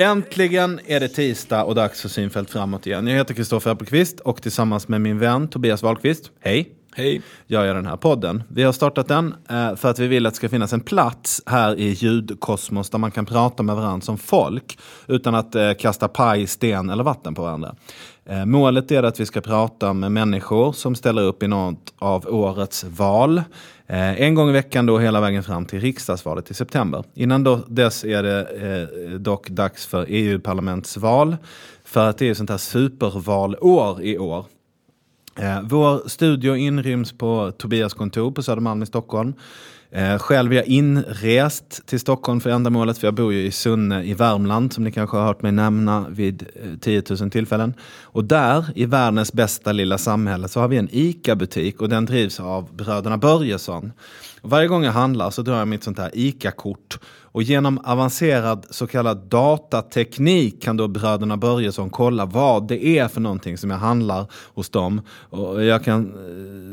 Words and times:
Äntligen 0.00 0.80
är 0.86 1.00
det 1.00 1.08
tisdag 1.08 1.64
och 1.64 1.74
dags 1.74 2.00
för 2.00 2.08
Synfält 2.08 2.50
framåt 2.50 2.86
igen. 2.86 3.06
Jag 3.06 3.16
heter 3.16 3.34
Kristoffer 3.34 3.70
Appelqvist 3.70 4.20
och 4.20 4.42
tillsammans 4.42 4.88
med 4.88 5.00
min 5.00 5.18
vän 5.18 5.48
Tobias 5.48 5.82
Wahlqvist, 5.82 6.30
hej, 6.40 6.72
Hej. 6.94 7.22
gör 7.46 7.64
jag 7.64 7.76
den 7.76 7.86
här 7.86 7.96
podden. 7.96 8.42
Vi 8.48 8.62
har 8.62 8.72
startat 8.72 9.08
den 9.08 9.34
eh, 9.50 9.76
för 9.76 9.90
att 9.90 9.98
vi 9.98 10.06
vill 10.06 10.26
att 10.26 10.32
det 10.32 10.36
ska 10.36 10.48
finnas 10.48 10.72
en 10.72 10.80
plats 10.80 11.42
här 11.46 11.78
i 11.78 11.88
ljudkosmos 11.88 12.90
där 12.90 12.98
man 12.98 13.10
kan 13.10 13.26
prata 13.26 13.62
med 13.62 13.76
varandra 13.76 14.04
som 14.04 14.18
folk 14.18 14.78
utan 15.06 15.34
att 15.34 15.54
eh, 15.54 15.72
kasta 15.72 16.08
paj, 16.08 16.46
sten 16.46 16.90
eller 16.90 17.04
vatten 17.04 17.34
på 17.34 17.42
varandra. 17.42 17.74
Eh, 18.30 18.44
målet 18.44 18.90
är 18.90 19.02
att 19.02 19.20
vi 19.20 19.26
ska 19.26 19.40
prata 19.40 19.92
med 19.92 20.12
människor 20.12 20.72
som 20.72 20.94
ställer 20.94 21.22
upp 21.22 21.42
i 21.42 21.48
något 21.48 21.94
av 21.98 22.26
årets 22.26 22.84
val. 22.84 23.38
Eh, 23.86 24.22
en 24.22 24.34
gång 24.34 24.48
i 24.48 24.52
veckan 24.52 24.86
då 24.86 24.98
hela 24.98 25.20
vägen 25.20 25.42
fram 25.42 25.66
till 25.66 25.80
riksdagsvalet 25.80 26.50
i 26.50 26.54
september. 26.54 27.04
Innan 27.14 27.44
då, 27.44 27.56
dess 27.68 28.04
är 28.04 28.22
det 28.22 28.40
eh, 28.40 29.10
dock 29.10 29.48
dags 29.48 29.86
för 29.86 30.06
EU-parlamentsval. 30.08 31.36
För 31.84 32.08
att 32.08 32.18
det 32.18 32.28
är 32.28 32.34
sånt 32.34 32.50
här 32.50 32.58
supervalår 32.58 34.02
i 34.02 34.18
år. 34.18 34.46
Eh, 35.38 35.60
vår 35.62 36.08
studio 36.08 36.56
inryms 36.56 37.18
på 37.18 37.52
Tobias 37.58 37.94
kontor 37.94 38.30
på 38.30 38.42
Södermalm 38.42 38.82
i 38.82 38.86
Stockholm. 38.86 39.34
Eh, 39.92 40.18
själv 40.18 40.52
är 40.52 40.56
jag 40.56 40.66
inrest 40.66 41.86
till 41.86 42.00
Stockholm 42.00 42.40
för 42.40 42.50
ändamålet, 42.50 42.98
för 42.98 43.06
jag 43.06 43.14
bor 43.14 43.32
ju 43.32 43.46
i 43.46 43.50
Sunne 43.50 44.04
i 44.04 44.14
Värmland, 44.14 44.72
som 44.72 44.84
ni 44.84 44.92
kanske 44.92 45.16
har 45.16 45.24
hört 45.24 45.42
mig 45.42 45.52
nämna 45.52 46.06
vid 46.08 46.42
eh, 46.42 46.78
10 46.80 47.02
000 47.20 47.30
tillfällen. 47.30 47.74
Och 48.02 48.24
där, 48.24 48.64
i 48.74 48.84
världens 48.84 49.32
bästa 49.32 49.72
lilla 49.72 49.98
samhälle, 49.98 50.48
så 50.48 50.60
har 50.60 50.68
vi 50.68 50.76
en 50.76 50.88
ICA-butik 50.92 51.80
och 51.80 51.88
den 51.88 52.06
drivs 52.06 52.40
av 52.40 52.74
bröderna 52.74 53.18
Börjesson. 53.18 53.92
Varje 54.42 54.68
gång 54.68 54.84
jag 54.84 54.92
handlar 54.92 55.30
så 55.30 55.42
drar 55.42 55.58
jag 55.58 55.68
mitt 55.68 55.84
sånt 55.84 55.98
här 55.98 56.10
ICA-kort 56.14 56.98
och 57.32 57.42
genom 57.42 57.78
avancerad 57.78 58.66
så 58.70 58.86
kallad 58.86 59.18
datateknik 59.18 60.62
kan 60.62 60.76
då 60.76 60.88
bröderna 60.88 61.36
Börjesson 61.36 61.90
kolla 61.90 62.24
vad 62.24 62.68
det 62.68 62.86
är 62.86 63.08
för 63.08 63.20
någonting 63.20 63.58
som 63.58 63.70
jag 63.70 63.78
handlar 63.78 64.26
hos 64.54 64.68
dem. 64.68 65.00
Och 65.30 65.64
jag 65.64 65.84
kan 65.84 66.12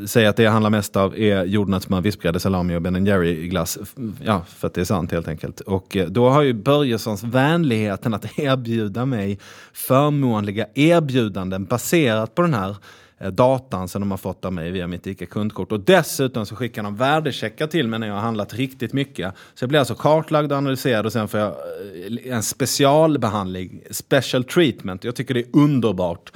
eh, 0.02 0.06
säga 0.08 0.30
att 0.30 0.36
det 0.36 0.44
jag 0.44 0.52
handlar 0.52 0.70
mest 0.70 0.96
av 0.96 1.18
är 1.18 1.46
jordnötssmör, 1.46 2.02
vispgrädde, 2.02 2.40
salami 2.40 2.76
och 2.76 2.82
Ben 2.82 3.06
Jerry 3.06 3.48
glass. 3.48 3.78
Ja, 4.24 4.42
för 4.48 4.68
att 4.68 4.74
det 4.74 4.82
är 4.82 4.86
sant 4.86 5.12
helt 5.12 5.28
enkelt. 5.28 5.60
Och 5.60 5.98
eh, 5.98 6.08
då 6.08 6.30
har 6.30 6.42
ju 6.42 6.54
Börjessons 6.54 7.24
vänligheten 7.24 8.14
att 8.14 8.40
erbjuda 8.40 9.06
mig 9.06 9.40
förmånliga 9.74 10.66
erbjudanden 10.74 11.66
baserat 11.66 12.36
på 12.36 12.42
den 12.42 12.54
här 12.54 12.76
Eh, 13.20 13.32
datan 13.32 13.88
som 13.88 14.02
de 14.02 14.12
har 14.12 14.18
fått 14.18 14.46
av 14.46 14.54
mig 14.54 14.72
via 14.72 14.88
mitt 14.88 15.08
ICA-kundkort. 15.08 15.72
Och 15.72 15.80
dessutom 15.80 16.46
så 16.46 16.56
skickar 16.56 16.84
de 16.84 16.96
värdecheckar 16.96 17.68
till 17.68 17.88
mig 17.88 18.00
när 18.00 18.08
jag 18.08 18.14
har 18.14 18.22
handlat 18.22 18.54
riktigt 18.54 18.94
mycket. 18.94 19.34
Så 19.54 19.64
jag 19.64 19.70
blir 19.70 19.80
alltså 19.80 19.96
kartlagd 19.96 20.52
och 20.52 20.58
analyserad 20.58 21.06
och 21.06 21.14
sen 21.14 21.28
får 21.28 21.40
jag 21.40 21.50
eh, 21.50 22.34
en 22.34 22.44
specialbehandling, 22.44 23.82
special 23.92 24.44
treatment. 24.44 25.04
Jag 25.04 25.16
tycker 25.16 25.34
det 25.34 25.40
är 25.40 25.48
underbart. 25.54 26.32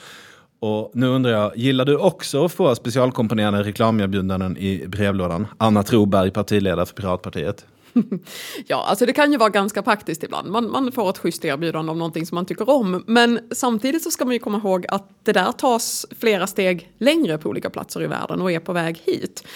Och 0.59 0.91
nu 0.93 1.07
undrar 1.07 1.31
jag, 1.31 1.57
gillar 1.57 1.85
du 1.85 1.97
också 1.97 2.45
att 2.45 2.51
få 2.51 2.75
specialkomponerade 2.75 3.63
reklamerbjudanden 3.63 4.57
i 4.57 4.87
brevlådan? 4.87 5.47
Anna 5.57 5.83
Troberg, 5.83 6.31
partiledare 6.31 6.85
för 6.85 6.93
Piratpartiet. 6.93 7.65
Ja, 8.67 8.85
alltså 8.87 9.05
det 9.05 9.13
kan 9.13 9.31
ju 9.31 9.37
vara 9.37 9.49
ganska 9.49 9.81
praktiskt 9.81 10.23
ibland. 10.23 10.51
Man, 10.51 10.71
man 10.71 10.91
får 10.91 11.09
ett 11.09 11.17
schysst 11.17 11.45
erbjudande 11.45 11.91
om 11.91 11.97
någonting 11.97 12.25
som 12.25 12.35
man 12.35 12.45
tycker 12.45 12.69
om. 12.69 13.03
Men 13.07 13.39
samtidigt 13.51 14.03
så 14.03 14.11
ska 14.11 14.25
man 14.25 14.33
ju 14.33 14.39
komma 14.39 14.57
ihåg 14.57 14.85
att 14.89 15.09
det 15.23 15.31
där 15.31 15.51
tas 15.51 16.05
flera 16.19 16.47
steg 16.47 16.91
längre 16.97 17.37
på 17.37 17.49
olika 17.49 17.69
platser 17.69 18.03
i 18.03 18.07
världen 18.07 18.41
och 18.41 18.51
är 18.51 18.59
på 18.59 18.73
väg 18.73 19.01
hit. 19.05 19.47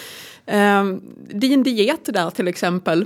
Eh, 0.46 0.84
din 1.30 1.64
diet 1.64 2.06
där 2.06 2.30
till 2.30 2.48
exempel, 2.48 3.06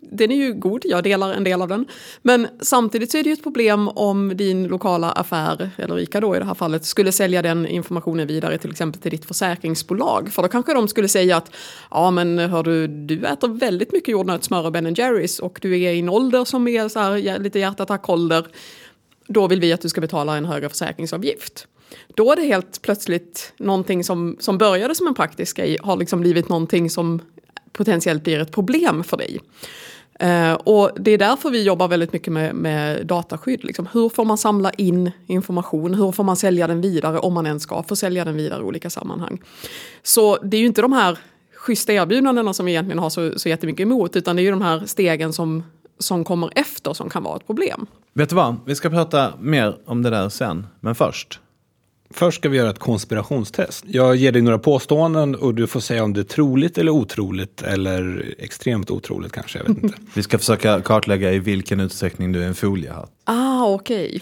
den 0.00 0.30
är 0.30 0.36
ju 0.36 0.52
god, 0.52 0.82
jag 0.84 1.04
delar 1.04 1.32
en 1.32 1.44
del 1.44 1.62
av 1.62 1.68
den. 1.68 1.86
Men 2.22 2.48
samtidigt 2.60 3.10
så 3.10 3.18
är 3.18 3.22
det 3.22 3.28
ju 3.28 3.32
ett 3.32 3.42
problem 3.42 3.88
om 3.88 4.36
din 4.36 4.66
lokala 4.66 5.12
affär, 5.12 5.70
eller 5.76 5.98
ICA 5.98 6.20
då 6.20 6.36
i 6.36 6.38
det 6.38 6.44
här 6.44 6.54
fallet, 6.54 6.84
skulle 6.84 7.12
sälja 7.12 7.42
den 7.42 7.66
informationen 7.66 8.26
vidare 8.26 8.58
till 8.58 8.70
exempel 8.70 9.00
till 9.00 9.10
ditt 9.10 9.24
försäkringsbolag. 9.24 10.32
För 10.32 10.42
då 10.42 10.48
kanske 10.48 10.74
de 10.74 10.88
skulle 10.88 11.08
säga 11.08 11.36
att 11.36 11.50
ja 11.90 12.10
men 12.10 12.38
hör 12.38 12.62
du, 12.62 12.86
du 12.86 13.26
äter 13.26 13.48
väldigt 13.48 13.92
mycket 13.92 14.12
jordnötssmör 14.12 14.66
och 14.66 14.72
Ben 14.72 14.94
Jerrys 14.94 15.38
och 15.38 15.58
du 15.62 15.82
är 15.82 15.92
i 15.92 15.98
en 15.98 16.08
ålder 16.08 16.44
som 16.44 16.68
är 16.68 16.88
så 16.88 16.98
här, 16.98 17.38
lite 17.38 17.58
hjärtattackålder. 17.58 18.46
Då 19.26 19.46
vill 19.46 19.60
vi 19.60 19.72
att 19.72 19.80
du 19.80 19.88
ska 19.88 20.00
betala 20.00 20.36
en 20.36 20.44
högre 20.44 20.68
försäkringsavgift. 20.68 21.66
Då 22.14 22.32
är 22.32 22.36
det 22.36 22.42
helt 22.42 22.82
plötsligt 22.82 23.52
någonting 23.56 24.04
som, 24.04 24.36
som 24.40 24.58
började 24.58 24.94
som 24.94 25.06
en 25.06 25.14
praktisk 25.14 25.56
grej 25.56 25.78
har 25.82 25.96
liksom 25.96 26.20
blivit 26.20 26.48
någonting 26.48 26.90
som 26.90 27.20
potentiellt 27.74 28.24
blir 28.24 28.40
ett 28.40 28.52
problem 28.52 29.04
för 29.04 29.16
dig. 29.16 29.40
Uh, 30.22 30.52
och 30.52 30.90
det 30.96 31.10
är 31.10 31.18
därför 31.18 31.50
vi 31.50 31.62
jobbar 31.62 31.88
väldigt 31.88 32.12
mycket 32.12 32.32
med, 32.32 32.54
med 32.54 33.06
dataskydd. 33.06 33.64
Liksom. 33.64 33.88
Hur 33.92 34.08
får 34.08 34.24
man 34.24 34.38
samla 34.38 34.70
in 34.70 35.10
information? 35.26 35.94
Hur 35.94 36.12
får 36.12 36.24
man 36.24 36.36
sälja 36.36 36.66
den 36.66 36.80
vidare 36.80 37.18
om 37.18 37.34
man 37.34 37.46
ens 37.46 37.62
ska 37.62 37.82
få 37.82 37.96
sälja 37.96 38.24
den 38.24 38.36
vidare 38.36 38.60
i 38.60 38.64
olika 38.64 38.90
sammanhang? 38.90 39.40
Så 40.02 40.38
det 40.42 40.56
är 40.56 40.60
ju 40.60 40.66
inte 40.66 40.82
de 40.82 40.92
här 40.92 41.18
schyssta 41.56 41.92
erbjudandena 41.92 42.52
som 42.52 42.66
vi 42.66 42.72
egentligen 42.72 42.98
har 42.98 43.10
så, 43.10 43.38
så 43.38 43.48
jättemycket 43.48 43.80
emot 43.80 44.16
utan 44.16 44.36
det 44.36 44.42
är 44.42 44.44
ju 44.44 44.50
de 44.50 44.62
här 44.62 44.82
stegen 44.86 45.32
som, 45.32 45.62
som 45.98 46.24
kommer 46.24 46.50
efter 46.54 46.92
som 46.92 47.10
kan 47.10 47.22
vara 47.22 47.36
ett 47.36 47.46
problem. 47.46 47.86
Vet 48.12 48.28
du 48.28 48.36
vad? 48.36 48.56
Vi 48.66 48.74
ska 48.74 48.90
prata 48.90 49.32
mer 49.40 49.76
om 49.86 50.02
det 50.02 50.10
där 50.10 50.28
sen. 50.28 50.66
Men 50.80 50.94
först. 50.94 51.40
Först 52.16 52.38
ska 52.38 52.48
vi 52.48 52.56
göra 52.56 52.70
ett 52.70 52.78
konspirationstest. 52.78 53.84
Jag 53.88 54.16
ger 54.16 54.32
dig 54.32 54.42
några 54.42 54.58
påståenden 54.58 55.34
och 55.34 55.54
du 55.54 55.66
får 55.66 55.80
säga 55.80 56.04
om 56.04 56.12
det 56.12 56.20
är 56.20 56.24
troligt 56.24 56.78
eller 56.78 56.92
otroligt 56.92 57.62
eller 57.62 58.34
extremt 58.38 58.90
otroligt 58.90 59.32
kanske. 59.32 59.58
Jag 59.58 59.64
vet 59.64 59.82
inte. 59.82 59.98
Vi 60.14 60.22
ska 60.22 60.38
försöka 60.38 60.80
kartlägga 60.80 61.32
i 61.32 61.38
vilken 61.38 61.80
utsträckning 61.80 62.32
du 62.32 62.42
är 62.42 62.46
en 62.46 62.54
foliehatt. 62.54 63.10
Ah, 63.24 63.66
okej. 63.66 64.20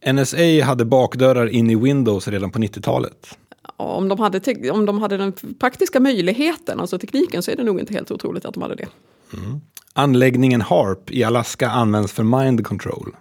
Okay. 0.00 0.12
NSA 0.12 0.64
hade 0.64 0.84
bakdörrar 0.84 1.46
in 1.46 1.70
i 1.70 1.74
Windows 1.74 2.28
redan 2.28 2.50
på 2.50 2.58
90-talet. 2.58 3.38
Om 3.76 4.08
de, 4.08 4.18
hade 4.18 4.70
om 4.70 4.86
de 4.86 4.98
hade 4.98 5.16
den 5.16 5.32
praktiska 5.60 6.00
möjligheten, 6.00 6.80
alltså 6.80 6.98
tekniken, 6.98 7.42
så 7.42 7.50
är 7.50 7.56
det 7.56 7.64
nog 7.64 7.80
inte 7.80 7.94
helt 7.94 8.10
otroligt 8.10 8.44
att 8.44 8.54
de 8.54 8.62
hade 8.62 8.74
det. 8.74 8.88
Mm. 9.32 9.60
Anläggningen 9.92 10.60
HARP 10.60 11.10
i 11.10 11.24
Alaska 11.24 11.70
används 11.70 12.12
för 12.12 12.22
mind 12.22 12.66
control. 12.66 13.16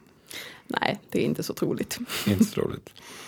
Nej, 0.67 0.99
det 1.09 1.21
är 1.21 1.25
inte 1.25 1.43
så 1.43 1.53
troligt. 1.53 1.99
inte 2.27 2.43
så 2.43 2.53
troligt. 2.53 2.89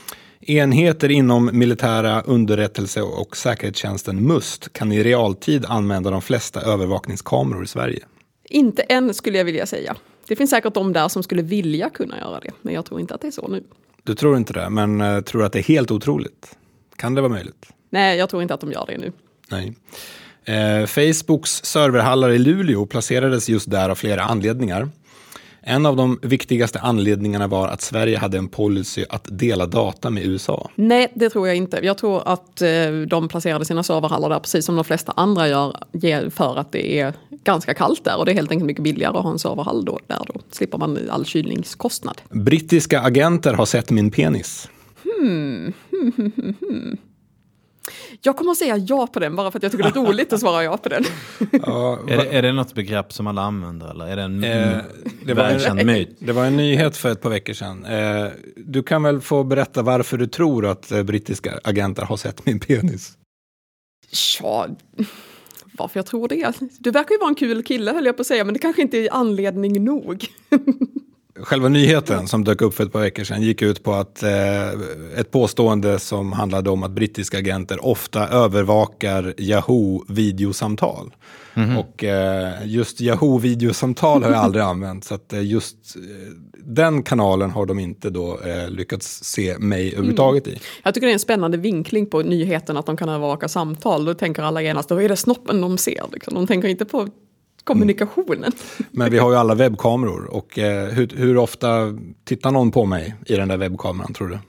Enheter 0.48 1.12
inom 1.12 1.50
militära 1.54 2.22
underrättelse 2.22 3.02
och 3.02 3.38
säkerhetstjänsten 3.38 4.28
MUST 4.28 4.74
kan 4.74 4.92
i 4.92 5.04
realtid 5.04 5.66
använda 5.66 6.10
de 6.10 6.22
flesta 6.22 6.62
övervakningskameror 6.62 7.64
i 7.64 7.68
Sverige. 7.68 8.06
Inte 8.44 8.82
än 8.82 9.14
skulle 9.14 9.38
jag 9.38 9.46
vilja 9.46 9.66
säga. 9.66 9.96
Det 10.28 10.36
finns 10.36 10.50
säkert 10.50 10.74
de 10.74 10.94
där 10.94 11.08
som 11.08 11.24
skulle 11.24 11.42
vilja 11.42 11.90
kunna 11.90 12.20
göra 12.20 12.40
det, 12.40 12.52
men 12.62 12.74
jag 12.74 12.86
tror 12.86 13.00
inte 13.00 13.16
att 13.16 13.22
det 13.22 13.28
är 13.28 13.32
så 13.32 13.48
nu. 13.48 13.64
Du 14.04 14.16
tror 14.16 14.38
inte 14.38 14.54
det, 14.54 14.70
men 14.70 15.02
uh, 15.02 15.22
tror 15.22 15.44
att 15.44 15.54
det 15.54 15.60
är 15.60 15.64
helt 15.64 15.92
otroligt? 15.92 16.58
Kan 16.96 17.16
det 17.16 17.22
vara 17.22 17.32
möjligt? 17.32 17.70
Nej, 17.90 18.18
jag 18.18 18.30
tror 18.30 18.42
inte 18.42 18.54
att 18.54 18.62
de 18.62 18.72
gör 18.72 18.86
det 18.88 18.98
nu. 18.98 19.12
Nej. 19.50 19.74
Eh, 20.46 20.86
Facebooks 20.86 21.52
serverhallar 21.52 22.30
i 22.30 22.38
Luleå 22.38 22.86
placerades 22.86 23.50
just 23.50 23.72
där 23.72 23.90
av 23.90 23.96
flera 23.96 24.24
anledningar. 24.24 24.90
En 25.68 25.86
av 25.86 25.96
de 25.96 26.20
viktigaste 26.22 26.80
anledningarna 26.80 27.48
var 27.48 27.68
att 27.68 27.82
Sverige 27.82 28.18
hade 28.18 28.38
en 28.38 28.48
policy 28.48 29.06
att 29.10 29.28
dela 29.32 29.66
data 29.66 30.10
med 30.10 30.26
USA. 30.26 30.70
Nej, 30.76 31.12
det 31.16 31.30
tror 31.30 31.48
jag 31.48 31.58
inte. 31.58 31.80
Jag 31.84 31.98
tror 31.98 32.22
att 32.26 32.62
eh, 32.62 32.92
de 33.08 33.28
placerade 33.28 33.66
sina 33.66 33.84
serverhallar 33.84 34.30
där 34.30 34.40
precis 34.40 34.66
som 34.66 34.76
de 34.76 34.86
flesta 34.86 35.14
andra 35.16 35.48
gör 35.48 36.30
för 36.30 36.58
att 36.58 36.72
det 36.72 37.00
är 37.00 37.14
ganska 37.30 37.74
kallt 37.74 38.04
där 38.04 38.18
och 38.18 38.26
det 38.26 38.32
är 38.32 38.34
helt 38.34 38.52
enkelt 38.52 38.68
mycket 38.68 38.84
billigare 38.84 39.18
att 39.18 39.24
ha 39.24 39.32
en 39.32 39.40
serverhall 39.40 39.86
då, 39.86 40.00
där. 40.08 40.22
Då 40.34 40.42
slipper 40.52 40.78
man 40.78 41.00
all 41.10 41.26
kylningskostnad. 41.26 42.22
Brittiska 42.30 43.02
agenter 43.02 43.54
har 43.54 43.66
sett 43.66 43.92
min 43.92 44.12
penis. 44.12 44.70
Hmm. 45.04 45.74
Jag 48.22 48.38
kommer 48.38 48.52
att 48.52 48.58
säga 48.58 48.78
ja 48.78 49.08
på 49.08 49.20
den 49.20 49.36
bara 49.36 49.52
för 49.52 49.60
att 49.60 49.64
jag 49.64 49.72
tycker 49.72 49.84
det 49.84 50.00
är 50.00 50.06
roligt 50.06 50.34
att 50.34 50.40
svara 50.40 50.64
ja 50.64 50.78
på 50.78 50.90
den. 50.90 51.04
Ja, 51.52 52.00
är, 52.08 52.18
det, 52.18 52.38
är 52.38 52.42
det 52.42 52.52
något 52.52 52.74
begrepp 52.74 53.14
som 53.14 53.28
alla 53.28 53.42
använder 53.42 53.92
eller 53.92 54.08
är 54.08 54.16
det 54.16 54.22
en 54.22 54.44
eh, 54.44 54.78
det 55.26 55.34
välkänd 55.34 55.80
en, 55.80 55.86
myt? 55.86 56.18
Det 56.20 56.32
var 56.32 56.46
en 56.46 56.58
nyhet 56.58 56.98
för 56.98 57.12
ett 57.12 57.22
par 57.22 57.30
veckor 57.30 57.54
sedan. 57.54 57.86
Eh, 57.86 58.28
du 58.58 58.84
kan 58.84 59.04
väl 59.04 59.22
få 59.22 59.44
berätta 59.44 59.82
varför 59.82 60.18
du 60.18 60.28
tror 60.28 60.66
att 60.66 60.92
eh, 60.92 61.04
brittiska 61.04 61.60
agenter 61.64 62.04
har 62.04 62.18
sett 62.18 62.46
min 62.46 62.60
penis? 62.60 63.18
Ja, 64.42 64.68
varför 65.78 66.00
jag 66.00 66.06
tror 66.06 66.28
det? 66.28 66.54
Du 66.80 66.92
verkar 66.92 67.16
ju 67.16 67.20
vara 67.20 67.30
en 67.30 67.36
kul 67.36 67.64
kille 67.64 67.92
höll 67.92 68.06
jag 68.06 68.18
på 68.18 68.22
att 68.22 68.28
säga, 68.28 68.44
men 68.44 68.54
det 68.54 68.60
kanske 68.60 68.82
inte 68.82 68.98
är 68.98 69.14
anledning 69.14 69.84
nog. 69.84 70.26
Själva 71.40 71.70
nyheten 71.70 72.28
som 72.28 72.44
dök 72.44 72.62
upp 72.62 72.74
för 72.74 72.84
ett 72.84 72.92
par 72.92 73.00
veckor 73.00 73.24
sedan 73.24 73.42
gick 73.42 73.62
ut 73.62 73.84
på 73.84 73.94
att 73.94 74.24
eh, 74.24 74.70
ett 75.18 75.32
påstående 75.32 76.00
som 76.00 76.32
handlade 76.32 76.70
om 76.70 76.84
att 76.84 76.92
brittiska 76.92 77.38
agenter 77.38 77.86
ofta 77.86 78.28
övervakar 78.28 79.34
Yahoo 79.38 80.06
videosamtal. 80.08 81.14
Mm 81.54 81.70
-hmm. 81.70 81.78
Och 81.78 82.04
eh, 82.04 82.54
just 82.66 83.02
Yahoo 83.02 83.38
videosamtal 83.38 84.24
har 84.24 84.32
jag 84.32 84.40
aldrig 84.40 84.64
använt 84.66 85.04
så 85.04 85.16
att 85.16 85.34
eh, 85.34 85.46
just 85.46 85.96
eh, 85.96 86.02
den 86.54 87.04
kanalen 87.04 87.52
har 87.52 87.66
de 87.66 87.80
inte 87.80 88.10
då 88.10 88.40
eh, 88.46 88.70
lyckats 88.70 89.24
se 89.24 89.58
mig 89.58 89.92
överhuvudtaget 89.94 90.48
i. 90.48 90.60
Jag 90.84 90.94
tycker 90.94 91.08
det 91.08 91.12
är 91.12 91.14
en 91.14 91.20
spännande 91.20 91.58
vinkling 91.58 92.06
på 92.06 92.22
nyheten 92.22 92.78
att 92.78 92.86
de 92.86 92.98
kan 92.98 93.10
övervaka 93.10 93.48
samtal. 93.48 94.06
Då 94.06 94.14
tänker 94.14 94.44
alla 94.44 94.62
genast, 94.62 94.90
då 94.90 95.02
är 95.02 95.10
det 95.10 95.18
snoppen 95.18 95.62
de 95.62 95.78
ser. 95.78 96.04
Liksom. 96.12 96.34
De 96.34 96.48
tänker 96.48 96.68
inte 96.68 96.86
på 96.86 97.08
kommunikationen. 97.66 98.52
Men 98.92 99.12
vi 99.12 99.18
har 99.18 99.32
ju 99.32 99.38
alla 99.38 99.56
webbkameror 99.56 100.26
och 100.26 100.60
eh, 100.60 100.90
hur, 100.90 101.08
hur 101.16 101.38
ofta 101.38 101.98
tittar 102.24 102.52
någon 102.52 102.72
på 102.72 102.86
mig 102.86 103.16
i 103.26 103.36
den 103.36 103.48
där 103.48 103.58
webbkameran 103.58 104.14
tror 104.14 104.28
du? 104.28 104.40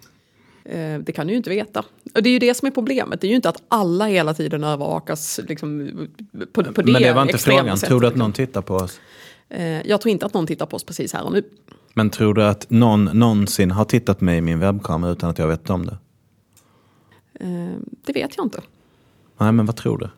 Eh, 0.73 0.99
det 0.99 1.13
kan 1.13 1.27
du 1.27 1.33
ju 1.33 1.37
inte 1.37 1.51
veta. 1.51 1.85
Och 2.15 2.23
det 2.23 2.29
är 2.29 2.33
ju 2.33 2.39
det 2.39 2.55
som 2.55 2.67
är 2.67 2.71
problemet. 2.73 3.21
Det 3.21 3.27
är 3.27 3.29
ju 3.29 3.37
inte 3.37 3.49
att 3.49 3.63
alla 3.69 4.07
hela 4.07 4.35
tiden 4.35 4.65
övervakas 4.65 5.41
liksom, 5.49 5.91
på, 6.53 6.65
på 6.65 6.83
det 6.83 6.93
Men 6.93 7.03
det 7.03 7.13
var 7.13 7.23
inte 7.23 7.39
frågan. 7.39 7.77
Tror 7.77 8.01
du 8.01 8.07
att 8.07 8.17
någon 8.17 8.33
tittar 8.33 8.63
på 8.63 8.75
oss? 8.75 9.01
Eh, 9.49 9.87
Jag 9.87 10.01
tror 10.01 10.11
inte 10.13 10.27
att 10.27 10.35
någon 10.35 10.47
tittar 10.47 10.67
på 10.67 10.77
oss 10.77 10.85
precis 10.85 11.13
här 11.13 11.25
och 11.25 11.33
nu. 11.33 11.43
Men 11.95 12.11
tror 12.11 12.35
du 12.35 12.45
att 12.45 12.71
någon 12.71 13.05
någonsin 13.05 13.71
har 13.71 13.85
tittat 13.85 14.19
på 14.19 14.25
mig 14.25 14.39
i 14.39 14.41
min 14.41 14.59
webbkamera 14.61 15.11
utan 15.11 15.31
att 15.31 15.39
jag 15.39 15.49
vet 15.49 15.71
om 15.71 15.87
det? 15.87 15.97
Eh, 17.41 17.77
Det 18.07 18.13
vet 18.13 18.37
jag 18.37 18.47
inte. 18.47 18.61
Nej, 19.39 19.53
men 19.53 19.67
vad 19.67 19.77
tror 19.77 19.99
du? 19.99 20.09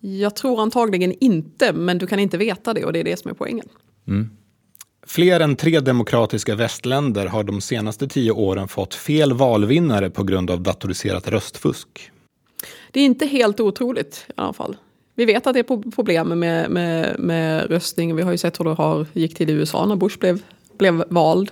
Jag 0.00 0.36
tror 0.36 0.62
antagligen 0.62 1.14
inte, 1.20 1.72
men 1.72 1.98
du 1.98 2.06
kan 2.06 2.18
inte 2.18 2.38
veta 2.38 2.74
det 2.74 2.84
och 2.84 2.92
det 2.92 3.00
är 3.00 3.04
det 3.04 3.18
som 3.18 3.30
är 3.30 3.34
poängen. 3.34 3.68
Fler 5.06 5.40
än 5.40 5.56
tre 5.56 5.80
demokratiska 5.80 6.54
västländer 6.54 7.26
har 7.26 7.44
de 7.44 7.60
senaste 7.60 8.08
tio 8.08 8.32
åren 8.32 8.68
fått 8.68 8.94
fel 8.94 9.32
valvinnare 9.32 10.10
på 10.10 10.22
grund 10.24 10.50
av 10.50 10.60
datoriserat 10.62 11.28
röstfusk. 11.28 12.10
Det 12.90 13.00
är 13.00 13.04
inte 13.04 13.26
helt 13.26 13.60
otroligt 13.60 14.26
i 14.28 14.32
alla 14.36 14.52
fall. 14.52 14.76
Vi 15.14 15.24
vet 15.24 15.46
att 15.46 15.54
det 15.54 15.58
är 15.58 15.62
pro- 15.62 15.90
problem 15.90 16.28
med, 16.28 16.70
med, 16.70 17.18
med 17.18 17.70
röstning. 17.70 18.16
Vi 18.16 18.22
har 18.22 18.30
ju 18.32 18.38
sett 18.38 18.60
hur 18.60 18.64
det 18.64 18.70
har, 18.70 19.06
gick 19.12 19.34
till 19.34 19.50
i 19.50 19.52
USA 19.52 19.86
när 19.86 19.96
Bush 19.96 20.18
blev, 20.18 20.42
blev 20.78 21.04
vald 21.08 21.50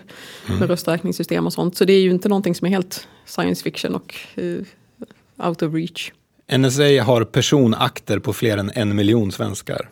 med 0.59 0.69
rösträkningssystem 0.69 1.47
och 1.47 1.53
sånt. 1.53 1.77
Så 1.77 1.85
det 1.85 1.93
är 1.93 2.01
ju 2.01 2.11
inte 2.11 2.29
någonting 2.29 2.55
som 2.55 2.67
är 2.67 2.71
helt 2.71 3.09
science 3.25 3.63
fiction 3.63 3.95
och 3.95 4.15
eh, 4.35 5.47
out 5.49 5.63
of 5.63 5.75
reach. 5.75 6.13
NSA 6.53 7.03
har 7.03 7.25
personakter 7.25 8.19
på 8.19 8.33
fler 8.33 8.59
än 8.59 8.71
en 8.75 8.97
miljon 8.97 9.33
svenskar. 9.33 9.89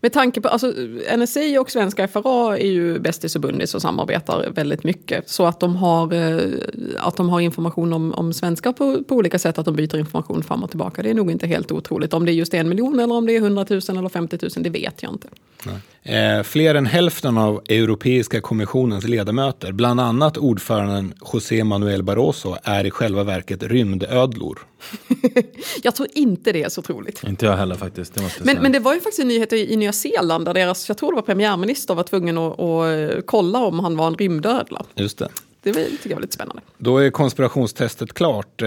Med 0.00 0.12
tanke 0.12 0.40
på, 0.40 0.48
alltså 0.48 0.72
NSA 1.16 1.60
och 1.60 1.70
svenska 1.70 2.08
FRA 2.08 2.58
är 2.58 2.66
ju 2.66 2.98
bästis 2.98 3.34
och 3.34 3.40
bundis 3.40 3.74
och 3.74 3.82
samarbetar 3.82 4.50
väldigt 4.50 4.84
mycket. 4.84 5.30
Så 5.30 5.46
att 5.46 5.60
de 5.60 5.76
har, 5.76 6.12
eh, 6.12 6.52
att 6.98 7.16
de 7.16 7.28
har 7.28 7.40
information 7.40 7.92
om, 7.92 8.12
om 8.12 8.32
svenskar 8.32 8.72
på, 8.72 9.04
på 9.04 9.14
olika 9.14 9.38
sätt, 9.38 9.58
att 9.58 9.64
de 9.64 9.76
byter 9.76 9.96
information 9.96 10.42
fram 10.42 10.62
och 10.62 10.70
tillbaka. 10.70 11.02
Det 11.02 11.10
är 11.10 11.14
nog 11.14 11.30
inte 11.30 11.46
helt 11.46 11.72
otroligt. 11.72 12.14
Om 12.14 12.24
det 12.24 12.32
är 12.32 12.34
just 12.34 12.54
en 12.54 12.68
miljon 12.68 13.00
eller 13.00 13.14
om 13.14 13.26
det 13.26 13.36
är 13.36 13.40
100 13.40 13.66
000 13.70 13.80
eller 13.88 14.08
50 14.08 14.38
000, 14.42 14.50
det 14.56 14.70
vet 14.70 15.02
jag 15.02 15.12
inte. 15.12 15.28
Eh, 16.06 16.42
fler 16.42 16.74
än 16.74 16.86
hälften 16.86 17.38
av 17.38 17.62
Europeiska 17.68 18.40
kommissionens 18.40 19.04
ledamöter, 19.04 19.72
bland 19.72 20.00
annat 20.00 20.38
ordföranden 20.38 21.14
José 21.32 21.64
Manuel 21.64 22.02
Barroso, 22.02 22.56
är 22.62 22.86
i 22.86 22.90
själva 22.90 23.24
verket 23.24 23.62
rymdödlor. 23.62 24.58
Jag 25.82 25.94
tror 25.94 26.08
inte 26.14 26.52
det 26.52 26.62
är 26.62 26.68
så 26.68 26.82
troligt. 26.82 27.24
Inte 27.24 27.46
jag 27.46 27.56
heller 27.56 27.74
faktiskt. 27.74 28.14
Det 28.14 28.44
Men, 28.44 28.62
men 28.62 28.72
det 28.72 28.78
var 28.78 28.94
ju 28.94 29.00
faktiskt 29.00 29.20
en 29.20 29.28
nyhet 29.28 29.52
i, 29.52 29.72
i 29.72 29.76
Nya 29.76 29.92
Zeeland 29.92 30.44
där 30.44 30.54
deras, 30.54 30.88
jag 30.88 30.98
tror 30.98 31.10
det 31.12 31.16
var 31.16 31.22
premiärminister, 31.22 31.94
var 31.94 32.02
tvungen 32.02 32.38
att, 32.38 32.60
att 32.60 33.14
eh, 33.14 33.20
kolla 33.26 33.58
om 33.58 33.80
han 33.80 33.96
var 33.96 34.06
en 34.06 34.14
rymdödla. 34.14 34.84
Just 34.94 35.18
det. 35.18 35.28
Det 35.62 35.72
tycker 35.72 36.10
jag 36.10 36.16
var 36.16 36.22
lite 36.22 36.34
spännande. 36.34 36.62
Då 36.78 36.98
är 36.98 37.10
konspirationstestet 37.10 38.12
klart. 38.12 38.62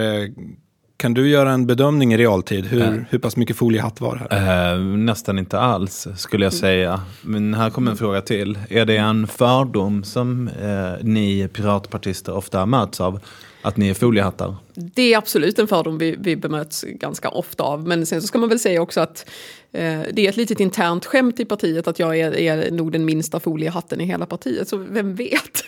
Kan 0.97 1.13
du 1.13 1.29
göra 1.29 1.51
en 1.51 1.67
bedömning 1.67 2.13
i 2.13 2.17
realtid? 2.17 2.65
Hur, 2.65 3.05
hur 3.09 3.19
pass 3.19 3.37
mycket 3.37 3.55
foliehatt 3.55 4.01
var 4.01 4.27
här? 4.29 4.73
Eh, 4.73 4.79
nästan 4.79 5.39
inte 5.39 5.59
alls 5.59 6.07
skulle 6.15 6.45
jag 6.45 6.53
säga. 6.53 7.01
Men 7.21 7.53
här 7.53 7.69
kommer 7.69 7.91
en 7.91 7.97
fråga 7.97 8.21
till. 8.21 8.59
Är 8.69 8.85
det 8.85 8.97
en 8.97 9.27
fördom 9.27 10.03
som 10.03 10.47
eh, 10.47 10.91
ni 11.01 11.49
piratpartister 11.53 12.33
ofta 12.33 12.65
möts 12.65 13.01
av? 13.01 13.19
Att 13.61 13.77
ni 13.77 13.89
är 13.89 13.93
foliehattar? 13.93 14.55
Det 14.75 15.13
är 15.13 15.17
absolut 15.17 15.59
en 15.59 15.67
fördom 15.67 15.97
vi, 15.97 16.15
vi 16.19 16.35
bemöts 16.35 16.83
ganska 16.87 17.29
ofta 17.29 17.63
av. 17.63 17.87
Men 17.87 18.05
sen 18.05 18.21
så 18.21 18.27
ska 18.27 18.37
man 18.39 18.49
väl 18.49 18.59
säga 18.59 18.81
också 18.81 18.99
att 19.01 19.29
eh, 19.71 19.99
det 20.13 20.25
är 20.25 20.29
ett 20.29 20.37
litet 20.37 20.59
internt 20.59 21.05
skämt 21.05 21.39
i 21.39 21.45
partiet 21.45 21.87
att 21.87 21.99
jag 21.99 22.17
är, 22.19 22.37
är 22.37 22.71
nog 22.71 22.91
den 22.91 23.05
minsta 23.05 23.39
foliehatten 23.39 24.01
i 24.01 24.05
hela 24.05 24.25
partiet. 24.25 24.67
Så 24.67 24.77
vem 24.77 25.15
vet? 25.15 25.63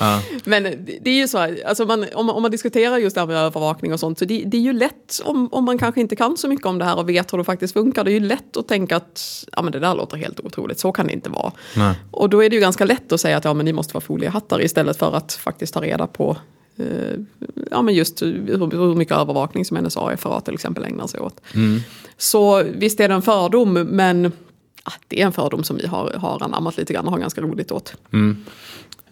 Ja. 0.00 0.22
Men 0.44 0.62
det, 1.02 1.10
är 1.10 1.14
ju 1.14 1.28
så 1.28 1.38
här, 1.38 1.62
alltså 1.66 1.84
man, 1.86 2.06
om, 2.14 2.26
man- 2.26 2.36
om 2.36 2.42
man 2.42 2.50
diskuterar 2.50 2.98
just 2.98 3.14
det 3.14 3.20
här 3.20 3.26
med 3.26 3.36
övervakning 3.36 3.92
och 3.92 4.00
sånt, 4.00 4.18
så 4.18 4.24
det, 4.24 4.42
det 4.46 4.56
är 4.56 4.60
ju 4.60 4.72
lätt 4.72 5.20
om, 5.24 5.48
om 5.52 5.64
man 5.64 5.78
kanske 5.78 6.00
inte 6.00 6.16
kan 6.16 6.36
så 6.36 6.48
mycket 6.48 6.66
om 6.66 6.78
det 6.78 6.84
här 6.84 6.98
och 6.98 7.08
vet 7.08 7.32
hur 7.32 7.38
det 7.38 7.44
faktiskt 7.44 7.72
funkar. 7.74 8.04
Det 8.04 8.10
är 8.10 8.20
ju 8.20 8.20
lätt 8.20 8.56
att 8.56 8.68
tänka 8.68 8.96
att 8.96 9.44
ja, 9.52 9.62
men 9.62 9.72
det 9.72 9.78
där 9.78 9.94
låter 9.94 10.16
helt 10.16 10.40
otroligt, 10.40 10.78
så 10.78 10.92
kan 10.92 11.06
det 11.06 11.12
inte 11.12 11.30
vara. 11.30 11.52
Nej. 11.76 11.94
Och 12.10 12.30
då 12.30 12.44
är 12.44 12.50
det 12.50 12.54
ju 12.56 12.60
ganska 12.60 12.84
lätt 12.84 13.12
att 13.12 13.20
säga 13.20 13.36
att 13.36 13.44
ja, 13.44 13.54
men 13.54 13.64
ni 13.66 13.72
måste 13.72 13.94
vara 13.94 14.02
foliehattar 14.04 14.62
istället 14.62 14.96
för 14.96 15.12
att 15.16 15.32
faktiskt 15.32 15.74
ta 15.74 15.80
reda 15.82 16.06
på 16.06 16.36
ja, 17.70 17.82
men 17.82 17.94
just 17.94 18.22
hur, 18.22 18.58
hur 18.72 18.94
mycket 18.94 19.16
övervakning 19.16 19.64
som 19.64 19.76
NSA 19.76 20.00
och 20.00 20.20
FRA 20.20 20.40
till 20.40 20.54
exempel 20.54 20.84
ägnar 20.84 21.06
sig 21.06 21.20
åt. 21.20 21.40
Så 22.16 22.62
visst 22.62 23.00
är 23.00 23.08
det 23.08 23.14
en 23.14 23.22
fördom, 23.22 23.72
men 23.72 24.32
ah, 24.82 24.92
det 25.08 25.20
är 25.22 25.26
en 25.26 25.32
fördom 25.32 25.64
som 25.64 25.76
vi 25.76 25.86
har, 25.86 26.12
har 26.16 26.42
anammat 26.42 26.76
lite 26.76 26.92
grann 26.92 27.06
och 27.06 27.12
har 27.12 27.18
ganska 27.18 27.40
roligt 27.40 27.72
åt. 27.72 27.94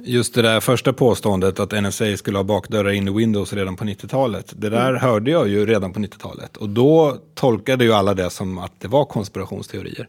Just 0.05 0.34
det 0.34 0.43
där 0.43 0.61
första 0.61 0.93
påståendet 0.93 1.61
att 1.61 1.82
NSA 1.82 2.17
skulle 2.17 2.38
ha 2.38 2.44
bakdörrar 2.44 2.90
in 2.90 3.08
i 3.08 3.11
Windows 3.11 3.52
redan 3.52 3.76
på 3.76 3.84
90-talet. 3.84 4.52
Det 4.56 4.70
där 4.70 4.94
hörde 4.94 5.31
jag 5.31 5.49
ju 5.49 5.67
redan 5.67 5.93
på 5.93 6.00
90-talet. 6.00 6.56
Och 6.56 6.69
då 6.69 7.17
tolkade 7.34 7.84
ju 7.84 7.93
alla 7.93 8.14
det 8.14 8.31
som 8.31 8.58
att 8.58 8.72
det 8.78 8.88
var 8.88 9.05
konspirationsteorier. 9.05 10.08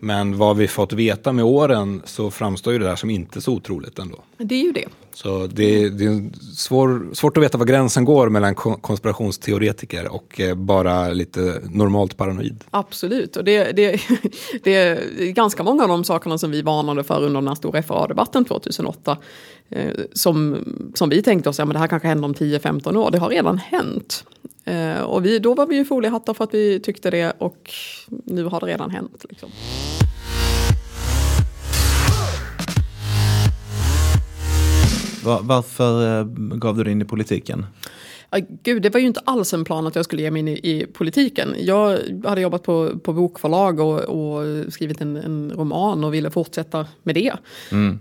Men 0.00 0.38
vad 0.38 0.56
vi 0.56 0.68
fått 0.68 0.92
veta 0.92 1.32
med 1.32 1.44
åren 1.44 2.02
så 2.04 2.30
framstår 2.30 2.72
ju 2.72 2.78
det 2.78 2.84
där 2.84 2.96
som 2.96 3.10
inte 3.10 3.40
så 3.40 3.52
otroligt 3.52 3.98
ändå. 3.98 4.18
Det 4.38 4.54
är 4.54 4.64
ju 4.64 4.72
det. 4.72 4.88
Så 5.14 5.46
det, 5.46 5.88
det 5.88 6.04
är 6.04 6.30
svår, 6.56 7.14
svårt 7.14 7.36
att 7.36 7.42
veta 7.42 7.58
var 7.58 7.66
gränsen 7.66 8.04
går 8.04 8.28
mellan 8.28 8.54
konspirationsteoretiker 8.54 10.12
och 10.12 10.40
eh, 10.40 10.54
bara 10.54 11.08
lite 11.08 11.60
normalt 11.70 12.16
paranoid. 12.16 12.64
Absolut, 12.70 13.36
och 13.36 13.44
det, 13.44 13.72
det, 13.72 14.00
det 14.62 14.74
är 14.74 15.26
ganska 15.32 15.62
många 15.62 15.82
av 15.82 15.88
de 15.88 16.04
sakerna 16.04 16.38
som 16.38 16.50
vi 16.50 16.62
varnade 16.62 17.04
för 17.04 17.22
under 17.22 17.40
den 17.40 17.48
här 17.48 17.54
stora 17.54 17.82
FRA-debatten 17.82 18.44
2008. 18.44 19.18
Eh, 19.70 19.90
som, 20.12 20.64
som 20.94 21.08
vi 21.08 21.22
tänkte 21.22 21.48
oss, 21.48 21.58
ja 21.58 21.64
men 21.64 21.72
det 21.72 21.78
här 21.78 21.88
kanske 21.88 22.08
händer 22.08 22.24
om 22.24 22.34
10-15 22.34 22.96
år, 22.96 23.10
det 23.10 23.18
har 23.18 23.28
redan 23.28 23.58
hänt. 23.58 24.24
Eh, 24.64 25.02
och 25.02 25.24
vi, 25.24 25.38
då 25.38 25.54
var 25.54 25.66
vi 25.66 25.76
ju 25.76 25.84
foliehattar 25.84 26.34
för 26.34 26.44
att 26.44 26.54
vi 26.54 26.80
tyckte 26.80 27.10
det 27.10 27.32
och 27.38 27.70
nu 28.08 28.44
har 28.44 28.60
det 28.60 28.66
redan 28.66 28.90
hänt. 28.90 29.24
Liksom. 29.28 29.50
Va- 35.24 35.40
varför 35.42 36.18
eh, 36.20 36.24
gav 36.56 36.76
du 36.76 36.84
dig 36.84 36.92
in 36.92 37.02
i 37.02 37.04
politiken? 37.04 37.66
Gud, 38.62 38.82
det 38.82 38.90
var 38.90 39.00
ju 39.00 39.06
inte 39.06 39.20
alls 39.24 39.54
en 39.54 39.64
plan 39.64 39.86
att 39.86 39.96
jag 39.96 40.04
skulle 40.04 40.22
ge 40.22 40.30
mig 40.30 40.40
in 40.40 40.48
i, 40.48 40.52
i 40.52 40.86
politiken. 40.86 41.54
Jag 41.58 41.98
hade 42.24 42.40
jobbat 42.40 42.62
på, 42.62 42.98
på 42.98 43.12
bokförlag 43.12 43.80
och, 43.80 44.00
och 44.00 44.72
skrivit 44.72 45.00
en, 45.00 45.16
en 45.16 45.52
roman 45.56 46.04
och 46.04 46.14
ville 46.14 46.30
fortsätta 46.30 46.86
med 47.02 47.14
det. 47.14 47.32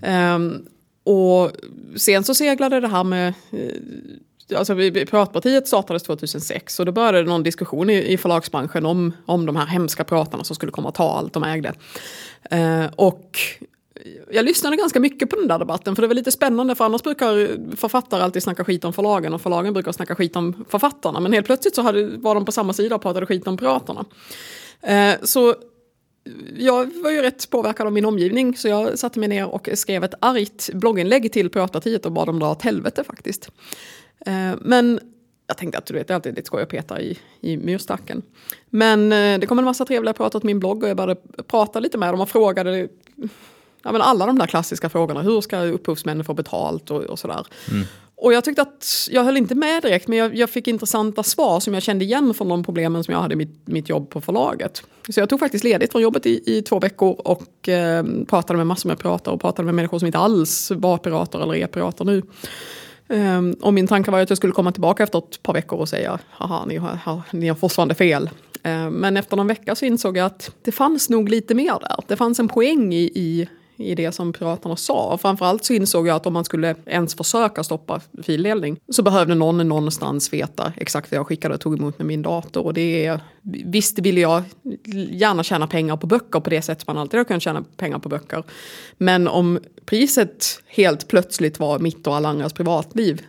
Ehm, 0.02 0.66
och 1.04 1.52
sen 1.96 2.24
så 2.24 2.36
seglade 2.36 2.80
det 2.80 2.88
här 2.88 3.04
med 3.04 3.34
eh, 3.52 4.58
Alltså, 4.58 4.76
Piratpartiet 4.76 5.68
startades 5.68 6.04
2006 6.04 6.80
och 6.80 6.86
då 6.86 6.92
började 6.92 7.24
någon 7.24 7.44
diskussion 7.44 7.90
i, 7.90 8.14
i 8.14 8.18
förlagsbranschen 8.18 8.86
om, 8.86 9.14
om 9.26 9.46
de 9.46 9.56
här 9.56 9.66
hemska 9.66 10.04
pratarna 10.04 10.44
som 10.44 10.56
skulle 10.56 10.72
komma 10.72 10.88
och 10.90 10.96
ta 10.96 11.18
allt 11.18 11.34
de 11.34 11.44
ägde. 11.44 11.74
Eh, 12.52 12.86
och 12.96 13.40
jag 14.32 14.46
lyssnade 14.46 14.76
ganska 14.76 15.00
mycket 15.00 15.30
på 15.30 15.36
den 15.36 15.48
där 15.48 15.60
debatten 15.60 15.96
för 15.96 16.02
det 16.02 16.08
var 16.08 16.16
lite 16.16 16.32
spännande 16.32 16.76
för 16.76 16.86
annars 16.86 17.04
brukar 17.04 17.58
författare 17.76 18.24
alltid 18.24 18.44
snacka 18.44 18.64
skit 18.64 18.86
om 18.86 18.94
förlagen 18.94 19.34
och 19.34 19.42
förlagen 19.42 19.74
brukar 19.74 19.92
snacka 19.92 20.16
skit 20.16 20.36
om 20.36 20.66
författarna. 20.70 21.20
Men 21.20 21.34
helt 21.34 21.46
plötsligt 21.46 21.76
så 21.76 21.82
hade, 21.82 22.18
var 22.18 22.36
de 22.36 22.46
på 22.46 22.52
samma 22.52 22.74
sida 22.74 22.96
och 22.96 23.02
pratade 23.02 23.26
skit 23.26 23.48
om 23.48 23.58
piraterna. 23.58 24.06
Eh, 24.82 25.14
så 25.24 25.56
jag 26.58 27.04
var 27.04 27.12
ju 27.12 27.22
rätt 27.22 27.50
påverkad 27.50 27.88
av 27.88 27.94
min 27.94 28.06
omgivning 28.06 28.58
så 28.58 28.68
jag 28.68 29.00
satte 29.00 29.20
mig 29.20 29.30
ner 29.30 29.48
och 29.48 29.70
skrev 29.74 30.04
ett 30.04 30.14
argt 30.20 30.70
blogginlägg 30.74 31.34
till 31.34 31.50
Piratpartiet 31.50 32.06
och 32.06 32.12
bad 32.12 32.28
dem 32.28 32.40
dra 32.40 32.52
åt 32.52 32.62
helvete 32.62 33.04
faktiskt. 33.04 33.52
Eh, 34.26 34.52
men 34.62 35.00
jag 35.48 35.58
tänkte 35.58 35.78
att 35.78 35.86
du 35.86 35.94
vet, 35.94 36.08
det 36.08 36.14
är 36.14 36.16
alltid 36.16 36.36
lite 36.36 36.46
skoj 36.46 36.64
att 36.64 36.70
peta 36.70 37.02
i, 37.02 37.20
i 37.42 37.58
myrstacken. 37.58 38.22
Men 38.70 39.12
eh, 39.12 39.40
det 39.40 39.48
kom 39.48 39.60
en 39.60 39.66
massa 39.66 39.86
trevliga 39.86 40.14
pratare 40.14 40.38
åt 40.38 40.44
min 40.44 40.60
blogg 40.60 40.84
och 40.84 40.90
jag 40.90 40.98
började 40.98 41.22
prata 41.48 41.80
lite 41.80 41.98
med 41.98 42.14
dem 42.14 42.22
och 42.22 42.30
frågade 42.30 42.88
ja, 43.84 43.92
men 43.92 44.02
alla 44.02 44.26
de 44.26 44.40
där 44.40 44.48
klassiska 44.48 44.90
frågorna. 44.90 45.22
Hur 45.22 45.42
ska 45.42 45.60
upphovsmännen 45.60 46.26
få 46.26 46.34
betalt 46.34 46.92
och, 46.92 47.02
och 47.02 47.20
sådär. 47.20 47.46
Och 48.16 48.34
jag 48.34 48.44
tyckte 48.44 48.62
att, 48.62 49.08
jag 49.12 49.24
höll 49.24 49.38
inte 49.38 49.56
med 49.56 49.82
direkt, 49.82 50.08
men 50.08 50.18
jag, 50.18 50.36
jag 50.36 50.50
fick 50.50 50.68
intressanta 50.68 51.24
svar 51.24 51.60
som 51.60 51.74
jag 51.74 51.84
kände 51.84 52.06
igen 52.06 52.34
från 52.34 52.50
de 52.50 52.64
problemen 52.64 53.04
som 53.04 53.14
jag 53.14 53.22
hade 53.22 53.34
i 53.34 53.38
mitt, 53.38 53.68
mitt 53.68 53.90
jobb 53.90 54.10
på 54.10 54.22
förlaget. 54.22 54.84
Så 55.10 55.20
jag 55.20 55.30
tog 55.30 55.40
faktiskt 55.40 55.64
ledigt 55.64 55.92
från 55.92 56.02
jobbet 56.02 56.26
i, 56.26 56.58
i 56.58 56.62
två 56.62 56.80
veckor 56.80 57.22
och 57.28 57.70
eh, 57.70 58.06
pratade 58.28 58.58
med 58.58 58.68
massor 58.68 58.90
med 58.90 59.00
pirater 59.00 59.32
och 59.32 59.42
pratade 59.42 59.66
med 59.66 59.76
människor 59.76 60.00
som 60.00 60.06
inte 60.06 60.18
alls 60.18 60.72
var 60.76 60.98
pirater 60.98 61.40
eller 61.40 61.56
är 61.56 61.68
pirater 61.68 62.06
nu. 62.06 62.22
Ehm, 63.12 63.56
och 63.62 63.74
min 63.74 63.88
tanke 63.88 64.12
var 64.12 64.20
att 64.20 64.30
jag 64.30 64.38
skulle 64.38 64.54
komma 64.54 64.72
tillbaka 64.72 65.04
efter 65.04 65.20
ett 65.20 65.44
par 65.44 65.54
veckor 65.54 65.80
och 65.80 65.90
säga, 65.90 66.20
haha, 66.30 66.66
ni 66.66 66.78
har, 66.78 66.96
ha, 66.96 67.24
ni 67.32 67.48
har 67.48 67.56
fortfarande 67.56 67.96
fel. 67.96 68.30
Ehm, 68.64 68.94
men 68.94 69.18
efter 69.18 69.38
någon 69.38 69.48
vecka 69.48 69.76
så 69.76 69.86
insåg 69.86 70.18
jag 70.18 70.26
att 70.26 70.52
det 70.62 70.72
fanns 70.72 71.10
nog 71.10 71.30
lite 71.30 71.56
mer 71.56 71.80
där. 71.80 71.96
Det 72.08 72.16
fanns 72.16 72.40
en 72.40 72.48
poäng 72.48 72.94
i, 72.94 73.12
i, 73.16 73.50
i 73.82 73.96
det 73.96 74.12
som 74.12 74.34
piraterna 74.34 74.76
sa. 74.76 75.18
Framförallt 75.18 75.66
så 75.66 75.74
insåg 75.74 76.08
jag 76.08 76.16
att 76.16 76.26
om 76.26 76.34
man 76.34 76.46
skulle 76.46 76.76
ens 76.86 77.16
försöka 77.16 77.64
stoppa 77.64 78.02
fildelning 78.24 78.80
så 78.90 79.04
behövde 79.04 79.36
någon 79.36 79.68
någonstans 79.68 80.34
veta 80.34 80.74
exakt 80.78 81.12
vad 81.12 81.18
jag 81.18 81.28
skickade 81.28 81.54
och 81.54 81.62
tog 81.62 81.78
emot 81.78 81.98
med 81.98 82.08
min 82.08 82.22
dator. 82.22 82.66
Och 82.66 82.74
det 82.74 83.06
är, 83.06 83.20
visst 83.66 84.00
ville 84.00 84.22
jag 84.22 84.44
gärna 85.12 85.44
tjäna 85.44 85.68
pengar 85.68 85.98
på 85.98 86.08
böcker 86.08 86.40
på 86.40 86.50
det 86.50 86.62
sätt 86.62 86.88
man 86.88 86.98
alltid 86.98 87.18
har 87.18 87.26
kunnat 87.26 87.44
tjäna 87.44 87.64
pengar 87.78 88.00
på 88.00 88.10
böcker. 88.10 88.44
Men 88.98 89.28
om 89.28 89.60
priset 89.86 90.62
helt 90.68 91.08
plötsligt 91.08 91.60
var 91.60 91.80
mitt 91.80 92.08
och 92.08 92.16
alla 92.16 92.30
andras 92.30 92.54
privatliv 92.54 93.22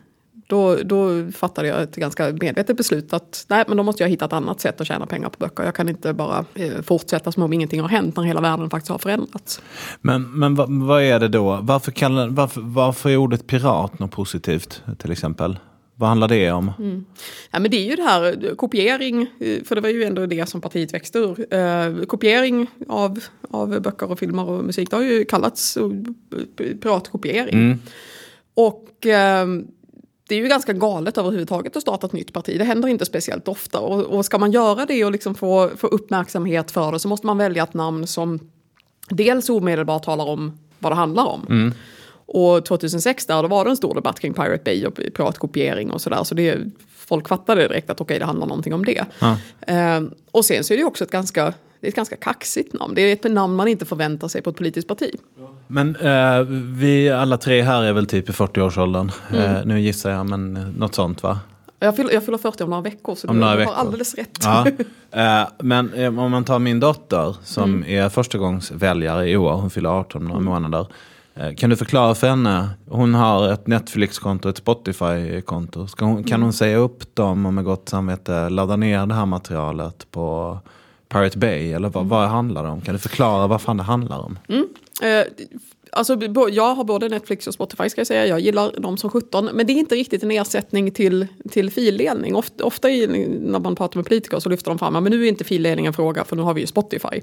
då, 0.52 0.76
då 0.85 1.32
fattade 1.32 1.68
jag 1.68 1.82
ett 1.82 1.97
ganska 1.97 2.32
medvetet 2.40 2.76
beslut 2.76 3.12
att 3.12 3.44
nej, 3.49 3.64
men 3.68 3.76
då 3.76 3.82
måste 3.82 4.02
jag 4.02 4.11
hitta 4.11 4.25
ett 4.25 4.32
annat 4.32 4.61
sätt 4.61 4.80
att 4.80 4.87
tjäna 4.87 5.06
pengar 5.06 5.28
på 5.28 5.37
böcker. 5.38 5.62
Jag 5.62 5.75
kan 5.75 5.88
inte 5.88 6.12
bara 6.12 6.44
eh, 6.54 6.82
fortsätta 6.82 7.32
som 7.32 7.42
om 7.42 7.52
ingenting 7.52 7.80
har 7.80 7.88
hänt 7.88 8.16
när 8.16 8.23
hela 8.25 8.40
världen 8.40 8.71
faktiskt 8.71 8.90
har 8.90 8.99
förändrats. 8.99 9.62
Men, 10.00 10.38
men 10.38 10.54
vad, 10.54 10.71
vad 10.71 11.02
är 11.02 11.21
det 11.21 11.28
då? 11.28 11.59
Varför, 11.62 11.92
kallar, 11.92 12.28
varför, 12.28 12.61
varför 12.61 13.11
är 13.11 13.16
ordet 13.16 13.47
pirat 13.47 13.99
något 13.99 14.11
positivt 14.11 14.82
till 14.99 15.12
exempel? 15.12 15.59
Vad 15.94 16.09
handlar 16.09 16.28
det 16.28 16.50
om? 16.50 16.73
Mm. 16.78 17.04
Ja, 17.50 17.61
men 17.61 17.71
det 17.71 17.76
är 17.76 17.90
ju 17.90 17.97
det 17.97 18.02
här 18.02 18.54
kopiering, 18.56 19.23
eh, 19.23 19.64
för 19.64 19.75
det 19.75 19.80
var 19.80 19.88
ju 19.88 20.04
ändå 20.04 20.26
det 20.26 20.49
som 20.49 20.61
partiet 20.61 20.94
växte 20.94 21.18
ur. 21.18 21.54
Eh, 21.54 22.04
kopiering 22.04 22.66
av, 22.88 23.18
av 23.50 23.80
böcker 23.80 24.11
och 24.11 24.18
filmer 24.18 24.49
och 24.49 24.64
musik, 24.64 24.90
det 24.90 24.97
har 24.97 25.02
ju 25.02 25.25
kallats 25.25 25.76
eh, 25.76 25.90
piratkopiering. 26.82 27.54
Mm. 27.54 27.78
Och 28.54 29.06
eh, 29.06 29.47
det 30.28 30.34
är 30.34 30.38
ju 30.38 30.48
ganska 30.48 30.72
galet 30.72 31.18
överhuvudtaget 31.18 31.76
att 31.76 31.82
starta 31.82 32.06
ett 32.06 32.12
nytt 32.12 32.32
parti. 32.32 32.58
Det 32.58 32.64
händer 32.64 32.88
inte 32.88 33.04
speciellt 33.04 33.48
ofta. 33.48 33.80
Och, 33.80 34.00
och 34.00 34.24
ska 34.24 34.38
man 34.38 34.52
göra 34.52 34.86
det 34.86 35.04
och 35.04 35.12
liksom 35.12 35.34
få, 35.34 35.70
få 35.76 35.86
uppmärksamhet 35.86 36.70
för 36.70 36.92
det 36.92 36.98
så 36.98 37.08
måste 37.08 37.26
man 37.26 37.38
välja 37.38 37.62
ett 37.62 37.74
namn 37.74 38.06
som 38.06 38.38
dels 39.08 39.48
omedelbart 39.50 40.02
talar 40.02 40.24
om 40.24 40.58
vad 40.78 40.92
det 40.92 40.96
handlar 40.96 41.26
om. 41.26 41.46
Mm. 41.50 41.74
Och 42.26 42.64
2006 42.64 43.26
där, 43.26 43.42
då 43.42 43.48
var 43.48 43.64
det 43.64 43.70
en 43.70 43.76
stor 43.76 43.94
debatt 43.94 44.20
kring 44.20 44.34
Pirate 44.34 44.62
Bay 44.64 44.86
och 44.86 44.94
piratkopiering 44.94 45.90
och 45.90 46.00
sådär. 46.00 46.24
Så 46.24 46.34
det, 46.34 46.58
folk 46.96 47.28
fattade 47.28 47.68
direkt 47.68 47.90
att 47.90 48.00
okej, 48.00 48.04
okay, 48.04 48.18
det 48.18 48.24
handlar 48.24 48.46
någonting 48.46 48.74
om 48.74 48.84
det. 48.84 49.04
Ja. 49.18 49.36
Eh, 49.60 50.02
och 50.30 50.44
sen 50.44 50.64
så 50.64 50.72
är 50.72 50.76
det 50.76 50.80
ju 50.80 50.86
också 50.86 51.04
ett 51.04 51.10
ganska 51.10 51.54
det 51.82 51.88
är 51.88 51.88
ett 51.88 51.96
ganska 51.96 52.16
kaxigt 52.16 52.72
namn. 52.72 52.94
Det 52.94 53.02
är 53.02 53.12
ett 53.12 53.32
namn 53.32 53.54
man 53.54 53.68
inte 53.68 53.84
förväntar 53.84 54.28
sig 54.28 54.42
på 54.42 54.50
ett 54.50 54.56
politiskt 54.56 54.88
parti. 54.88 55.10
Men 55.66 55.96
eh, 55.96 56.40
vi 56.76 57.10
alla 57.10 57.36
tre 57.36 57.62
här 57.62 57.82
är 57.82 57.92
väl 57.92 58.06
typ 58.06 58.28
i 58.28 58.32
40-årsåldern. 58.32 59.10
Mm. 59.30 59.56
Eh, 59.56 59.64
nu 59.64 59.80
gissar 59.80 60.10
jag, 60.10 60.26
men 60.26 60.52
något 60.52 60.94
sånt 60.94 61.22
va? 61.22 61.40
Jag 61.78 61.96
fyller, 61.96 62.12
jag 62.12 62.24
fyller 62.24 62.38
40 62.38 62.64
om 62.64 62.70
några 62.70 62.82
veckor 62.82 63.14
så 63.14 63.28
om 63.28 63.38
du 63.38 63.44
har 63.44 63.72
alldeles 63.72 64.14
rätt. 64.14 64.38
Ja. 64.42 64.66
Eh, 65.14 65.48
men 65.58 65.92
eh, 65.92 66.18
om 66.18 66.30
man 66.30 66.44
tar 66.44 66.58
min 66.58 66.80
dotter 66.80 67.36
som 67.44 67.74
mm. 67.74 68.04
är 68.04 68.08
förstagångsväljare 68.08 69.28
i 69.28 69.36
år, 69.36 69.52
hon 69.52 69.70
fyller 69.70 69.90
18 69.90 70.22
några 70.22 70.40
mm. 70.40 70.44
månader. 70.44 70.86
Eh, 71.34 71.54
kan 71.54 71.70
du 71.70 71.76
förklara 71.76 72.14
för 72.14 72.28
henne? 72.28 72.70
Hon 72.88 73.14
har 73.14 73.52
ett 73.52 73.66
Netflix-konto, 73.66 74.48
ett 74.48 74.56
Spotify-konto. 74.56 75.86
Hon, 75.98 76.24
kan 76.24 76.34
mm. 76.34 76.42
hon 76.42 76.52
säga 76.52 76.76
upp 76.76 77.14
dem 77.14 77.46
och 77.46 77.54
med 77.54 77.64
gott 77.64 77.88
samvete 77.88 78.48
ladda 78.48 78.76
ner 78.76 79.06
det 79.06 79.14
här 79.14 79.26
materialet 79.26 80.06
på 80.10 80.58
Pirate 81.12 81.38
Bay? 81.38 81.73
Eller 81.73 81.88
vad, 81.88 82.00
mm. 82.00 82.09
vad 82.09 82.28
handlar 82.28 82.62
det 82.62 82.69
om? 82.69 82.81
Kan 82.81 82.95
du 82.95 82.99
förklara 82.99 83.47
vad 83.47 83.62
fan 83.62 83.76
det 83.76 83.83
handlar 83.83 84.19
om? 84.19 84.38
Mm. 84.49 84.69
Eh, 85.02 85.26
alltså, 85.92 86.19
jag 86.50 86.75
har 86.75 86.85
både 86.85 87.09
Netflix 87.09 87.47
och 87.47 87.54
Spotify 87.54 87.88
ska 87.88 88.00
jag 88.00 88.07
säga. 88.07 88.26
Jag 88.26 88.40
gillar 88.40 88.81
dem 88.81 88.97
som 88.97 89.11
17. 89.11 89.50
Men 89.52 89.66
det 89.66 89.73
är 89.73 89.75
inte 89.75 89.95
riktigt 89.95 90.23
en 90.23 90.31
ersättning 90.31 90.90
till, 90.90 91.26
till 91.50 91.71
fildelning. 91.71 92.35
Ofta, 92.35 92.64
ofta 92.64 92.88
när 92.88 93.59
man 93.59 93.76
pratar 93.76 93.99
med 93.99 94.07
politiker 94.07 94.40
så 94.40 94.49
lyfter 94.49 94.71
de 94.71 94.78
fram 94.78 94.97
att 94.97 95.02
nu 95.02 95.25
är 95.25 95.28
inte 95.28 95.45
fildelning 95.45 95.87
en 95.87 95.92
fråga 95.92 96.25
för 96.25 96.37
nu 96.37 96.42
har 96.42 96.54
vi 96.54 96.61
ju 96.61 96.66
Spotify. 96.66 97.21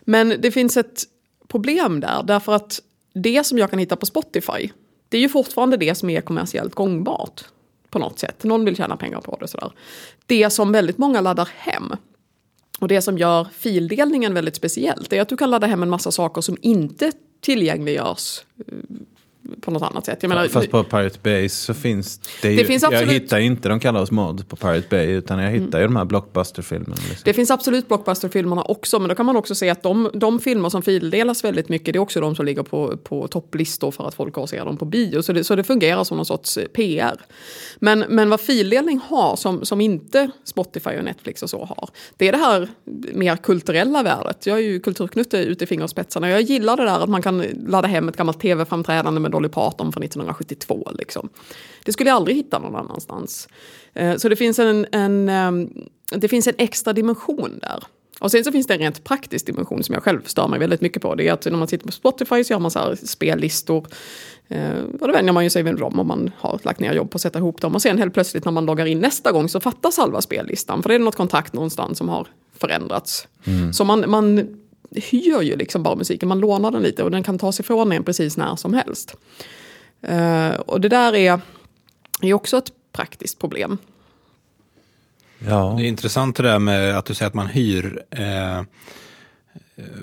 Men 0.00 0.34
det 0.38 0.50
finns 0.50 0.76
ett 0.76 1.02
problem 1.48 2.00
där. 2.00 2.22
Därför 2.22 2.52
att 2.52 2.80
det 3.14 3.46
som 3.46 3.58
jag 3.58 3.70
kan 3.70 3.78
hitta 3.78 3.96
på 3.96 4.06
Spotify 4.06 4.70
det 5.08 5.16
är 5.16 5.20
ju 5.20 5.28
fortfarande 5.28 5.76
det 5.76 5.94
som 5.94 6.10
är 6.10 6.20
kommersiellt 6.20 6.74
gångbart. 6.74 7.44
På 7.90 7.98
något 7.98 8.18
sätt. 8.18 8.44
Någon 8.44 8.64
vill 8.64 8.76
tjäna 8.76 8.96
pengar 8.96 9.20
på 9.20 9.36
det. 9.40 9.48
Sådär. 9.48 9.72
Det 10.26 10.50
som 10.50 10.72
väldigt 10.72 10.98
många 10.98 11.20
laddar 11.20 11.48
hem 11.56 11.92
och 12.82 12.88
det 12.88 13.02
som 13.02 13.18
gör 13.18 13.46
fildelningen 13.52 14.34
väldigt 14.34 14.56
speciellt 14.56 15.12
är 15.12 15.20
att 15.20 15.28
du 15.28 15.36
kan 15.36 15.50
ladda 15.50 15.66
hem 15.66 15.82
en 15.82 15.90
massa 15.90 16.10
saker 16.12 16.40
som 16.40 16.56
inte 16.62 17.12
tillgängliggörs 17.40 18.44
eh, 18.58 18.74
på 19.60 19.70
något 19.70 19.82
annat 19.82 20.06
sätt. 20.06 20.18
Jag 20.20 20.28
menar, 20.28 20.48
Fast 20.48 20.70
på 20.70 20.84
Pirate 20.84 21.18
Bay 21.22 21.48
så 21.48 21.74
finns 21.74 22.18
det, 22.18 22.48
det 22.48 22.54
ju, 22.54 22.64
finns 22.64 22.84
absolut... 22.84 23.06
Jag 23.06 23.12
hittar 23.12 23.38
inte 23.38 23.68
de 23.68 23.80
kallar 23.80 24.02
oss 24.02 24.10
mod 24.10 24.48
på 24.48 24.56
Pirate 24.56 24.86
Bay 24.90 25.06
utan 25.06 25.38
jag 25.38 25.50
hittar 25.50 25.78
mm. 25.78 25.80
ju 25.80 25.86
de 25.86 25.96
här 25.96 26.04
blockbusterfilmerna. 26.04 26.94
Liksom. 26.94 27.22
Det 27.24 27.32
finns 27.32 27.50
absolut 27.50 27.88
blockbusterfilmerna 27.88 28.62
också 28.62 28.98
men 28.98 29.08
då 29.08 29.14
kan 29.14 29.26
man 29.26 29.36
också 29.36 29.54
se 29.54 29.70
att 29.70 29.82
de, 29.82 30.10
de 30.14 30.40
filmer 30.40 30.68
som 30.68 30.82
fildelas 30.82 31.44
väldigt 31.44 31.68
mycket 31.68 31.92
det 31.92 31.96
är 31.96 32.00
också 32.00 32.20
de 32.20 32.36
som 32.36 32.46
ligger 32.46 32.62
på, 32.62 32.96
på 32.96 33.28
topplistor 33.28 33.90
för 33.90 34.08
att 34.08 34.14
folk 34.14 34.38
och 34.38 34.48
ser 34.48 34.64
dem 34.64 34.76
på 34.76 34.84
bio. 34.84 35.22
Så 35.22 35.32
det, 35.32 35.44
så 35.44 35.56
det 35.56 35.64
fungerar 35.64 36.04
som 36.04 36.16
någon 36.16 36.26
sorts 36.26 36.56
eh, 36.56 36.66
PR. 36.66 37.20
Men, 37.76 38.04
men 38.08 38.30
vad 38.30 38.40
fildelning 38.40 39.00
har 39.08 39.36
som, 39.36 39.64
som 39.64 39.80
inte 39.80 40.30
Spotify 40.44 40.90
och 40.90 41.04
Netflix 41.04 41.42
och 41.42 41.50
så 41.50 41.64
har 41.64 41.88
det 42.16 42.28
är 42.28 42.32
det 42.32 42.38
här 42.38 42.68
mer 43.14 43.36
kulturella 43.36 44.02
värdet. 44.02 44.46
Jag 44.46 44.58
är 44.58 44.62
ju 44.62 44.80
kulturknutte 44.80 45.38
ut 45.38 45.62
i 45.62 45.66
fingerspetsarna. 45.66 46.30
Jag 46.30 46.40
gillar 46.40 46.76
det 46.76 46.84
där 46.84 47.00
att 47.00 47.08
man 47.08 47.22
kan 47.22 47.44
ladda 47.66 47.88
hem 47.88 48.08
ett 48.08 48.16
gammalt 48.16 48.40
tv-framträdande 48.40 49.20
med 49.20 49.30
Dolly 49.32 49.48
Parton 49.48 49.92
från 49.92 50.02
1972. 50.02 50.88
Liksom. 50.98 51.28
Det 51.84 51.92
skulle 51.92 52.10
jag 52.10 52.16
aldrig 52.16 52.36
hitta 52.36 52.58
någon 52.58 52.76
annanstans. 52.76 53.48
Eh, 53.94 54.16
så 54.16 54.28
det 54.28 54.36
finns 54.36 54.58
en, 54.58 54.86
en, 54.92 55.28
ehm, 55.28 55.70
det 56.14 56.28
finns 56.28 56.46
en 56.46 56.54
extra 56.58 56.92
dimension 56.92 57.58
där. 57.60 57.84
Och 58.20 58.30
sen 58.30 58.44
så 58.44 58.52
finns 58.52 58.66
det 58.66 58.74
en 58.74 58.80
rent 58.80 59.04
praktisk 59.04 59.46
dimension 59.46 59.82
som 59.82 59.92
jag 59.92 60.02
själv 60.02 60.22
stör 60.24 60.48
mig 60.48 60.58
väldigt 60.58 60.80
mycket 60.80 61.02
på. 61.02 61.14
Det 61.14 61.28
är 61.28 61.32
att 61.32 61.44
när 61.44 61.56
man 61.58 61.68
sitter 61.68 61.86
på 61.86 61.92
Spotify 61.92 62.44
så 62.44 62.54
har 62.54 62.60
man 62.60 62.70
så 62.70 62.78
här 62.78 62.94
spellistor. 62.94 63.86
Eh, 64.48 64.82
och 65.00 65.06
då 65.08 65.12
vänjer 65.12 65.32
man 65.32 65.44
ju 65.44 65.50
sig 65.50 65.62
vid 65.62 65.76
dem 65.76 66.00
om 66.00 66.06
man 66.06 66.30
har 66.38 66.60
lagt 66.62 66.80
ner 66.80 66.94
jobb 66.94 67.10
på 67.10 67.16
att 67.16 67.22
sätta 67.22 67.38
ihop 67.38 67.60
dem. 67.60 67.74
Och 67.74 67.82
sen 67.82 67.98
helt 67.98 68.14
plötsligt 68.14 68.44
när 68.44 68.52
man 68.52 68.66
loggar 68.66 68.86
in 68.86 68.98
nästa 68.98 69.32
gång 69.32 69.48
så 69.48 69.60
fattas 69.60 69.96
halva 69.96 70.20
spellistan. 70.20 70.82
För 70.82 70.88
det 70.88 70.94
är 70.94 70.98
något 70.98 71.16
kontakt 71.16 71.52
någonstans 71.52 71.98
som 71.98 72.08
har 72.08 72.26
förändrats. 72.56 73.28
Mm. 73.44 73.72
Så 73.72 73.84
man, 73.84 74.10
man 74.10 74.56
hyr 74.94 75.42
ju 75.42 75.56
liksom 75.56 75.82
bara 75.82 75.94
musiken, 75.94 76.28
man 76.28 76.40
lånar 76.40 76.70
den 76.70 76.82
lite 76.82 77.02
och 77.02 77.10
den 77.10 77.22
kan 77.22 77.38
tas 77.38 77.60
ifrån 77.60 77.92
en 77.92 78.04
precis 78.04 78.36
när 78.36 78.56
som 78.56 78.74
helst. 78.74 79.14
Uh, 80.10 80.50
och 80.50 80.80
det 80.80 80.88
där 80.88 81.14
är, 81.14 81.40
är 82.22 82.34
också 82.34 82.58
ett 82.58 82.72
praktiskt 82.92 83.38
problem. 83.38 83.78
Ja. 85.38 85.74
Det 85.78 85.84
är 85.84 85.88
intressant 85.88 86.36
det 86.36 86.42
där 86.42 86.58
med 86.58 86.98
att 86.98 87.04
du 87.04 87.14
säger 87.14 87.28
att 87.28 87.34
man 87.34 87.46
hyr. 87.46 88.02
Eh, 88.10 88.62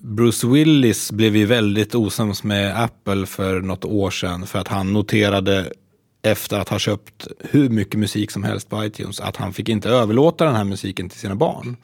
Bruce 0.01 0.48
Willis 0.48 1.12
blev 1.12 1.36
ju 1.36 1.46
väldigt 1.46 1.96
osams 1.96 2.43
med 2.43 2.84
Apple 2.84 3.25
för 3.25 3.62
något 3.62 3.86
år 3.86 4.12
sedan 4.12 4.48
för 4.48 4.60
att 4.60 4.67
han 4.67 4.93
noterade 4.93 5.72
efter 6.22 6.60
att 6.60 6.69
ha 6.69 6.79
köpt 6.79 7.27
hur 7.39 7.69
mycket 7.69 8.00
musik 8.00 8.31
som 8.31 8.43
helst 8.43 8.69
på 8.69 8.86
iTunes 8.86 9.19
att 9.19 9.36
han 9.36 9.53
fick 9.53 9.69
inte 9.69 9.89
överlåta 9.89 10.46
den 10.46 10.55
här 10.55 10.63
musiken 10.63 11.10
till 11.10 11.19
sina 11.19 11.36
barn. 11.36 11.77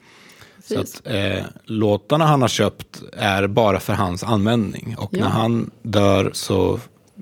Så 0.68 0.80
att, 0.80 1.02
eh, 1.04 1.44
låtarna 1.64 2.26
han 2.26 2.40
har 2.42 2.48
köpt 2.48 3.02
är 3.12 3.46
bara 3.46 3.80
för 3.80 3.92
hans 3.92 4.24
användning. 4.24 4.96
Och 4.98 5.10
ja. 5.12 5.20
när 5.20 5.28
han 5.28 5.70
dör 5.82 6.30
så 6.34 6.80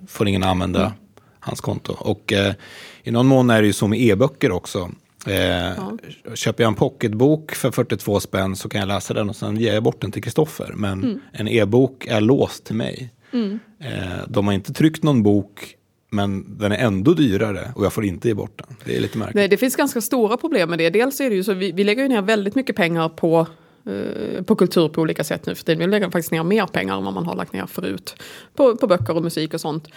får 0.09 0.29
ingen 0.29 0.45
använda 0.45 0.81
mm. 0.81 0.93
hans 1.41 1.61
konto. 1.61 1.93
Och 1.99 2.33
eh, 2.33 2.55
i 3.03 3.11
någon 3.11 3.27
mån 3.27 3.51
är 3.51 3.61
det 3.61 3.67
ju 3.67 3.73
så 3.73 3.87
med 3.87 4.01
e-böcker 4.01 4.53
också. 4.53 4.91
Eh, 5.27 5.35
ja. 5.37 5.99
Köper 6.35 6.65
jag 6.65 6.69
en 6.69 6.75
pocketbok 6.75 7.55
för 7.55 7.71
42 7.71 8.21
spänn 8.21 8.57
så 8.57 8.69
kan 8.69 8.81
jag 8.81 8.89
läsa 8.89 9.15
den 9.15 9.29
och 9.29 9.37
sen 9.37 9.57
ger 9.57 9.75
jag 9.75 9.83
bort 9.83 10.01
den 10.01 10.13
till 10.13 10.23
Kristoffer. 10.23 10.73
Men 10.75 11.05
mm. 11.05 11.21
en 11.33 11.49
e-bok 11.49 12.07
är 12.07 12.21
låst 12.21 12.65
till 12.65 12.77
mig. 12.77 13.13
Mm. 13.33 13.59
Eh, 13.81 14.19
de 14.29 14.47
har 14.47 14.55
inte 14.55 14.73
tryckt 14.73 15.03
någon 15.03 15.23
bok 15.23 15.77
men 16.15 16.59
den 16.59 16.73
är 16.73 16.77
ändå 16.77 17.15
dyrare 17.15 17.73
och 17.75 17.85
jag 17.85 17.93
får 17.93 18.05
inte 18.05 18.29
ge 18.29 18.35
bort 18.35 18.59
den. 18.59 18.77
Det 18.85 18.97
är 18.97 19.01
lite 19.01 19.19
märkligt. 19.19 19.35
Nej, 19.35 19.49
det 19.49 19.57
finns 19.57 19.77
ganska 19.77 20.01
stora 20.01 20.37
problem 20.37 20.71
med 20.71 20.79
det. 20.79 20.91
Dels 20.91 21.21
är 21.21 21.31
det 21.31 21.37
ju 21.37 21.45
så 21.45 21.55
vi, 21.55 21.73
vi 21.73 21.85
lägger 21.85 22.03
ju 22.03 22.09
ner 22.09 22.23
väldigt 22.23 22.55
mycket 22.55 22.77
pengar 22.77 23.09
på 23.09 23.47
eh, 23.87 24.43
på 24.43 24.57
kultur 24.57 24.89
på 24.89 25.01
olika 25.01 25.25
sätt 25.25 25.47
nu 25.47 25.55
för 25.55 25.65
tiden. 25.65 25.79
Vi 25.79 25.87
lägger 25.87 26.11
faktiskt 26.11 26.33
ner 26.33 26.43
mer 26.43 26.67
pengar 26.67 26.97
än 26.97 27.05
vad 27.05 27.15
man 27.15 27.27
har 27.27 27.37
lagt 27.37 27.53
ner 27.53 27.67
förut. 27.67 28.17
På, 28.55 28.77
på 28.77 28.87
böcker 28.87 29.17
och 29.17 29.23
musik 29.23 29.55
och 29.55 29.61
sånt. 29.61 29.89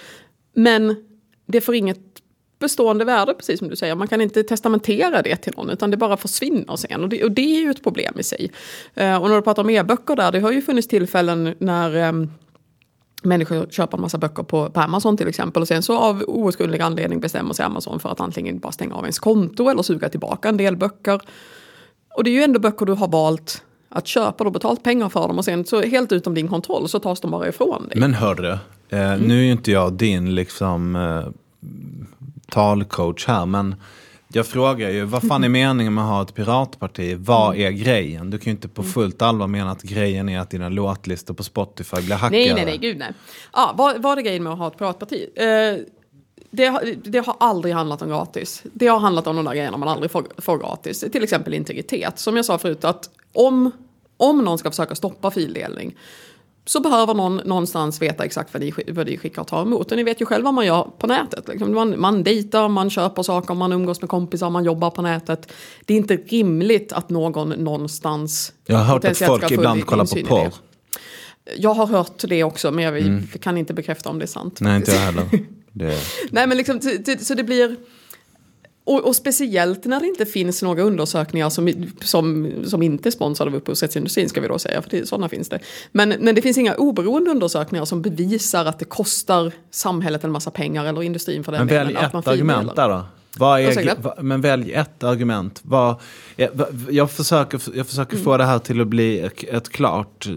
Men 0.54 0.96
det 1.46 1.62
får 1.62 1.76
inget 1.76 2.00
bestående 2.60 3.06
värde, 3.06 3.34
precis 3.34 3.60
som 3.60 3.70
du 3.70 3.76
säger. 3.76 3.96
Man 3.96 4.08
kan 4.08 4.22
inte 4.22 4.44
testamentera 4.44 5.22
det 5.22 5.36
till 5.36 5.54
någon, 5.58 5.70
utan 5.70 5.92
det 5.92 5.98
bara 5.98 6.18
försvinner 6.18 6.76
sen. 6.76 7.04
Och 7.04 7.10
det, 7.10 7.24
och 7.24 7.32
det 7.32 7.58
är 7.58 7.62
ju 7.62 7.72
ett 7.72 7.84
problem 7.84 8.14
i 8.20 8.24
sig. 8.24 8.52
Eh, 8.96 9.22
och 9.22 9.30
när 9.30 9.36
du 9.36 9.42
pratar 9.42 9.64
om 9.64 9.70
e-böcker 9.70 10.16
där, 10.16 10.32
det 10.32 10.40
har 10.40 10.52
ju 10.52 10.62
funnits 10.62 10.88
tillfällen 10.88 11.56
när 11.60 11.96
ehm, 11.96 12.32
människor 13.24 13.68
köper 13.70 13.98
en 13.98 14.02
massa 14.02 14.18
böcker 14.18 14.44
på, 14.44 14.70
på 14.70 14.80
Amazon 14.80 15.18
till 15.18 15.28
exempel 15.28 15.62
och 15.62 15.68
sen 15.68 15.84
så 15.84 15.98
av 15.98 16.24
outgrundlig 16.28 16.82
anledning 16.82 17.20
bestämmer 17.20 17.54
sig 17.54 17.66
Amazon 17.66 18.00
för 18.00 18.10
att 18.10 18.22
antingen 18.22 18.60
bara 18.60 18.72
stänga 18.72 18.96
av 18.96 19.04
ens 19.04 19.20
konto 19.20 19.70
eller 19.70 19.84
suga 19.84 20.10
tillbaka 20.10 20.50
en 20.50 20.58
del 20.58 20.78
böcker. 20.78 21.22
Och 22.16 22.24
det 22.24 22.30
är 22.30 22.32
ju 22.32 22.44
ändå 22.44 22.60
böcker 22.60 22.86
du 22.86 22.94
har 22.94 23.08
valt 23.08 23.64
att 23.90 24.08
köpa, 24.08 24.44
har 24.44 24.52
betalt 24.52 24.84
pengar 24.84 25.10
för 25.10 25.28
dem 25.28 25.38
och 25.38 25.46
sen 25.46 25.66
så 25.66 25.82
helt 25.82 26.12
utom 26.12 26.34
din 26.34 26.48
kontroll 26.48 26.90
så 26.90 27.00
tas 27.00 27.20
de 27.20 27.32
bara 27.32 27.48
ifrån 27.48 27.88
dig. 27.88 28.00
Men 28.00 28.14
hörru, 28.14 28.58
eh, 28.90 29.14
mm. 29.14 29.20
nu 29.20 29.40
är 29.40 29.44
ju 29.44 29.52
inte 29.52 29.72
jag 29.72 29.94
din 29.94 30.36
liksom 30.36 30.96
eh, 30.96 31.28
talcoach 32.50 33.28
här 33.28 33.46
men 33.46 33.76
jag 34.34 34.48
frågar 34.48 34.90
ju, 34.90 35.04
vad 35.04 35.28
fan 35.28 35.44
är 35.44 35.50
meningen 35.50 35.94
med 35.94 36.04
att 36.04 36.10
ha 36.10 36.22
ett 36.22 36.34
piratparti? 36.36 37.16
Vad 37.20 37.56
är 37.56 37.72
grejen? 37.72 38.30
Du 38.30 38.38
kan 38.38 38.46
ju 38.46 38.52
inte 38.52 38.68
på 38.68 38.84
fullt 38.84 39.22
allvar 39.22 39.48
mena 39.48 39.72
att 39.72 39.82
grejen 39.84 40.30
är 40.30 40.40
att 40.40 40.50
dina 40.50 40.70
låtlistor 40.70 41.34
på 41.34 41.44
Spotify 41.44 42.02
blir 42.02 42.16
hackade. 42.16 42.38
Nej, 42.38 42.54
nej, 42.54 42.66
nej, 42.66 42.78
gud 42.78 42.98
nej. 42.98 43.12
Ja, 43.54 43.74
vad, 43.78 44.02
vad 44.02 44.18
är 44.18 44.22
grejen 44.22 44.44
med 44.44 44.54
att 44.54 44.60
ha 44.60 44.68
ett 44.68 44.78
piratparti? 44.78 45.28
Eh, 45.36 45.46
det, 46.52 46.66
har- 46.66 46.96
det 47.04 47.26
har 47.26 47.36
aldrig 47.40 47.74
handlat 47.74 48.02
om 48.02 48.10
gratis. 48.10 48.64
Det 48.74 48.88
har 48.88 49.00
handlat 49.00 49.28
om 49.28 49.36
de 49.36 49.46
där 49.46 49.54
grejerna 49.54 49.78
man 49.78 49.90
aldrig 49.90 50.12
får, 50.12 50.26
får 50.38 50.58
gratis. 50.58 51.00
Till 51.12 51.24
exempel 51.24 51.54
integritet. 51.54 52.20
Som 52.20 52.36
jag 52.36 52.46
sa 52.46 52.58
förut, 52.58 52.84
att 52.84 53.10
om, 53.34 53.72
om 54.18 54.38
någon 54.46 54.58
ska 54.58 54.70
försöka 54.70 54.96
stoppa 54.96 55.32
fildelning 55.32 55.96
så 56.68 56.80
behöver 56.80 57.14
någon 57.14 57.36
någonstans 57.36 58.02
veta 58.02 58.26
exakt 58.26 58.54
vad 58.54 58.62
de, 58.62 58.74
vad 58.88 59.06
de 59.06 59.18
skickar 59.18 59.42
och 59.42 59.48
tar 59.48 59.62
emot. 59.62 59.92
Och 59.92 59.98
ni 59.98 60.04
vet 60.04 60.22
ju 60.22 60.26
själva 60.26 60.46
vad 60.46 60.54
man 60.54 60.66
gör 60.66 60.88
på 60.98 61.08
nätet. 61.08 61.48
Liksom. 61.48 61.74
Man, 61.74 62.00
man 62.00 62.24
dejtar, 62.24 62.70
man 62.70 62.90
köper 62.90 63.24
saker, 63.24 63.54
man 63.54 63.72
umgås 63.72 64.02
med 64.02 64.10
kompisar, 64.10 64.50
man 64.50 64.64
jobbar 64.64 64.90
på 64.90 65.02
nätet. 65.02 65.52
Det 65.86 65.94
är 65.94 65.98
inte 65.98 66.16
rimligt 66.16 66.94
att 66.94 67.10
någon 67.10 67.50
någonstans 67.50 68.54
Jag 68.66 68.78
har 68.78 68.84
hört 68.84 69.06
att 69.06 69.18
folk 69.18 69.52
ibland 69.52 69.86
kollar 69.86 70.06
på 70.06 70.28
porr. 70.28 70.54
Jag 71.58 71.74
har 71.74 71.88
hört 71.88 72.24
det 72.28 72.44
också, 72.44 72.72
men 72.72 72.84
jag 72.84 73.24
kan 73.42 73.58
inte 73.58 73.74
bekräfta 73.74 74.10
om 74.10 74.20
det 74.20 74.26
är 74.26 74.28
sant. 74.28 74.62
Nej, 74.62 74.76
inte 74.76 74.92
jag 74.92 75.00
heller. 75.00 75.30
Det... 75.72 75.98
Nej, 76.30 76.48
men 76.48 76.58
liksom, 76.58 76.82
så 77.20 77.34
det 77.34 77.44
blir... 77.44 77.76
Och, 78.88 79.06
och 79.08 79.16
speciellt 79.16 79.86
när 79.86 80.00
det 80.00 80.08
inte 80.08 80.26
finns 80.26 80.64
några 80.64 80.82
undersökningar 80.82 81.50
som, 81.50 81.74
som, 82.02 82.52
som 82.66 82.82
inte 82.84 83.10
är 83.10 83.12
sponsrade 83.12 83.52
av 83.52 83.58
upphovsrättsindustrin 83.58 84.30
ska 84.30 84.42
vi 84.42 84.48
då 84.48 84.60
säga, 84.60 84.82
för 84.82 84.90
det, 84.90 85.08
sådana 85.08 85.30
finns 85.30 85.50
det. 85.50 85.60
Men, 85.92 86.10
men 86.10 86.36
det 86.36 86.42
finns 86.42 86.58
inga 86.58 86.76
oberoende 86.76 87.32
undersökningar 87.32 87.86
som 87.86 88.02
bevisar 88.02 88.66
att 88.66 88.80
det 88.80 88.86
kostar 88.86 89.52
samhället 89.72 90.24
en 90.24 90.32
massa 90.32 90.52
pengar 90.52 90.86
eller 90.86 91.04
industrin 91.04 91.44
för 91.44 91.52
den 91.52 91.60
Men 91.60 91.68
välj 91.68 91.88
delen, 91.88 92.06
att 92.06 92.14
man 92.14 92.20
ett 92.20 92.28
argument 92.28 92.76
där 92.76 92.90
då. 92.90 93.06
Är, 94.18 94.24
men 94.24 94.42
välj 94.42 94.74
ett 94.74 95.04
argument. 95.04 95.60
Vad, 95.64 95.96
jag, 96.36 96.50
jag 96.90 97.12
försöker, 97.12 97.62
jag 97.74 97.88
försöker 97.88 98.14
Mm. 98.14 98.26
få 98.26 98.38
det 98.38 98.46
här 98.46 98.60
till 98.60 98.82
att 98.82 98.88
bli 98.88 99.20
ett, 99.20 99.44
ett 99.44 99.70
klart, 99.70 100.28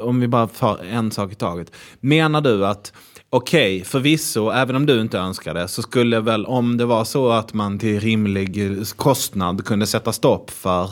om 0.00 0.20
vi 0.20 0.28
bara 0.28 0.46
tar 0.46 0.78
en 0.90 1.10
sak 1.10 1.32
i 1.32 1.34
taget. 1.34 1.72
Menar 2.00 2.40
du 2.40 2.66
att, 2.66 2.92
okej, 3.30 3.84
förvisso, 3.84 4.50
även 4.50 4.76
om 4.76 4.86
du 4.86 5.00
inte 5.00 5.18
önskar 5.18 5.54
det, 5.54 5.68
så 5.68 5.82
skulle 5.82 6.20
väl 6.20 6.46
om 6.46 6.76
det 6.76 6.84
var 6.84 7.04
så 7.04 7.30
att 7.30 7.54
man 7.54 7.78
till 7.78 8.00
rimlig 8.00 8.76
kostnad 8.96 9.64
kunde 9.64 9.86
sätta 9.86 10.12
stopp 10.12 10.50
för 10.50 10.90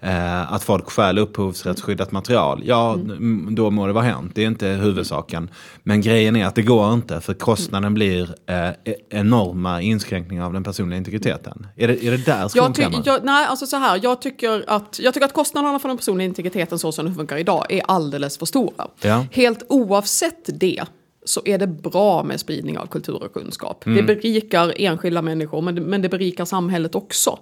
eh, 0.00 0.52
att 0.52 0.62
folk 0.62 0.90
stjäl 0.90 1.18
upphovsrättsskyddat 1.18 2.12
material, 2.12 2.62
ja, 2.64 2.92
mm, 2.92 3.54
då 3.54 3.70
må 3.70 3.86
det 3.86 3.92
vara 3.92 4.04
hänt. 4.04 4.32
Det 4.34 4.42
är 4.42 4.46
inte 4.46 4.68
huvudsaken. 4.68 5.50
Men 5.82 6.00
grejen 6.00 6.36
är 6.36 6.46
att 6.46 6.54
det 6.54 6.62
går 6.62 6.94
inte, 6.94 7.20
för 7.20 7.34
kostnaden 7.34 7.94
blir 7.94 8.34
eh, 8.46 8.68
e- 8.68 8.74
enorma 9.10 9.80
inskränkningar 9.80 10.44
av 10.44 10.52
den 10.52 10.64
personliga 10.64 10.98
integriteten. 10.98 11.66
Är 11.76 11.88
det, 11.88 12.04
är 12.04 12.10
det 12.10 12.24
där 12.24 12.48
skon 12.48 12.72
klämmer? 12.72 13.02
jag, 13.04 13.24
nej, 13.24 13.46
alltså 13.46 13.66
så 13.66 13.76
här, 13.76 14.00
jag, 14.02 14.22
tycker 14.22 14.64
att, 14.66 14.98
jag 15.02 15.14
tycker 15.14 15.26
att 15.26 15.34
kostnaderna 15.34 15.78
för 15.78 15.88
den 15.88 15.96
personliga 15.96 16.28
integriteten 16.28 16.78
så 16.78 16.92
som 16.92 17.06
det 17.06 17.14
funkar 17.14 17.36
idag 17.36 17.66
är 17.68 17.82
alldeles 17.88 18.38
för 18.38 18.46
stora. 18.46 18.86
Ja. 19.00 19.26
Helt 19.32 19.62
oavsett 19.68 20.60
det 20.60 20.84
så 21.30 21.42
är 21.44 21.58
det 21.58 21.66
bra 21.66 22.22
med 22.22 22.40
spridning 22.40 22.78
av 22.78 22.86
kultur 22.86 23.22
och 23.22 23.32
kunskap. 23.32 23.86
Mm. 23.86 23.96
Det 23.96 24.14
berikar 24.14 24.74
enskilda 24.76 25.22
människor 25.22 25.60
men 25.62 25.74
det, 25.74 25.80
men 25.80 26.02
det 26.02 26.08
berikar 26.08 26.44
samhället 26.44 26.94
också. 26.94 27.38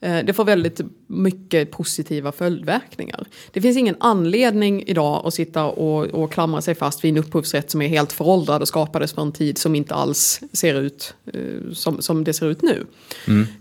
Eh, 0.00 0.24
Det 0.24 0.32
får 0.32 0.44
väldigt 0.44 0.80
mycket 1.06 1.70
positiva 1.70 2.32
följdverkningar. 2.32 3.26
Det 3.52 3.60
finns 3.60 3.76
ingen 3.76 3.96
anledning 4.00 4.82
idag 4.86 5.26
att 5.26 5.34
sitta 5.34 5.64
och, 5.64 6.06
och 6.06 6.32
klamra 6.32 6.60
sig 6.60 6.74
fast 6.74 7.04
vid 7.04 7.10
en 7.10 7.18
upphovsrätt 7.18 7.70
som 7.70 7.82
är 7.82 7.88
helt 7.88 8.12
föråldrad 8.12 8.62
och 8.62 8.68
skapades 8.68 9.12
för 9.12 9.22
en 9.22 9.32
tid 9.32 9.58
som 9.58 9.74
inte 9.74 9.94
alls 9.94 10.40
ser 10.52 10.80
ut 10.80 11.14
eh, 11.32 11.72
som, 11.72 12.02
som 12.02 12.24
det 12.24 12.32
ser 12.32 12.50
ut 12.50 12.62
nu. 12.62 12.86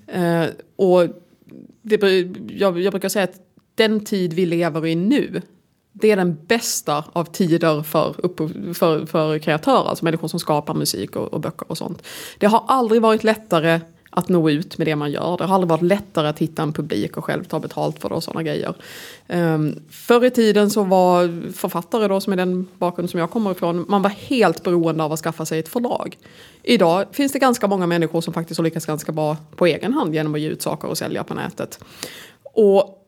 Eh, 0.08 0.46
och 0.76 1.08
det, 1.82 2.02
jag, 2.48 2.80
jag 2.80 2.92
brukar 2.94 3.10
säga 3.10 3.24
att 3.24 3.36
den 3.76 4.06
tid 4.06 4.34
vi 4.34 4.46
lever 4.46 4.86
i 4.86 4.96
nu, 4.96 5.42
det 5.94 6.12
är 6.12 6.16
den 6.16 6.38
bästa 6.46 7.04
av 7.14 7.26
tider 7.26 7.84
för, 7.84 8.16
för, 8.74 9.06
för 9.06 9.40
kreatörer, 9.40 9.90
alltså 9.90 10.06
människor 10.06 10.28
som 10.28 10.40
skapar 10.40 10.74
musik 10.74 11.16
och, 11.16 11.34
och 11.34 11.40
böcker 11.40 11.72
och 11.72 11.78
sånt. 11.78 12.04
Det 12.38 12.46
har 12.46 12.64
aldrig 12.68 13.02
varit 13.02 13.24
lättare 13.24 13.80
att 14.14 14.30
nå 14.30 14.50
ut 14.50 14.78
med 14.78 14.88
det 14.88 14.96
man 14.96 15.12
gör. 15.12 15.38
Det 15.38 15.44
har 15.46 15.56
aldrig 15.56 15.70
varit 15.70 15.82
lättare 15.82 16.28
att 16.28 16.40
hitta 16.40 16.64
en 16.64 16.74
publik 16.74 17.18
och 17.18 17.26
själv 17.26 17.44
ta 17.44 17.60
betalt 17.60 18.00
för 18.00 18.10
det 18.10 18.16
och 18.16 18.24
sådana 18.24 18.44
grejer. 18.44 18.76
Um, 19.28 19.80
förr 19.90 20.26
i 20.26 20.32
tiden 20.32 20.70
så 20.70 20.84
var 20.84 21.52
författare 21.52 22.08
då, 22.08 22.22
som 22.22 22.34
är 22.34 22.38
den 22.38 22.68
bakgrund 22.78 23.10
som 23.10 23.20
jag 23.20 23.32
kommer 23.32 23.52
ifrån, 23.52 23.86
man 23.88 24.02
var 24.02 24.10
helt 24.10 24.64
beroende 24.64 25.04
av 25.04 25.12
att 25.14 25.20
skaffa 25.20 25.46
sig 25.46 25.60
ett 25.60 25.70
förlag. 25.70 26.18
Idag 26.64 27.06
finns 27.12 27.32
det 27.32 27.40
ganska 27.40 27.68
många 27.68 27.88
människor 27.88 28.22
som 28.22 28.34
faktiskt 28.34 28.58
har 28.58 28.64
lyckats 28.64 28.86
ganska 28.86 29.12
bra 29.12 29.38
på 29.56 29.66
egen 29.66 29.94
hand 29.94 30.16
genom 30.16 30.36
att 30.36 30.42
ge 30.42 30.50
ut 30.50 30.62
saker 30.62 30.88
och 30.88 30.98
sälja 30.98 31.24
på 31.24 31.34
nätet. 31.34 31.80
Och 32.44 33.01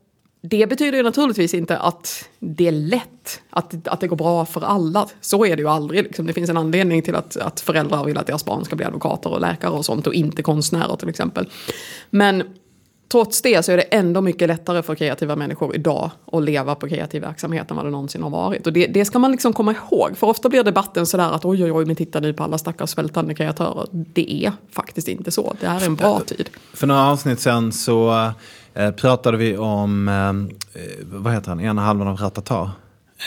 det 0.45 0.67
betyder 0.69 0.97
ju 0.97 1.03
naturligtvis 1.03 1.53
inte 1.53 1.77
att 1.77 2.29
det 2.39 2.67
är 2.67 2.71
lätt, 2.71 3.41
att, 3.49 3.87
att 3.87 3.99
det 3.99 4.07
går 4.07 4.15
bra 4.15 4.45
för 4.45 4.61
alla. 4.61 5.07
Så 5.21 5.45
är 5.45 5.55
det 5.55 5.61
ju 5.61 5.69
aldrig. 5.69 6.03
Liksom. 6.03 6.25
Det 6.25 6.33
finns 6.33 6.49
en 6.49 6.57
anledning 6.57 7.01
till 7.01 7.15
att, 7.15 7.37
att 7.37 7.59
föräldrar 7.59 8.05
vill 8.05 8.17
att 8.17 8.27
deras 8.27 8.45
barn 8.45 8.65
ska 8.65 8.75
bli 8.75 8.85
advokater 8.85 9.29
och 9.29 9.41
läkare 9.41 9.71
och 9.71 9.85
sånt 9.85 10.07
och 10.07 10.13
inte 10.13 10.43
konstnärer 10.43 10.95
till 10.95 11.09
exempel. 11.09 11.49
Men 12.09 12.43
trots 13.11 13.41
det 13.41 13.65
så 13.65 13.71
är 13.71 13.77
det 13.77 13.83
ändå 13.83 14.21
mycket 14.21 14.47
lättare 14.47 14.83
för 14.83 14.95
kreativa 14.95 15.35
människor 15.35 15.75
idag 15.75 16.11
att 16.31 16.43
leva 16.43 16.75
på 16.75 16.89
kreativ 16.89 17.21
verksamhet 17.21 17.71
än 17.71 17.77
vad 17.77 17.85
det 17.85 17.91
någonsin 17.91 18.23
har 18.23 18.29
varit. 18.29 18.67
Och 18.67 18.73
det, 18.73 18.87
det 18.87 19.05
ska 19.05 19.19
man 19.19 19.31
liksom 19.31 19.53
komma 19.53 19.71
ihåg. 19.73 20.17
För 20.17 20.27
ofta 20.27 20.49
blir 20.49 20.63
debatten 20.63 21.05
sådär 21.05 21.31
att 21.31 21.45
oj 21.45 21.63
oj 21.63 21.71
oj 21.71 21.85
men 21.85 21.95
titta 21.95 22.19
nu 22.19 22.33
på 22.33 22.43
alla 22.43 22.57
stackars 22.57 22.89
svältande 22.89 23.35
kreatörer. 23.35 23.87
Det 23.91 24.45
är 24.45 24.51
faktiskt 24.71 25.07
inte 25.07 25.31
så. 25.31 25.55
Det 25.59 25.67
här 25.67 25.81
är 25.81 25.85
en 25.85 25.95
bra 25.95 26.19
tid. 26.19 26.49
För 26.73 26.87
några 26.87 27.11
avsnitt 27.11 27.39
sen 27.39 27.71
så 27.71 28.31
eh, 28.73 28.91
pratade 28.91 29.37
vi 29.37 29.57
om, 29.57 30.07
eh, 30.07 30.81
vad 31.11 31.33
heter 31.33 31.49
han, 31.49 31.59
ena 31.59 31.81
halvan 31.81 32.07
av 32.07 32.17
Ratata. 32.17 32.71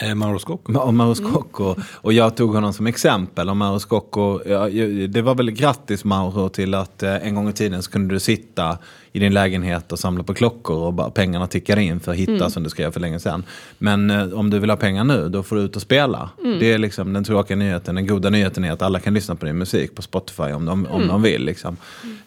Eh, 0.03 0.15
Mauro 0.15 0.39
Scocco. 0.39 0.73
Ma- 0.73 0.79
Om 0.81 0.97
Mauro 0.97 1.15
Scocco. 1.15 1.75
Och 1.95 2.13
jag 2.13 2.37
tog 2.37 2.55
honom 2.55 2.73
som 2.73 2.87
exempel. 2.87 3.49
Om 3.49 3.59
Mauro 3.59 3.79
Scocco, 3.79 4.41
ja, 4.49 4.69
det 5.09 5.23
var 5.23 5.35
väl 5.35 5.51
grattis 5.51 6.05
Mauro 6.05 6.49
till 6.49 6.75
att 6.75 7.03
eh, 7.03 7.15
en 7.27 7.35
gång 7.35 7.49
i 7.49 7.53
tiden 7.53 7.83
så 7.83 7.91
kunde 7.91 8.15
du 8.15 8.21
sitta 8.21 8.79
i 9.17 9.19
din 9.19 9.35
lägenhet 9.35 9.93
och 9.93 9.99
samla 9.99 10.23
på 10.23 10.35
klockor 10.35 10.77
och 10.77 10.93
bara, 10.93 11.11
pengarna 11.11 11.47
tickade 11.47 11.83
in 11.83 12.01
för 12.01 12.13
att 12.13 12.19
hitta 12.19 12.51
som 12.51 12.63
du 12.63 12.71
skrev 12.71 12.91
för 12.91 13.01
länge 13.01 13.21
sedan. 13.21 13.45
Men 13.79 14.11
eh, 14.11 14.33
om 14.33 14.51
du 14.51 14.59
vill 14.59 14.71
ha 14.71 14.77
pengar 14.77 15.05
nu, 15.05 15.29
då 15.29 15.43
får 15.43 15.57
du 15.57 15.63
ut 15.63 15.77
och 15.77 15.83
spela. 15.83 16.31
Det 16.61 16.73
är 16.73 16.79
liksom 16.79 17.13
den 17.13 17.25
tråkiga 17.25 17.57
nyheten. 17.57 17.95
Den 17.95 18.07
goda 18.07 18.31
nyheten 18.31 18.65
är 18.65 18.73
att 18.73 18.83
alla 18.83 19.01
kan 19.01 19.15
lyssna 19.15 19.35
på 19.35 19.47
din 19.47 19.59
musik 19.59 19.95
på 19.95 20.03
Spotify 20.03 20.43
om 20.43 20.67
de, 20.67 20.87
om 20.87 21.09
de 21.09 21.23
vill. 21.23 21.45
Liksom. 21.45 21.77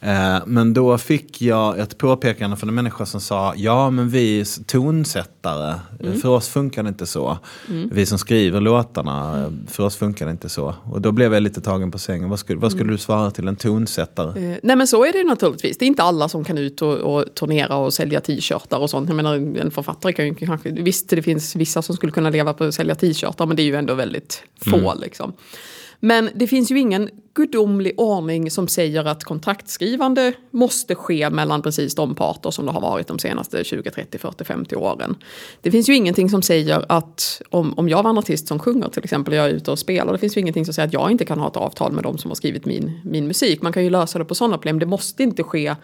Eh, 0.02 0.38
men 0.46 0.74
då 0.74 0.98
fick 0.98 1.42
jag 1.42 1.80
ett 1.80 1.98
påpekande 1.98 2.58
från 2.58 2.70
en 2.70 2.76
människa 2.76 3.06
som 3.06 3.22
sa, 3.22 3.54
ja 3.56 3.90
men 3.90 4.10
vi 4.10 4.46
tonsättare, 4.66 5.76
eh, 6.00 6.14
för 6.14 6.30
oss 6.30 6.50
funkar 6.50 6.84
det 6.84 6.90
inte 6.90 7.06
så. 7.06 7.38
Vi 7.92 8.06
som 8.06 8.18
skriver 8.18 8.62
låtarna, 8.62 9.44
eh, 9.44 9.52
för 9.68 9.84
oss 9.84 9.96
funkar 9.96 10.26
det 10.26 10.32
inte 10.32 10.50
så. 10.50 10.76
Och 10.84 11.02
då 11.02 11.12
blev 11.12 11.34
jag 11.34 11.44
lite 11.44 11.62
tagen 11.62 11.92
på 11.92 12.00
sängen. 12.00 12.30
Vad 12.30 12.40
skulle, 12.40 12.60
vad 12.60 12.72
skulle 12.72 12.92
du 12.92 12.98
svara 12.98 13.32
till 13.32 13.48
en 13.48 13.56
tonsättare? 13.56 14.52
Eh, 14.52 14.58
nej 14.64 14.76
men 14.76 14.88
så 14.88 15.06
är 15.06 15.14
det 15.14 15.24
naturligtvis. 15.24 15.78
Det 15.78 15.86
är 15.86 15.88
inte 15.88 16.04
alla 16.04 16.30
som 16.30 16.44
kan 16.44 16.58
ut 16.58 16.79
och, 16.82 16.96
och 16.96 17.36
turnera 17.36 17.76
och 17.76 17.94
sälja 17.94 18.22
t-shirtar 18.22 18.80
och 18.80 18.90
sånt. 18.90 19.10
Jag 19.10 19.16
menar 19.16 19.36
en 19.36 19.72
författare 19.72 20.14
kan 20.14 20.26
ju 20.26 20.36
kanske, 20.36 20.70
visst 20.72 21.10
det 21.10 21.22
finns 21.22 21.56
vissa 21.56 21.82
som 21.82 21.96
skulle 21.96 22.12
kunna 22.12 22.30
leva 22.30 22.54
på 22.54 22.64
att 22.64 22.74
sälja 22.74 22.96
t-shirtar 22.96 23.46
men 23.46 23.56
det 23.56 23.62
är 23.62 23.66
ju 23.66 23.76
ändå 23.76 23.94
väldigt 23.94 24.44
få 24.62 24.94
liksom. 24.94 25.34
Men 26.00 26.30
det 26.36 26.48
finns 26.48 26.72
ju 26.72 26.80
ingen 26.80 27.10
gudomlig 27.34 27.94
ordning 27.98 28.52
som 28.52 28.68
säger 28.68 29.06
att 29.06 29.24
kontraktskrivande 29.24 30.34
måste 30.52 30.96
ske 30.96 31.30
mellan 31.30 31.62
precis 31.62 31.96
de 31.96 32.16
parter 32.16 32.52
som 32.52 32.66
det 32.66 32.72
har 32.72 32.82
varit 32.82 33.08
de 33.08 33.20
senaste 33.20 33.64
20, 33.64 33.92
30, 33.92 34.18
40, 34.18 34.44
50 34.44 34.76
åren. 34.76 35.16
Det 35.62 35.72
finns 35.72 35.90
ju 35.90 35.96
ingenting 35.96 36.30
som 36.30 36.42
säger 36.42 36.86
att 36.90 37.42
om, 37.50 37.74
om 37.80 37.90
jag 37.90 38.04
var 38.04 38.10
en 38.10 38.18
artist 38.18 38.48
som 38.48 38.60
sjunger 38.60 38.90
till 38.90 39.04
exempel 39.04 39.34
och 39.34 39.38
jag 39.38 39.46
är 39.46 39.54
ute 39.54 39.72
och 39.72 39.80
spelar, 39.80 40.14
det 40.14 40.20
finns 40.20 40.38
ju 40.38 40.42
ingenting 40.42 40.66
som 40.66 40.74
säger 40.74 40.88
att 40.88 40.94
jag 40.94 41.12
inte 41.12 41.26
kan 41.26 41.40
ha 41.40 41.48
ett 41.48 41.58
avtal 41.58 41.92
med 41.92 42.04
de 42.04 42.18
som 42.18 42.32
har 42.32 42.36
skrivit 42.36 42.66
min, 42.66 43.02
min 43.04 43.28
musik. 43.28 43.62
Man 43.62 43.74
kan 43.74 43.84
ju 43.84 43.90
lösa 43.90 44.20
det 44.20 44.26
på 44.26 44.36
sådana 44.36 44.58
problem. 44.58 44.80
Det 44.80 44.86
måste 44.86 45.24
inte 45.24 45.44
ske 45.44 45.76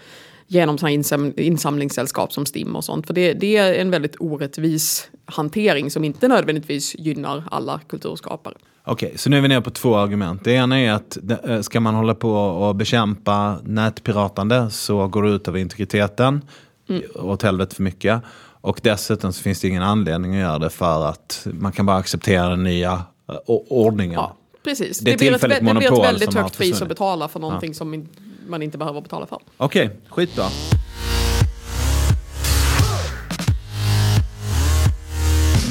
genom 0.47 0.77
sådana 0.77 0.91
insam, 0.91 1.33
insamlingssällskap 1.37 2.33
som 2.33 2.45
STIM 2.45 2.75
och 2.75 2.83
sånt. 2.83 3.07
För 3.07 3.13
det, 3.13 3.33
det 3.33 3.57
är 3.57 3.73
en 3.73 3.91
väldigt 3.91 4.15
orättvis 4.19 5.09
hantering 5.25 5.91
som 5.91 6.03
inte 6.03 6.27
nödvändigtvis 6.27 6.95
gynnar 6.99 7.43
alla 7.51 7.79
kulturskapare. 7.87 8.53
Okej, 8.87 9.13
så 9.15 9.29
nu 9.29 9.37
är 9.37 9.41
vi 9.41 9.47
nere 9.47 9.61
på 9.61 9.71
två 9.71 9.95
argument. 9.95 10.43
Det 10.43 10.51
ena 10.51 10.79
är 10.79 10.91
att 10.91 11.17
eh, 11.43 11.61
ska 11.61 11.79
man 11.79 11.95
hålla 11.95 12.15
på 12.15 12.31
och 12.31 12.75
bekämpa 12.75 13.59
nätpiratande 13.63 14.69
så 14.69 15.07
går 15.07 15.23
det 15.23 15.29
ut 15.29 15.47
över 15.47 15.59
integriteten. 15.59 16.41
Mm. 16.89 17.03
Åt 17.15 17.41
helvete 17.41 17.75
för 17.75 17.83
mycket. 17.83 18.21
Och 18.61 18.79
dessutom 18.83 19.33
så 19.33 19.43
finns 19.43 19.61
det 19.61 19.67
ingen 19.67 19.83
anledning 19.83 20.33
att 20.33 20.39
göra 20.39 20.59
det 20.59 20.69
för 20.69 21.05
att 21.05 21.47
man 21.51 21.71
kan 21.71 21.85
bara 21.85 21.97
acceptera 21.97 22.49
den 22.49 22.63
nya 22.63 23.03
eh, 23.29 23.35
ordningen. 23.47 24.13
Ja, 24.13 24.35
precis. 24.63 24.99
Det 24.99 25.11
Det, 25.11 25.17
blir, 25.17 25.33
ett, 25.35 25.41
det 25.41 25.73
blir 25.73 25.93
ett 25.93 26.03
väldigt 26.03 26.31
som 26.31 26.41
högt 26.41 26.57
pris 26.57 26.81
att 26.81 26.87
betala 26.87 27.27
för 27.27 27.39
någonting 27.39 27.73
som 27.73 27.93
in, 27.93 28.09
man 28.47 28.61
inte 28.61 28.77
behöver 28.77 29.01
betala 29.01 29.25
för. 29.25 29.39
Okej, 29.57 29.89
skitbra. 30.09 30.45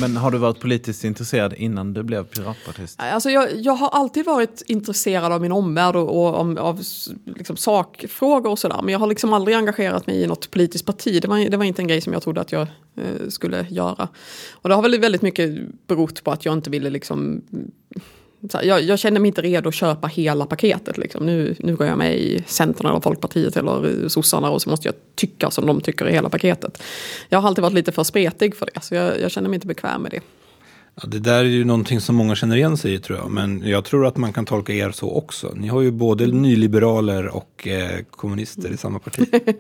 Men 0.01 0.17
har 0.17 0.31
du 0.31 0.39
varit 0.39 0.61
politiskt 0.61 1.05
intresserad 1.05 1.53
innan 1.53 1.95
du 1.95 2.03
blev 2.03 2.25
piratpartist? 2.25 3.01
Alltså 3.01 3.31
jag, 3.31 3.57
jag 3.57 3.73
har 3.73 3.89
alltid 3.89 4.25
varit 4.25 4.63
intresserad 4.67 5.33
av 5.33 5.41
min 5.41 5.53
omvärld 5.53 5.97
och, 5.97 6.09
och 6.09 6.41
om, 6.41 6.59
av 6.59 6.83
liksom 7.25 7.57
sakfrågor 7.57 8.51
och 8.51 8.59
sådär. 8.59 8.81
Men 8.83 8.93
jag 8.93 8.99
har 8.99 9.07
liksom 9.07 9.33
aldrig 9.33 9.57
engagerat 9.57 10.07
mig 10.07 10.23
i 10.23 10.27
något 10.27 10.51
politiskt 10.51 10.87
parti. 10.87 11.23
Det 11.23 11.29
var, 11.29 11.51
det 11.51 11.57
var 11.57 11.65
inte 11.65 11.83
en 11.83 11.89
grej 11.89 12.01
som 12.01 12.13
jag 12.13 12.23
trodde 12.23 12.41
att 12.41 12.53
jag 12.53 12.63
eh, 12.97 13.29
skulle 13.29 13.67
göra. 13.71 14.09
Och 14.53 14.69
det 14.69 14.75
har 14.75 14.83
väl 14.83 15.01
väldigt 15.01 15.23
mycket 15.23 15.51
berott 15.87 16.25
på 16.25 16.31
att 16.31 16.45
jag 16.45 16.55
inte 16.55 16.71
ville 16.71 16.91
liksom 16.91 17.43
här, 18.53 18.63
jag, 18.63 18.83
jag, 18.83 18.99
känner 18.99 19.21
mig 19.21 19.29
inte 19.29 19.43
redo 19.43 19.69
att 19.69 19.75
köpa 19.75 20.07
hela 20.07 20.47
paketet. 20.47 20.99
Liksom. 20.99 21.27
Nu, 21.27 21.55
nu 21.59 21.77
går 21.77 21.87
jag 21.87 21.99
med 21.99 22.17
i 22.17 22.45
Centern 22.47 22.87
eller 22.87 23.01
Folkpartiet 23.01 23.57
eller 23.57 24.09
sossarna 24.09 24.51
och 24.51 24.63
så 24.63 24.71
måste 24.71 24.89
jag 24.89 24.95
tycka 25.15 25.51
som 25.51 25.67
de 25.67 25.81
tycker 25.81 26.09
i 26.09 26.13
hela 26.13 26.29
paketet. 26.29 26.83
Jag 27.29 27.39
har 27.39 27.49
alltid 27.49 27.63
varit 27.63 27.75
lite 27.75 27.93
för 27.93 28.05
spretig 28.05 28.57
för 28.57 28.69
det, 28.75 28.81
så 28.81 28.95
jag, 28.95 29.21
jag 29.21 29.31
känner 29.31 29.49
mig 29.49 29.55
inte 29.55 29.67
bekväm 29.67 30.03
med 30.03 30.11
det. 30.11 30.21
Ja, 30.97 31.09
det 31.09 31.19
där 31.19 31.39
är 31.39 31.45
ju 31.45 31.65
någonting 31.65 32.01
som 32.01 32.17
många 32.17 32.35
känner 32.35 32.57
igen 32.57 32.77
sig 32.77 32.95
i 32.95 32.99
tror 32.99 33.19
jag. 33.19 33.31
Men 33.31 33.63
jag 33.67 33.85
tror 33.85 34.07
att 34.07 34.17
man 34.17 34.33
kan 34.33 34.47
tolka 34.47 34.73
er 34.73 34.91
så 34.91 35.11
också. 35.11 35.53
Ni 35.55 35.69
har 35.69 35.81
ju 35.81 35.91
både 35.91 36.27
nyliberaler 36.27 37.27
och 37.37 37.69
eh, 37.69 38.05
kommunister 38.11 38.73
i 38.73 38.77
samma 38.77 38.99
parti. 38.99 39.29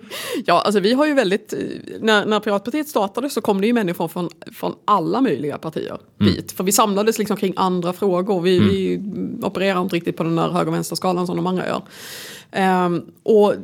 ja, 0.47 0.63
alltså 0.63 0.81
vi 0.81 0.93
har 0.93 1.07
ju 1.07 1.15
väldigt... 1.15 1.53
Eh, 1.53 1.59
när, 2.01 2.27
när 2.27 2.41
Piratpartiet 2.41 2.89
startade 2.89 3.31
så 3.31 3.41
kom 3.41 3.61
det 3.61 3.67
ju 3.67 3.73
människor 3.73 4.09
från, 4.09 4.29
från 4.53 4.75
alla 4.85 5.21
möjliga 5.21 5.59
partier 5.59 5.99
mm. 6.21 6.35
dit. 6.35 6.53
För 6.53 6.65
vi 6.65 6.73
samlades 6.73 7.19
liksom 7.19 7.37
kring 7.37 7.53
andra 7.57 7.93
frågor. 7.93 8.41
Vi, 8.41 8.57
mm. 8.57 8.69
vi 8.69 9.01
opererar 9.47 9.83
inte 9.83 9.97
riktigt 9.97 10.17
på 10.17 10.23
den 10.23 10.37
där 10.37 10.51
höger-vänster-skalan 10.51 11.27
som 11.27 11.37
de 11.37 11.47
andra 11.47 11.67
gör. 11.67 11.83
Um, 12.87 13.07
och 13.23 13.55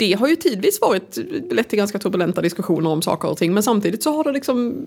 det 0.00 0.12
har 0.12 0.28
ju 0.28 0.36
tidvis 0.36 0.80
varit 0.80 1.18
lett 1.50 1.68
till 1.68 1.78
ganska 1.78 1.98
turbulenta 1.98 2.40
diskussioner 2.40 2.90
om 2.90 3.02
saker 3.02 3.28
och 3.28 3.38
ting. 3.38 3.54
Men 3.54 3.62
samtidigt 3.62 4.02
så 4.02 4.16
har 4.16 4.24
det 4.24 4.32
liksom, 4.32 4.86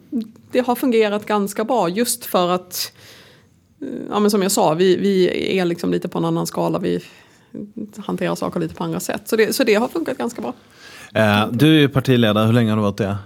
det 0.51 0.59
har 0.59 0.75
fungerat 0.75 1.25
ganska 1.25 1.63
bra 1.63 1.89
just 1.89 2.25
för 2.25 2.49
att, 2.49 2.93
eh, 3.81 3.87
ja 4.09 4.19
men 4.19 4.31
som 4.31 4.41
jag 4.41 4.51
sa, 4.51 4.73
vi, 4.73 4.97
vi 4.97 5.29
är 5.59 5.65
liksom 5.65 5.91
lite 5.91 6.07
på 6.07 6.17
en 6.17 6.25
annan 6.25 6.47
skala. 6.47 6.79
Vi 6.79 6.99
hanterar 7.97 8.35
saker 8.35 8.59
lite 8.59 8.75
på 8.75 8.83
andra 8.83 8.99
sätt. 8.99 9.21
Så 9.25 9.35
det, 9.35 9.53
så 9.53 9.63
det 9.63 9.75
har 9.75 9.87
funkat 9.87 10.17
ganska 10.17 10.41
bra. 10.41 10.53
Eh, 11.13 11.47
du 11.51 11.83
är 11.83 11.87
partiledare, 11.87 12.45
hur 12.45 12.53
länge 12.53 12.71
har 12.71 12.77
du 12.77 12.83
varit 12.83 12.97
det? 12.97 13.17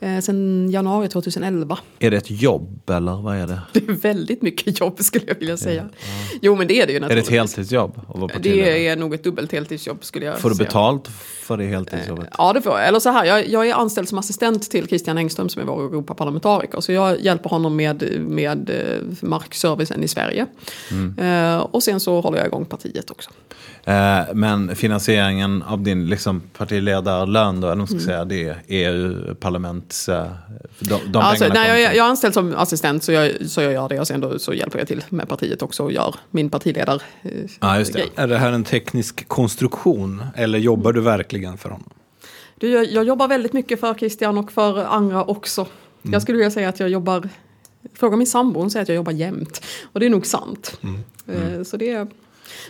Eh, 0.00 0.20
sen 0.20 0.70
januari 0.70 1.08
2011. 1.08 1.78
Är 1.98 2.10
det 2.10 2.16
ett 2.16 2.30
jobb 2.30 2.90
eller 2.90 3.22
vad 3.22 3.36
är 3.36 3.46
det? 3.46 3.60
Det 3.72 3.88
är 3.88 3.92
väldigt 3.92 4.42
mycket 4.42 4.80
jobb 4.80 5.00
skulle 5.00 5.24
jag 5.26 5.34
vilja 5.34 5.56
säga. 5.56 5.88
Ja. 5.92 6.38
Jo 6.42 6.56
men 6.56 6.66
det 6.66 6.80
är 6.80 6.86
det 6.86 6.92
ju 6.92 6.98
Är 6.98 7.08
det 7.08 7.18
ett 7.18 7.28
heltidsjobb? 7.28 8.00
Det 8.40 8.86
är 8.88 8.96
nog 8.96 9.14
ett 9.14 9.24
dubbelt 9.24 9.52
heltidsjobb 9.52 10.04
skulle 10.04 10.26
jag 10.26 10.38
Får 10.38 10.48
säga. 10.48 10.58
du 10.58 10.64
betalt 10.64 11.08
för 11.50 11.56
det 11.56 11.64
heltidsjobbet? 11.64 12.24
Eh, 12.24 12.30
ja 12.38 12.52
det 12.52 12.62
får 12.62 12.78
jag. 12.78 12.88
Eller 12.88 12.98
så 12.98 13.10
här, 13.10 13.24
jag, 13.24 13.48
jag, 13.48 13.68
är 13.68 13.74
anställd 13.74 14.08
som 14.08 14.18
assistent 14.18 14.70
till 14.70 14.88
Christian 14.88 15.18
Engström 15.18 15.48
som 15.48 15.62
är 15.62 15.66
vår 15.66 15.84
Europaparlamentariker. 15.84 16.80
Så 16.80 16.92
jag 16.92 17.20
hjälper 17.20 17.50
honom 17.50 17.76
med, 17.76 18.20
med 18.20 18.70
eh, 18.70 19.28
markservicen 19.28 20.02
i 20.02 20.08
Sverige. 20.08 20.46
Mm. 20.90 21.18
Eh, 21.18 21.60
och 21.60 21.82
sen 21.82 22.00
så 22.00 22.20
håller 22.20 22.38
jag 22.38 22.46
igång 22.46 22.64
partiet 22.64 23.10
också. 23.10 23.30
Eh, 23.84 24.20
men 24.34 24.76
finansieringen 24.76 25.62
av 25.62 25.82
din 25.82 26.06
liksom, 26.06 26.40
partiledarlön 26.40 27.60
då, 27.60 27.66
eller 27.66 27.76
man 27.76 27.86
ska 27.86 27.94
mm. 27.94 28.06
säga, 28.06 28.24
det 28.24 28.44
är 28.44 28.62
EU-parlaments... 28.68 29.89
Eh, 30.08 30.26
de, 30.78 31.00
de 31.12 31.18
alltså, 31.18 31.48
när 31.48 31.68
jag, 31.68 31.80
jag 31.80 31.96
är 31.96 32.02
anställd 32.02 32.34
som 32.34 32.54
assistent 32.56 33.04
så 33.04 33.12
jag, 33.12 33.50
så 33.50 33.62
jag 33.62 33.72
gör 33.72 33.88
det 33.88 34.00
och 34.00 34.06
sen 34.06 34.20
då, 34.20 34.38
så 34.38 34.54
hjälper 34.54 34.78
jag 34.78 34.88
till 34.88 35.04
med 35.08 35.28
partiet 35.28 35.62
också 35.62 35.82
och 35.82 35.92
gör 35.92 36.14
min 36.30 36.50
partiledar 36.50 37.02
eh, 37.22 37.30
ja, 37.60 37.78
just 37.78 37.92
det. 37.92 38.04
Är 38.14 38.26
det 38.26 38.38
här 38.38 38.52
en 38.52 38.64
teknisk 38.64 39.28
konstruktion 39.28 40.24
eller 40.36 40.58
jobbar 40.58 40.92
du 40.92 41.00
verkligen 41.00 41.58
för 41.58 41.68
honom? 41.68 41.90
Du, 42.58 42.68
jag, 42.68 42.86
jag 42.86 43.04
jobbar 43.04 43.28
väldigt 43.28 43.52
mycket 43.52 43.80
för 43.80 43.94
Christian 43.94 44.38
och 44.38 44.52
för 44.52 44.84
andra 44.84 45.24
också. 45.24 45.60
Mm. 45.60 46.12
Jag 46.12 46.22
skulle 46.22 46.38
vilja 46.38 46.50
säga 46.50 46.68
att 46.68 46.80
jag 46.80 46.88
jobbar 46.88 47.28
Fråga 47.94 48.16
min 48.16 48.26
sambo, 48.26 48.60
hon 48.60 48.70
säger 48.70 48.82
att 48.82 48.88
jag 48.88 48.96
jobbar 48.96 49.12
jämt. 49.12 49.64
Och 49.92 50.00
det 50.00 50.06
är 50.06 50.10
nog 50.10 50.26
sant. 50.26 50.78
Mm. 50.82 51.00
Mm. 51.28 51.64
Så 51.64 51.76
det 51.76 52.08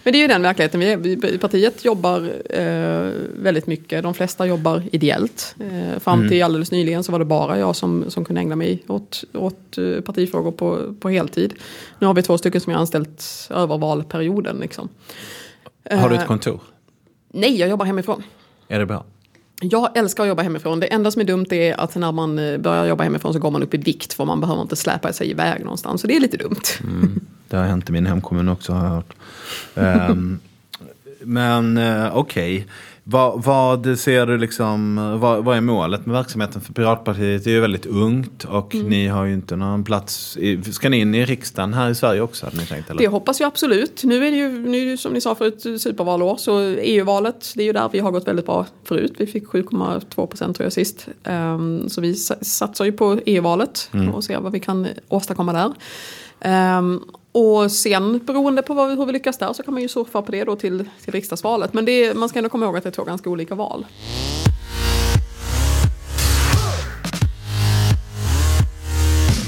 men 0.03 0.13
det 0.13 0.19
är 0.19 0.21
ju 0.21 0.29
den 0.29 0.43
verkligheten 0.43 0.81
vi 0.81 0.93
är. 0.93 0.97
Vi, 0.97 1.39
partiet 1.39 1.85
jobbar 1.85 2.33
eh, 2.51 3.11
väldigt 3.37 3.67
mycket. 3.67 4.03
De 4.03 4.15
flesta 4.15 4.47
jobbar 4.47 4.83
ideellt. 4.93 5.55
Eh, 5.61 5.99
fram 5.99 6.29
till 6.29 6.37
mm. 6.37 6.45
alldeles 6.45 6.71
nyligen 6.71 7.05
så 7.05 7.13
var 7.13 7.19
det 7.19 7.25
bara 7.25 7.59
jag 7.59 7.77
som, 7.77 8.11
som 8.11 8.25
kunde 8.25 8.41
ägna 8.41 8.57
mig 8.57 8.83
åt, 8.87 9.25
åt 9.35 9.79
eh, 9.79 10.01
partifrågor 10.01 10.53
på, 10.53 10.95
på 11.01 11.09
heltid. 11.09 11.55
Nu 11.99 12.07
har 12.07 12.15
vi 12.15 12.23
två 12.23 12.39
stycken 12.39 12.61
som 12.61 12.73
jag 12.73 12.81
anställt 12.81 13.49
över 13.51 13.79
valperioden. 13.79 14.57
Liksom. 14.57 14.89
Har 15.91 16.09
du 16.09 16.15
ett 16.15 16.21
eh, 16.21 16.27
kontor? 16.27 16.61
Nej, 17.33 17.57
jag 17.57 17.69
jobbar 17.69 17.87
hemifrån. 17.87 18.23
Är 18.69 18.79
det 18.79 18.87
bra? 18.87 19.05
Jag 19.63 19.97
älskar 19.97 20.23
att 20.23 20.29
jobba 20.29 20.43
hemifrån. 20.43 20.81
Det 20.81 20.87
enda 20.87 21.11
som 21.11 21.21
är 21.21 21.27
dumt 21.27 21.47
är 21.51 21.81
att 21.81 21.95
när 21.95 22.13
man 22.13 22.39
eh, 22.39 22.59
börjar 22.59 22.87
jobba 22.87 23.05
hemifrån 23.05 23.33
så 23.33 23.39
går 23.39 23.51
man 23.51 23.63
upp 23.63 23.75
i 23.75 23.77
vikt 23.77 24.13
för 24.13 24.25
man 24.25 24.41
behöver 24.41 24.63
inte 24.63 24.77
släpa 24.77 25.13
sig 25.13 25.31
iväg 25.31 25.65
någonstans. 25.65 26.01
Så 26.01 26.07
det 26.07 26.17
är 26.17 26.21
lite 26.21 26.37
dumt. 26.37 26.63
Mm. 26.81 27.21
Det 27.51 27.57
har 27.57 27.65
hänt 27.65 27.89
i 27.89 27.93
min 27.93 28.07
hemkommun 28.07 28.49
också 28.49 28.73
har 28.73 28.85
jag 28.85 28.91
hört. 28.91 29.15
um, 30.11 30.41
men 31.21 31.79
uh, 31.79 32.17
okej. 32.17 32.57
Okay. 32.57 32.67
Vad, 33.05 33.45
vad, 33.45 33.99
ser 33.99 34.27
du 34.27 34.39
liksom, 34.39 34.97
vad, 35.21 35.45
vad, 35.45 35.57
är 35.57 35.61
målet 35.61 36.07
med 36.07 36.17
verksamheten? 36.17 36.61
För 36.61 36.73
Piratpartiet 36.73 37.47
är 37.47 37.51
ju 37.51 37.61
väldigt 37.61 37.87
ungt 37.87 38.45
och 38.45 38.75
mm. 38.75 38.87
ni 38.87 39.07
har 39.07 39.25
ju 39.25 39.35
inte 39.35 39.57
någon 39.57 39.85
plats. 39.85 40.37
I, 40.37 40.63
ska 40.63 40.89
ni 40.89 41.01
in 41.01 41.15
i 41.15 41.25
riksdagen 41.25 41.75
här 41.75 41.91
i 41.91 41.95
Sverige 41.95 42.21
också? 42.21 42.47
Hade 42.47 42.57
ni 42.57 42.67
tänkt, 42.67 42.91
eller? 42.91 42.99
Det 42.99 43.09
hoppas 43.09 43.41
jag 43.41 43.47
absolut. 43.47 44.05
Nu 44.05 44.27
är 44.27 44.31
det 44.31 44.37
ju, 44.37 44.49
nu 44.69 44.97
som 44.97 45.13
ni 45.13 45.21
sa 45.21 45.35
förut, 45.35 45.63
supervalår. 45.63 46.37
Så 46.37 46.61
EU-valet, 46.61 47.53
det 47.57 47.63
är 47.63 47.67
ju 47.67 47.73
där 47.73 47.89
vi 47.93 47.99
har 47.99 48.11
gått 48.11 48.29
väldigt 48.29 48.47
bra 48.47 48.67
förut. 48.85 49.13
Vi 49.19 49.27
fick 49.27 49.47
7,2 49.47 50.27
procent 50.27 50.57
tror 50.57 50.65
jag 50.65 50.73
sist. 50.73 51.09
Um, 51.25 51.89
så 51.89 52.01
vi 52.01 52.15
satsar 52.15 52.85
ju 52.85 52.93
på 52.93 53.21
EU-valet 53.27 53.91
mm. 53.95 54.15
och 54.15 54.25
ser 54.25 54.41
vad 54.41 54.53
vi 54.53 54.61
kan 54.61 54.87
åstadkomma 55.09 55.53
där. 55.53 56.79
Um, 56.79 57.05
och 57.33 57.71
sen 57.71 58.19
beroende 58.19 58.63
på 58.63 58.75
hur 58.75 59.07
vi 59.07 59.13
lyckas 59.13 59.39
där 59.39 59.53
så 59.53 59.63
kan 59.63 59.75
man 59.75 59.83
ju 59.83 59.89
surfa 59.89 60.23
på 60.23 60.33
det 60.33 60.45
då 60.45 60.57
till, 60.57 60.89
till 61.05 61.13
riksdagsvalet. 61.13 61.73
Men 61.73 61.85
det, 61.85 62.17
man 62.17 62.29
ska 62.29 62.39
ändå 62.39 62.51
komma 62.51 62.67
ihåg 62.67 62.77
att 62.77 62.83
det 62.83 62.89
är 62.89 62.93
två 62.93 63.05
ganska 63.05 63.31
olika 63.31 63.55
val. 63.55 63.87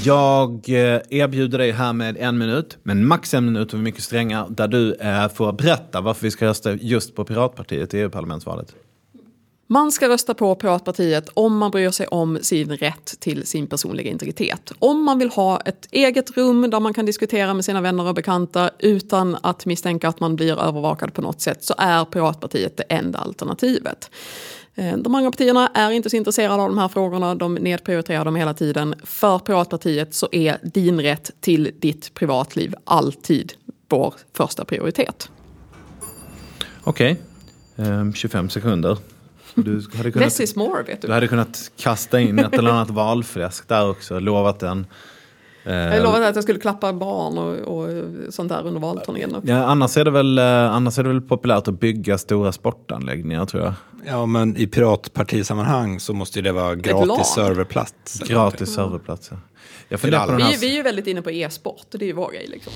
Jag 0.05 0.69
eh, 0.69 1.01
erbjuder 1.09 1.57
dig 1.57 1.71
här 1.71 1.93
med 1.93 2.17
en 2.17 2.37
minut, 2.37 2.77
men 2.83 3.07
max 3.07 3.33
en 3.33 3.45
minut 3.45 3.73
och 3.73 3.79
vi 3.79 3.81
är 3.81 3.83
mycket 3.83 4.03
stränga, 4.03 4.47
där 4.49 4.67
du 4.67 4.93
eh, 4.93 5.29
får 5.29 5.53
berätta 5.53 6.01
varför 6.01 6.23
vi 6.23 6.31
ska 6.31 6.45
rösta 6.45 6.73
just 6.73 7.15
på 7.15 7.25
Piratpartiet 7.25 7.93
i 7.93 7.99
EU-parlamentsvalet. 7.99 8.75
Man 9.73 9.91
ska 9.91 10.09
rösta 10.09 10.33
på 10.33 10.55
Piratpartiet 10.55 11.29
om 11.33 11.57
man 11.57 11.71
bryr 11.71 11.91
sig 11.91 12.07
om 12.07 12.39
sin 12.41 12.71
rätt 12.77 13.19
till 13.19 13.47
sin 13.47 13.67
personliga 13.67 14.11
integritet. 14.11 14.71
Om 14.79 15.03
man 15.03 15.19
vill 15.19 15.29
ha 15.29 15.59
ett 15.59 15.87
eget 15.91 16.37
rum 16.37 16.69
där 16.69 16.79
man 16.79 16.93
kan 16.93 17.05
diskutera 17.05 17.53
med 17.53 17.65
sina 17.65 17.81
vänner 17.81 18.07
och 18.07 18.15
bekanta 18.15 18.69
utan 18.79 19.37
att 19.41 19.65
misstänka 19.65 20.07
att 20.07 20.19
man 20.19 20.35
blir 20.35 20.61
övervakad 20.61 21.13
på 21.13 21.21
något 21.21 21.41
sätt 21.41 21.63
så 21.63 21.73
är 21.77 22.05
Piratpartiet 22.05 22.77
det 22.77 22.83
enda 22.83 23.19
alternativet. 23.19 24.11
Eh, 24.75 24.97
de 24.97 25.15
andra 25.15 25.31
partierna 25.31 25.67
är 25.67 25.91
inte 25.91 26.09
så 26.09 26.15
intresserade 26.15 26.61
av 26.61 26.69
de 26.69 26.77
här 26.77 26.87
frågorna, 26.87 27.35
de 27.35 27.55
nedprioriterar 27.55 28.25
dem 28.25 28.35
hela 28.35 28.53
tiden. 28.53 28.95
För 29.03 29.39
Piratpartiet 29.39 30.13
så 30.13 30.27
är 30.31 30.57
din 30.63 31.01
rätt 31.01 31.31
till 31.39 31.71
ditt 31.79 32.13
privatliv 32.13 32.75
alltid 32.83 33.53
vår 33.89 34.13
första 34.33 34.65
prioritet. 34.65 35.29
Okej, 36.83 37.21
ehm, 37.75 38.09
okay. 38.09 38.13
25 38.13 38.49
sekunder. 38.49 38.97
Du 39.55 39.81
hade 39.97 40.11
kunnat, 40.11 40.15
Less 40.25 40.39
is 40.39 40.55
more, 40.55 40.83
vet 40.83 41.01
du. 41.01 41.07
Du 41.07 41.13
hade 41.13 41.27
kunnat 41.27 41.71
kasta 41.77 42.19
in 42.19 42.39
ett 42.39 42.53
eller 42.53 42.69
annat 42.71 42.89
valfläsk 42.89 43.67
där 43.67 43.89
också, 43.89 44.19
lovat 44.19 44.59
den. 44.59 44.85
Jag 45.63 45.97
eh, 45.97 46.03
lovade 46.03 46.27
att 46.27 46.35
jag 46.35 46.43
skulle 46.43 46.59
klappa 46.59 46.93
barn 46.93 47.37
och, 47.37 47.77
och 47.77 47.89
sånt 48.33 48.49
där 48.49 48.67
under 48.67 48.81
valturnén. 48.81 49.41
Ja, 49.43 49.63
annars, 49.63 49.97
är 49.97 50.05
det 50.05 50.11
väl, 50.11 50.37
eh, 50.37 50.45
annars 50.45 50.99
är 50.99 51.03
det 51.03 51.09
väl 51.09 51.21
populärt 51.21 51.67
att 51.67 51.79
bygga 51.79 52.17
stora 52.17 52.51
sportanläggningar 52.51 53.45
tror 53.45 53.63
jag. 53.63 53.73
Ja, 54.05 54.25
men 54.25 54.57
i 54.57 54.67
piratpartisammanhang 54.67 55.99
så 55.99 56.13
måste 56.13 56.41
det 56.41 56.51
vara 56.51 56.75
gratis 56.75 57.27
serverplats. 57.27 58.19
Gratis 58.19 58.73
serverplats, 58.73 59.29
ja. 59.31 59.37
Vi, 59.89 60.57
vi 60.61 60.71
är 60.71 60.75
ju 60.75 60.81
väldigt 60.81 61.07
inne 61.07 61.21
på 61.21 61.31
e-sport, 61.31 61.85
det 61.91 62.05
är 62.05 62.07
ju 62.07 62.13
vår 62.13 62.31
grej 62.31 62.47
liksom. 62.47 62.73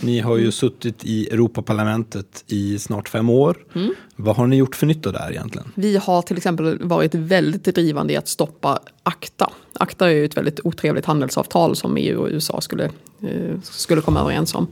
Ni 0.00 0.20
har 0.20 0.36
ju 0.36 0.52
suttit 0.52 1.04
i 1.04 1.28
Europaparlamentet 1.28 2.44
i 2.46 2.78
snart 2.78 3.08
fem 3.08 3.30
år. 3.30 3.56
Mm. 3.74 3.94
Vad 4.16 4.36
har 4.36 4.46
ni 4.46 4.56
gjort 4.56 4.76
för 4.76 4.86
nytta 4.86 5.12
där 5.12 5.30
egentligen? 5.30 5.72
Vi 5.74 5.96
har 5.96 6.22
till 6.22 6.36
exempel 6.36 6.78
varit 6.82 7.14
väldigt 7.14 7.64
drivande 7.64 8.12
i 8.12 8.16
att 8.16 8.28
stoppa 8.28 8.78
ACTA. 9.02 9.50
ACTA 9.72 10.10
är 10.10 10.14
ju 10.14 10.24
ett 10.24 10.36
väldigt 10.36 10.60
otrevligt 10.64 11.04
handelsavtal 11.04 11.76
som 11.76 11.96
EU 11.96 12.20
och 12.20 12.28
USA 12.30 12.60
skulle, 12.60 12.84
eh, 13.22 13.60
skulle 13.62 14.00
komma 14.00 14.20
överens 14.20 14.54
om. 14.54 14.66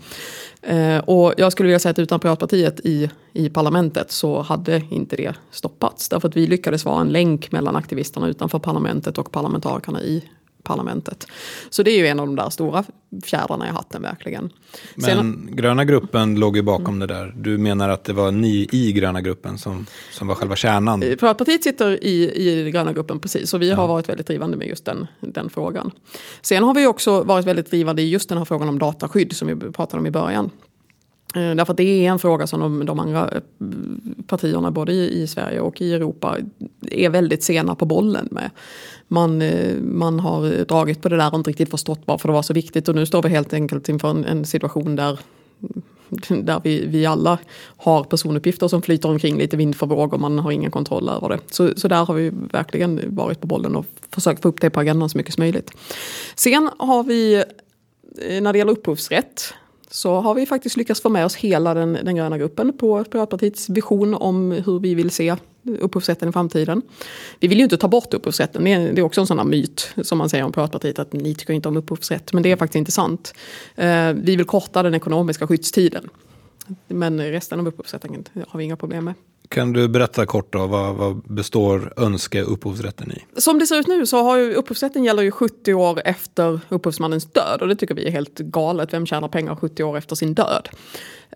Eh, 0.62 0.99
och 0.99 1.35
jag 1.37 1.53
skulle 1.53 1.67
vilja 1.67 1.79
säga 1.79 1.91
att 1.91 1.99
utan 1.99 2.21
Piratpartiet 2.21 2.81
i, 2.81 3.11
i 3.33 3.49
parlamentet 3.49 4.12
så 4.12 4.43
hade 4.43 4.83
inte 4.91 5.17
det 5.17 5.35
stoppats. 5.51 6.09
Därför 6.09 6.29
att 6.29 6.37
vi 6.37 6.47
lyckades 6.47 6.85
vara 6.85 7.01
en 7.01 7.09
länk 7.09 7.53
mellan 7.53 7.77
aktivisterna 7.77 8.29
utanför 8.29 8.59
parlamentet 8.59 9.19
och 9.19 9.33
parlamentarikerna 9.33 10.03
i 10.03 10.25
parlamentet. 10.68 11.26
Så 11.70 11.83
det 11.83 11.90
är 11.90 11.98
ju 11.98 12.07
en 12.07 12.20
av 12.20 12.26
de 12.26 12.37
där 12.37 12.50
stora 12.50 12.85
fjädrarna 13.24 13.68
i 13.68 13.70
hatten 13.70 14.02
verkligen. 14.02 14.50
Men 14.94 15.04
Sen, 15.04 15.48
gröna 15.52 15.85
gruppen 15.85 16.35
låg 16.35 16.57
ju 16.57 16.62
bakom 16.62 16.94
mm. 16.94 17.09
det 17.09 17.14
där. 17.14 17.35
Du 17.37 17.59
menar 17.59 17.88
att 17.88 18.04
det 18.04 18.12
var 18.12 18.31
ni 18.31 18.68
i 18.72 18.92
gröna 18.92 19.20
gruppen 19.20 19.59
som, 19.59 19.87
som 20.11 20.28
var 20.28 20.35
själva 20.35 20.57
kärnan? 20.57 21.00
Piratpartiet 21.00 21.64
sitter 21.64 22.04
i, 22.04 22.33
i 22.35 22.70
gröna 22.70 22.92
gruppen 22.92 23.20
precis 23.20 23.54
och 23.54 23.62
vi 23.62 23.70
ja. 23.70 23.76
har 23.76 23.88
varit 23.88 24.09
väldigt 24.09 24.26
drivande 24.26 24.57
med 24.57 24.68
just 24.68 24.85
den, 24.85 25.07
den 25.20 25.50
frågan. 25.50 25.90
Sen 26.42 26.64
har 26.64 26.74
vi 26.74 26.87
också 26.87 27.22
varit 27.22 27.46
väldigt 27.46 27.70
drivande 27.70 28.02
i 28.02 28.11
just 28.11 28.28
den 28.28 28.38
här 28.38 28.44
frågan 28.44 28.68
om 28.68 28.78
dataskydd 28.78 29.37
som 29.37 29.48
vi 29.48 29.72
pratade 29.72 30.00
om 30.00 30.07
i 30.07 30.11
början. 30.11 30.50
Eh, 31.35 31.54
därför 31.54 31.72
att 31.72 31.76
det 31.76 32.07
är 32.07 32.11
en 32.11 32.18
fråga 32.18 32.46
som 32.46 32.61
de, 32.61 32.87
de 32.87 33.00
andra 33.00 33.31
eh, 33.31 33.40
partierna 34.26 34.70
både 34.70 34.92
i, 34.92 35.22
i, 35.22 35.26
Sverige 35.26 35.61
och 35.61 35.81
i 35.81 35.94
Europa 35.94 36.37
är 36.90 37.11
väldigt 37.11 37.42
sena 37.42 37.74
på 37.74 37.87
bollen 37.87 38.28
med. 38.31 38.50
Man, 39.09 39.42
eh, 39.42 39.77
man 39.81 40.21
har 40.21 40.64
dragit 40.64 41.03
på 41.03 41.09
det 41.09 41.16
där 41.16 41.33
och 41.33 41.38
inte 41.38 41.51
riktigt 41.51 41.71
förstått 41.71 42.01
varför 42.05 42.29
det 42.29 42.33
var 42.33 42.42
så 42.42 42.55
viktigt 42.55 42.88
och 42.88 42.94
nu 42.94 43.07
står 43.07 43.23
vi 43.23 43.29
helt 43.29 43.53
enkelt 43.53 43.88
inför 43.88 44.11
en, 44.11 44.25
en 44.25 44.44
situation 44.44 44.97
där 44.97 45.18
där 46.29 46.61
vi, 46.64 46.87
vi 46.87 47.07
alla 47.07 47.38
har 47.77 48.05
personuppgifter 48.05 48.68
som 48.68 48.83
flyter 48.83 49.09
omkring 49.09 49.38
lite 49.38 49.57
vind 49.57 49.77
för 49.77 49.87
våg 49.87 50.14
och 50.14 50.21
man 50.21 50.38
har 50.38 50.51
ingen 50.51 50.71
kontroll 50.71 51.09
över 51.09 51.29
det. 51.29 51.38
Så, 51.51 51.73
så 51.77 51.88
där 51.88 52.05
har 52.05 52.14
vi 52.14 52.31
verkligen 52.53 53.01
varit 53.16 53.40
på 53.40 53.47
bollen 53.47 53.77
och 53.77 53.87
försökt 54.11 54.42
få 54.42 54.49
upp 54.49 54.61
det 54.61 54.71
på 54.71 54.81
agendan 54.81 55.09
så 55.09 55.18
mycket 55.18 55.35
som 55.35 55.42
möjligt. 55.42 55.71
Sen 56.35 56.71
har 56.79 57.05
vi, 57.05 57.35
eh, 58.23 58.42
när 58.42 58.53
det 58.53 58.59
gäller 58.59 58.73
upphovsrätt, 58.73 59.55
så 59.90 60.21
har 60.21 60.35
vi 60.35 60.47
faktiskt 60.47 60.77
lyckats 60.77 61.01
få 61.01 61.09
med 61.09 61.25
oss 61.25 61.37
hela 61.37 61.75
den, 61.75 61.92
den 61.92 62.16
gröna 62.16 62.38
gruppen 62.38 62.73
på 62.73 63.05
Piratpartiets 63.05 63.68
vision 63.68 64.14
om 64.14 64.51
hur 64.51 64.79
vi 64.79 64.94
vill 64.94 65.11
se 65.11 65.37
upphovsrätten 65.76 66.28
i 66.28 66.33
framtiden. 66.33 66.83
Vi 67.40 67.48
vill 67.48 67.59
ju 67.59 67.64
inte 67.64 67.76
ta 67.76 67.88
bort 67.88 68.14
upphovsrätten, 68.14 68.64
det 68.64 68.72
är, 68.72 68.92
det 68.92 69.00
är 69.00 69.02
också 69.02 69.20
en 69.20 69.26
sån 69.26 69.38
här 69.38 69.44
myt 69.44 69.94
som 70.02 70.18
man 70.18 70.28
säger 70.28 70.44
om 70.44 70.52
Piratpartiet 70.52 70.98
att 70.98 71.12
ni 71.12 71.35
tycker 71.35 71.52
inte 71.52 71.68
om 71.68 71.76
upphovsrätt, 71.76 72.33
men 72.33 72.42
det 72.42 72.52
är 72.52 72.57
faktiskt 72.57 72.76
inte 72.76 72.92
sant. 72.92 73.35
Eh, 73.76 74.12
vi 74.12 74.37
vill 74.37 74.44
korta 74.44 74.83
den 74.83 74.94
ekonomiska 74.94 75.46
skyddstiden. 75.46 76.09
Men 76.88 77.20
resten 77.20 77.61
av 77.61 77.68
upphovsrätten 77.68 78.24
har 78.48 78.59
vi 78.59 78.64
inga 78.64 78.76
problem 78.76 79.04
med. 79.04 79.14
Kan 79.48 79.72
du 79.72 79.88
berätta 79.88 80.26
kort 80.26 80.52
då, 80.52 80.66
vad, 80.66 80.94
vad 80.94 81.22
består 81.22 81.92
önskeupphovsrätten 81.96 83.12
i? 83.12 83.40
Som 83.40 83.58
det 83.58 83.66
ser 83.66 83.76
ut 83.76 83.87
nu 83.87 84.06
så 84.06 84.22
har 84.22 84.37
ju 84.37 84.54
upphovsrätten 84.54 85.04
gäller 85.04 85.22
ju 85.22 85.30
70 85.30 85.74
år 85.74 86.02
efter 86.04 86.61
upphovsmannens 86.68 87.26
död 87.26 87.62
och 87.62 87.68
det 87.68 87.76
tycker 87.76 87.94
vi 87.94 88.06
är 88.06 88.11
helt 88.11 88.38
galet. 88.38 88.92
Vem 88.92 89.06
tjänar 89.06 89.28
pengar 89.28 89.56
70 89.56 89.82
år 89.82 89.98
efter 89.98 90.16
sin 90.16 90.34
död? 90.34 90.68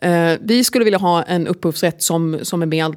Eh, 0.01 0.33
vi 0.41 0.65
skulle 0.65 0.85
vilja 0.85 0.99
ha 0.99 1.23
en 1.23 1.47
upphovsrätt 1.47 2.03
som, 2.03 2.39
som 2.43 2.63
är 2.63 2.67
mer 2.67 2.95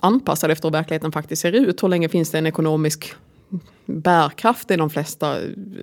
anpassad 0.00 0.50
efter 0.50 0.68
hur 0.68 0.72
verkligheten 0.72 1.12
faktiskt 1.12 1.42
ser 1.42 1.52
ut. 1.52 1.82
Hur 1.82 1.88
länge 1.88 2.08
finns 2.08 2.30
det 2.30 2.38
en 2.38 2.46
ekonomisk 2.46 3.14
bärkraft 3.86 4.70
i 4.70 4.76
de 4.76 4.90
flesta 4.90 5.36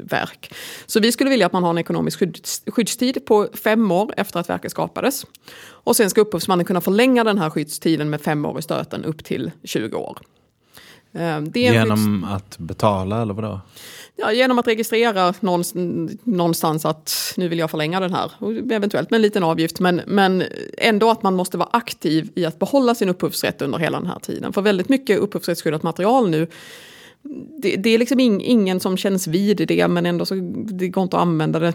verk. 0.03 0.53
Så 0.85 0.99
vi 0.99 1.11
skulle 1.11 1.29
vilja 1.29 1.45
att 1.45 1.53
man 1.53 1.63
har 1.63 1.69
en 1.69 1.77
ekonomisk 1.77 2.19
skydds, 2.19 2.63
skyddstid 2.67 3.25
på 3.25 3.47
fem 3.63 3.91
år 3.91 4.13
efter 4.17 4.39
att 4.39 4.49
verket 4.49 4.71
skapades. 4.71 5.25
Och 5.63 5.95
sen 5.95 6.09
ska 6.09 6.21
upphovsmannen 6.21 6.65
kunna 6.65 6.81
förlänga 6.81 7.23
den 7.23 7.37
här 7.37 7.49
skyddstiden 7.49 8.09
med 8.09 8.21
fem 8.21 8.45
år 8.45 8.59
i 8.59 8.61
stöten 8.61 9.05
upp 9.05 9.23
till 9.23 9.51
20 9.63 9.97
år. 9.97 10.17
Eh, 11.13 11.41
genom 11.53 12.23
att 12.23 12.57
betala 12.57 13.21
eller 13.21 13.33
vadå? 13.33 13.61
Ja, 14.15 14.31
genom 14.31 14.59
att 14.59 14.67
registrera 14.67 15.33
någonstans 16.23 16.85
att 16.85 17.33
nu 17.37 17.47
vill 17.47 17.59
jag 17.59 17.71
förlänga 17.71 17.99
den 17.99 18.13
här. 18.13 18.31
Eventuellt 18.73 19.11
med 19.11 19.17
en 19.17 19.21
liten 19.21 19.43
avgift. 19.43 19.79
Men, 19.79 20.01
men 20.07 20.43
ändå 20.77 21.09
att 21.09 21.23
man 21.23 21.35
måste 21.35 21.57
vara 21.57 21.69
aktiv 21.73 22.31
i 22.35 22.45
att 22.45 22.59
behålla 22.59 22.95
sin 22.95 23.09
upphovsrätt 23.09 23.61
under 23.61 23.77
hela 23.77 23.99
den 23.99 24.07
här 24.07 24.19
tiden. 24.19 24.53
För 24.53 24.61
väldigt 24.61 24.89
mycket 24.89 25.19
upphovsrättsskyddat 25.19 25.83
material 25.83 26.29
nu 26.29 26.47
det, 27.61 27.75
det, 27.75 27.89
är 27.89 27.97
liksom 27.97 28.19
ingen 28.19 28.79
som 28.79 28.97
känns 28.97 29.27
vid 29.27 29.67
det 29.67 29.87
men 29.87 30.05
ändå 30.05 30.25
så 30.25 30.35
det 30.55 30.87
går 30.87 31.03
inte 31.03 31.17
att 31.17 31.21
använda 31.21 31.59
det 31.59 31.73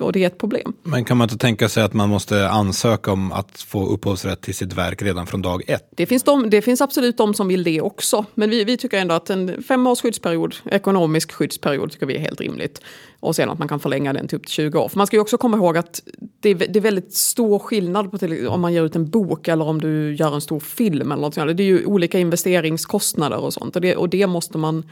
och 0.00 0.12
det 0.12 0.22
är 0.22 0.26
ett 0.26 0.38
problem. 0.38 0.72
Men 0.82 1.04
kan 1.04 1.16
man 1.16 1.24
inte 1.24 1.38
tänka 1.38 1.68
sig 1.68 1.82
att 1.82 1.92
man 1.92 2.08
måste 2.08 2.48
ansöka 2.48 3.12
om 3.12 3.32
att 3.32 3.60
få 3.60 3.86
upphovsrätt 3.86 4.40
till 4.40 4.54
sitt 4.54 4.72
verk 4.72 5.02
redan 5.02 5.26
från 5.26 5.42
dag 5.42 5.62
ett? 5.66 5.88
Det 5.96 6.06
finns, 6.06 6.22
de, 6.22 6.50
det 6.50 6.62
finns 6.62 6.80
absolut 6.80 7.16
de 7.16 7.34
som 7.34 7.48
vill 7.48 7.64
det 7.64 7.80
också. 7.80 8.24
Men 8.34 8.50
vi, 8.50 8.64
vi 8.64 8.76
tycker 8.76 8.98
ändå 8.98 9.14
att 9.14 9.30
en 9.30 9.62
fem 9.62 9.86
års 9.86 10.00
skyddsperiod, 10.00 10.54
ekonomisk 10.64 11.32
skyddsperiod, 11.32 11.92
tycker 11.92 12.06
vi 12.06 12.14
är 12.14 12.20
helt 12.20 12.40
rimligt. 12.40 12.80
Och 13.20 13.36
sen 13.36 13.50
att 13.50 13.58
man 13.58 13.68
kan 13.68 13.80
förlänga 13.80 14.12
den 14.12 14.28
till 14.28 14.36
upp 14.36 14.46
till 14.46 14.52
20 14.52 14.78
år. 14.78 14.88
För 14.88 14.96
man 14.96 15.06
ska 15.06 15.16
ju 15.16 15.20
också 15.20 15.38
komma 15.38 15.56
ihåg 15.56 15.76
att 15.76 16.02
det 16.40 16.50
är, 16.50 16.54
det 16.54 16.76
är 16.76 16.80
väldigt 16.80 17.14
stor 17.14 17.58
skillnad 17.58 18.10
på 18.10 18.18
till, 18.18 18.48
om 18.48 18.60
man 18.60 18.72
ger 18.72 18.82
ut 18.82 18.96
en 18.96 19.10
bok 19.10 19.48
eller 19.48 19.64
om 19.64 19.80
du 19.80 20.14
gör 20.14 20.34
en 20.34 20.40
stor 20.40 20.60
film. 20.60 21.12
eller 21.12 21.22
något 21.22 21.34
sånt. 21.34 21.56
Det 21.56 21.62
är 21.62 21.64
ju 21.64 21.84
olika 21.84 22.18
investeringskostnader 22.18 23.38
och 23.38 23.52
sånt. 23.52 23.76
Och 23.76 23.82
det, 23.82 23.96
och 23.96 24.08
det 24.08 24.26
måste 24.26 24.58
man 24.58 24.84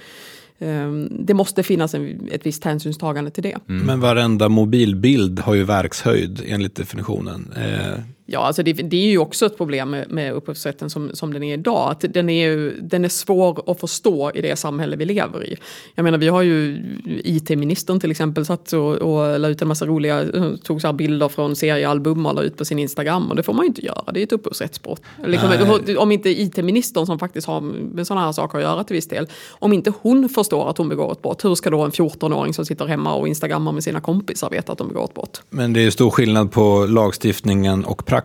det 1.10 1.34
måste 1.34 1.62
finnas 1.62 1.94
en, 1.94 2.28
ett 2.32 2.46
visst 2.46 2.64
hänsynstagande 2.64 3.30
till 3.30 3.42
det. 3.42 3.58
Mm. 3.68 3.86
Men 3.86 4.00
varenda 4.00 4.48
mobilbild 4.48 5.40
har 5.40 5.54
ju 5.54 5.64
verkshöjd 5.64 6.42
enligt 6.46 6.74
definitionen. 6.74 7.52
Eh, 7.56 8.00
Ja, 8.28 8.38
alltså 8.38 8.62
det, 8.62 8.72
det, 8.72 8.96
är 8.96 9.10
ju 9.10 9.18
också 9.18 9.46
ett 9.46 9.56
problem 9.56 9.90
med, 9.90 10.10
med 10.10 10.32
upphovsrätten 10.32 10.90
som, 10.90 11.10
som 11.12 11.32
den 11.32 11.42
är 11.42 11.54
idag. 11.54 11.90
Att 11.90 12.04
den, 12.14 12.28
är 12.28 12.74
den 12.80 13.04
är 13.04 13.08
svår 13.08 13.70
att 13.70 13.80
förstå 13.80 14.30
i 14.34 14.40
det 14.40 14.56
samhälle 14.56 14.96
vi 14.96 15.04
lever 15.04 15.44
i. 15.44 15.56
Jag 15.94 16.04
menar, 16.04 16.18
vi 16.18 16.28
har 16.28 16.42
ju 16.42 16.82
IT-ministern 17.24 18.00
till 18.00 18.10
exempel 18.10 18.46
satt 18.46 18.72
och, 18.72 18.94
och 18.94 19.40
la 19.40 19.48
ut 19.48 19.62
en 19.62 19.68
massa 19.68 19.86
roliga, 19.86 20.24
tog 20.62 20.80
så 20.80 20.92
bilder 20.92 21.28
från 21.28 21.56
seriealbum 21.56 22.26
och 22.26 22.34
la 22.34 22.42
ut 22.42 22.56
på 22.56 22.64
sin 22.64 22.78
Instagram. 22.78 23.30
Och 23.30 23.36
det 23.36 23.42
får 23.42 23.52
man 23.52 23.64
ju 23.64 23.68
inte 23.68 23.86
göra, 23.86 24.12
det 24.12 24.20
är 24.20 24.24
ett 24.24 24.32
upphovsrättsbrott. 24.32 25.02
Liksom, 25.24 25.80
om 25.98 26.12
inte 26.12 26.28
IT-ministern 26.42 27.06
som 27.06 27.18
faktiskt 27.18 27.46
har 27.46 27.60
med 27.60 28.06
sådana 28.06 28.26
här 28.26 28.32
saker 28.32 28.58
att 28.58 28.64
göra 28.64 28.84
till 28.84 28.96
viss 28.96 29.08
del. 29.08 29.26
Om 29.50 29.72
inte 29.72 29.92
hon 30.00 30.28
förstår 30.28 30.70
att 30.70 30.78
hon 30.78 30.88
begår 30.88 31.12
ett 31.12 31.22
brott, 31.22 31.44
hur 31.44 31.54
ska 31.54 31.70
då 31.70 31.80
en 31.80 31.90
14-åring 31.90 32.54
som 32.54 32.66
sitter 32.66 32.86
hemma 32.86 33.14
och 33.14 33.28
instagrammar 33.28 33.72
med 33.72 33.84
sina 33.84 34.00
kompisar 34.00 34.50
veta 34.50 34.72
att 34.72 34.78
de 34.78 34.88
begår 34.88 35.04
ett 35.04 35.14
brott? 35.14 35.42
Men 35.50 35.72
det 35.72 35.80
är 35.80 35.84
ju 35.84 35.90
stor 35.90 36.10
skillnad 36.10 36.52
på 36.52 36.86
lagstiftningen 36.86 37.84
och 37.84 38.06
praxis. 38.06 38.15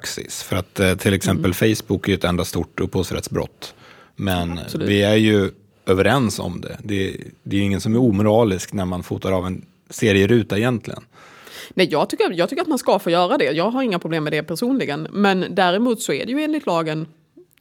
För 0.44 0.56
att 0.56 0.80
eh, 0.80 0.96
till 0.96 1.14
exempel 1.14 1.54
mm. 1.62 1.76
Facebook 1.76 2.10
är 2.10 2.14
ett 2.14 2.24
enda 2.24 2.46
stort 2.46 2.80
upphovsrättsbrott. 2.80 3.74
Men 4.16 4.60
Absolut. 4.60 4.90
vi 4.90 5.04
är 5.04 5.16
ju 5.16 5.52
överens 5.86 6.40
om 6.40 6.62
det. 6.62 6.78
det. 6.84 7.18
Det 7.44 7.58
är 7.58 7.62
ingen 7.62 7.82
som 7.82 7.96
är 7.96 8.00
omoralisk 8.00 8.74
när 8.74 8.86
man 8.86 9.04
fotar 9.04 9.32
av 9.32 9.46
en 9.46 9.66
serieruta 9.90 10.58
egentligen. 10.58 11.04
Nej, 11.74 11.88
jag 11.92 12.10
tycker, 12.10 12.32
jag 12.32 12.50
tycker 12.50 12.62
att 12.62 12.68
man 12.68 12.78
ska 12.78 13.00
få 13.00 13.10
göra 13.10 13.38
det. 13.38 13.52
Jag 13.52 13.72
har 13.72 13.84
inga 13.84 14.00
problem 14.00 14.24
med 14.24 14.34
det 14.34 14.44
personligen. 14.44 15.08
Men 15.12 15.46
däremot 15.50 16.02
så 16.02 16.14
är 16.14 16.26
det 16.26 16.32
ju 16.32 16.44
enligt 16.44 16.66
lagen 16.66 17.08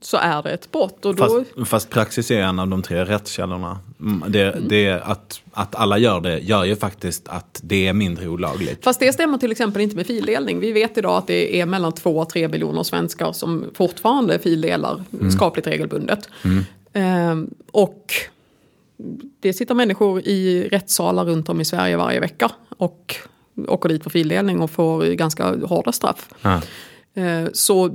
så 0.01 0.17
är 0.17 0.43
det 0.43 0.51
ett 0.51 0.73
brott. 0.73 1.05
Och 1.05 1.15
då... 1.15 1.45
fast, 1.55 1.71
fast 1.71 1.91
praxis 1.91 2.31
är 2.31 2.41
en 2.41 2.59
av 2.59 2.69
de 2.69 2.83
tre 2.83 3.05
rättskällorna. 3.05 3.79
Mm, 4.01 4.33
det, 4.33 4.43
mm. 4.43 4.69
det, 4.69 4.91
att, 4.91 5.41
att 5.53 5.75
alla 5.75 5.99
gör 5.99 6.21
det 6.21 6.39
gör 6.39 6.65
ju 6.65 6.77
faktiskt 6.77 7.29
att 7.29 7.61
det 7.63 7.87
är 7.87 7.93
mindre 7.93 8.29
olagligt. 8.29 8.85
Fast 8.85 9.01
det 9.01 9.13
stämmer 9.13 9.39
till 9.39 9.53
exempel 9.53 9.83
inte 9.83 9.97
med 9.97 10.07
fildelning. 10.07 10.61
Vi 10.61 10.73
vet 10.73 10.99
idag 10.99 11.17
att 11.17 11.27
det 11.27 11.61
är 11.61 11.67
mellan 11.67 11.93
två 11.93 12.19
och 12.19 12.29
tre 12.29 12.49
biljoner 12.49 12.83
svenskar 12.83 13.33
som 13.33 13.65
fortfarande 13.75 14.39
fildelar 14.39 15.05
mm. 15.13 15.31
skapligt 15.31 15.67
regelbundet. 15.67 16.29
Mm. 16.45 16.65
Ehm, 16.93 17.51
och 17.73 18.13
det 19.41 19.53
sitter 19.53 19.75
människor 19.75 20.21
i 20.21 20.69
rättssalar 20.69 21.25
runt 21.25 21.49
om 21.49 21.61
i 21.61 21.65
Sverige 21.65 21.97
varje 21.97 22.21
vecka 22.21 22.51
och 22.79 23.17
åker 23.69 23.89
dit 23.89 24.03
för 24.03 24.11
fildelning 24.11 24.61
och 24.61 24.71
får 24.71 25.05
ganska 25.05 25.57
hårda 25.67 25.93
straff. 25.93 26.29
Ah. 26.43 26.61
Så 27.53 27.91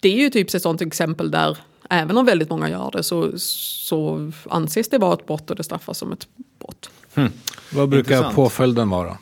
det 0.00 0.08
är 0.08 0.16
ju 0.16 0.30
typ 0.30 0.54
ett 0.54 0.62
sånt 0.62 0.82
exempel 0.82 1.30
där 1.30 1.58
även 1.90 2.16
om 2.16 2.26
väldigt 2.26 2.50
många 2.50 2.70
gör 2.70 2.90
det 2.92 3.02
så, 3.02 3.32
så 3.38 4.30
anses 4.50 4.88
det 4.88 4.98
vara 4.98 5.14
ett 5.14 5.26
brott 5.26 5.50
och 5.50 5.56
det 5.56 5.64
straffas 5.64 5.98
som 5.98 6.12
ett 6.12 6.28
brott. 6.58 6.90
Hmm. 7.14 7.32
Vad 7.72 7.88
brukar 7.88 8.14
Intressant. 8.14 8.36
påföljden 8.36 8.90
vara? 8.90 9.18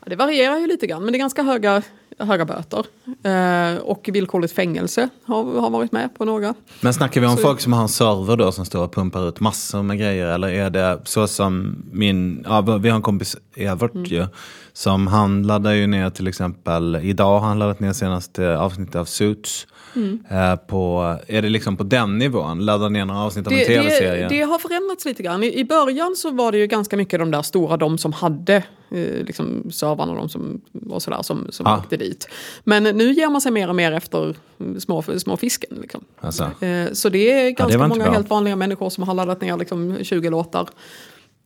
Ja, 0.00 0.06
det 0.06 0.16
varierar 0.16 0.58
ju 0.58 0.66
lite 0.66 0.86
grann 0.86 1.04
men 1.04 1.12
det 1.12 1.16
är 1.16 1.20
ganska 1.20 1.42
höga, 1.42 1.82
höga 2.18 2.44
böter. 2.44 2.84
Eh, 3.22 3.78
och 3.78 4.08
villkorligt 4.12 4.54
fängelse 4.54 5.08
har, 5.24 5.60
har 5.60 5.70
varit 5.70 5.92
med 5.92 6.14
på 6.18 6.24
några. 6.24 6.54
Men 6.80 6.94
snackar 6.94 7.20
vi 7.20 7.26
om 7.26 7.36
så... 7.36 7.42
folk 7.42 7.60
som 7.60 7.72
har 7.72 7.82
en 7.82 7.88
server 7.88 8.36
då 8.36 8.52
som 8.52 8.64
står 8.64 8.84
och 8.84 8.94
pumpar 8.94 9.28
ut 9.28 9.40
massor 9.40 9.82
med 9.82 9.98
grejer 9.98 10.26
eller 10.26 10.48
är 10.48 10.70
det 10.70 11.00
så 11.04 11.26
som 11.26 11.82
min, 11.92 12.44
ja, 12.48 12.60
vi 12.60 12.88
har 12.88 12.96
en 12.96 13.02
kompis 13.02 13.36
Evert 13.54 13.94
mm. 13.94 14.04
ju 14.04 14.26
som 14.72 15.06
handlade 15.06 15.76
ju 15.76 15.86
ner 15.86 16.10
till 16.10 16.26
exempel, 16.26 16.96
idag 17.02 17.40
har 17.40 17.48
han 17.48 17.58
laddat 17.58 17.80
ner 17.80 17.92
senaste 17.92 18.58
avsnittet 18.58 18.96
av 18.96 19.04
Suits. 19.04 19.66
Mm. 19.96 20.24
Eh, 20.30 20.56
på, 20.56 21.16
är 21.26 21.42
det 21.42 21.48
liksom 21.48 21.76
på 21.76 21.84
den 21.84 22.18
nivån? 22.18 22.64
Ladda 22.64 22.88
ner 22.88 23.04
några 23.04 23.20
avsnitt 23.20 23.46
av 23.46 23.52
en 23.52 23.66
tv-serie? 23.66 24.28
Det, 24.28 24.36
det, 24.36 24.42
har 24.42 24.58
förändrats 24.58 25.04
lite 25.04 25.22
grann. 25.22 25.44
I, 25.44 25.58
I, 25.58 25.64
början 25.64 26.16
så 26.16 26.30
var 26.30 26.52
det 26.52 26.58
ju 26.58 26.66
ganska 26.66 26.96
mycket 26.96 27.20
de 27.20 27.30
där 27.30 27.42
stora, 27.42 27.76
de 27.76 27.98
som 27.98 28.12
hade 28.12 28.56
eh, 28.90 29.24
liksom 29.24 29.70
servrarna 29.70 30.14
de 30.14 30.28
som, 30.28 30.60
och 30.90 31.02
sådär 31.02 31.22
som, 31.22 31.46
som 31.50 31.66
ah. 31.66 31.78
åkte 31.78 31.96
dit. 31.96 32.28
Men 32.64 32.84
nu 32.84 33.12
ger 33.12 33.30
man 33.30 33.40
sig 33.40 33.52
mer 33.52 33.68
och 33.68 33.76
mer 33.76 33.92
efter 33.92 34.36
små, 34.78 35.02
små 35.02 35.36
fisken. 35.36 35.78
Liksom. 35.80 36.04
Alltså. 36.20 36.64
Eh, 36.64 36.92
så 36.92 37.08
det 37.08 37.32
är 37.32 37.50
ganska 37.50 37.78
ja, 37.78 37.82
det 37.82 37.88
många 37.88 38.10
helt 38.10 38.30
vanliga 38.30 38.56
människor 38.56 38.90
som 38.90 39.04
har 39.04 39.14
laddat 39.14 39.40
ner 39.40 39.56
liksom 39.56 39.98
20 40.02 40.30
låtar 40.30 40.68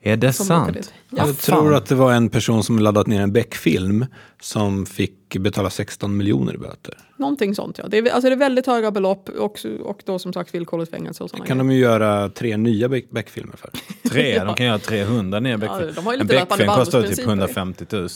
Är 0.05 0.17
det 0.17 0.33
som 0.33 0.47
sant? 0.47 0.77
Ja. 0.77 0.83
Ja, 1.11 1.17
Jag 1.27 1.27
fan. 1.27 1.35
tror 1.61 1.75
att 1.75 1.87
det 1.87 1.95
var 1.95 2.13
en 2.13 2.29
person 2.29 2.65
som 2.65 2.79
laddat 2.79 3.07
ner 3.07 3.21
en 3.21 3.33
Beck-film 3.33 4.07
som 4.41 4.87
fick 4.87 5.37
betala 5.37 5.71
16 5.71 6.17
miljoner 6.17 6.55
i 6.55 6.59
böter. 6.59 6.99
Någonting 7.17 7.55
sånt 7.55 7.79
ja. 7.79 7.85
Det 7.89 7.99
är, 7.99 8.11
alltså 8.11 8.29
det 8.29 8.35
är 8.35 8.39
väldigt 8.39 8.67
höga 8.67 8.91
belopp 8.91 9.29
och, 9.29 9.59
och 9.85 10.03
då 10.05 10.19
som 10.19 10.33
sagt 10.33 10.55
villkorligt 10.55 10.91
fängelse 10.91 11.25
och 11.25 11.31
sådana 11.31 11.47
kan 11.47 11.59
de 11.59 11.71
ju 11.71 11.79
göra 11.79 12.29
tre 12.29 12.57
nya 12.57 12.89
Beck- 12.89 13.11
Beck-filmer 13.11 13.57
för. 13.57 13.71
Tre, 14.11 14.35
Ja. 14.35 14.45
de 14.45 14.55
kan 14.55 14.67
göra 14.67 14.79
300 14.79 15.41
ner 15.41 15.51
Ja, 15.51 15.57
Beckfilm. 15.59 15.93
de 15.95 16.07
har 16.07 16.15
ju 16.15 16.21
en 16.21 16.27
Beckfilm 16.27 16.69
kostar 16.69 17.03
typ 17.03 17.27
bandelsprinciper. 17.27 17.29
150 17.29 17.87
000. 17.91 18.09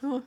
Ja, 0.00 0.20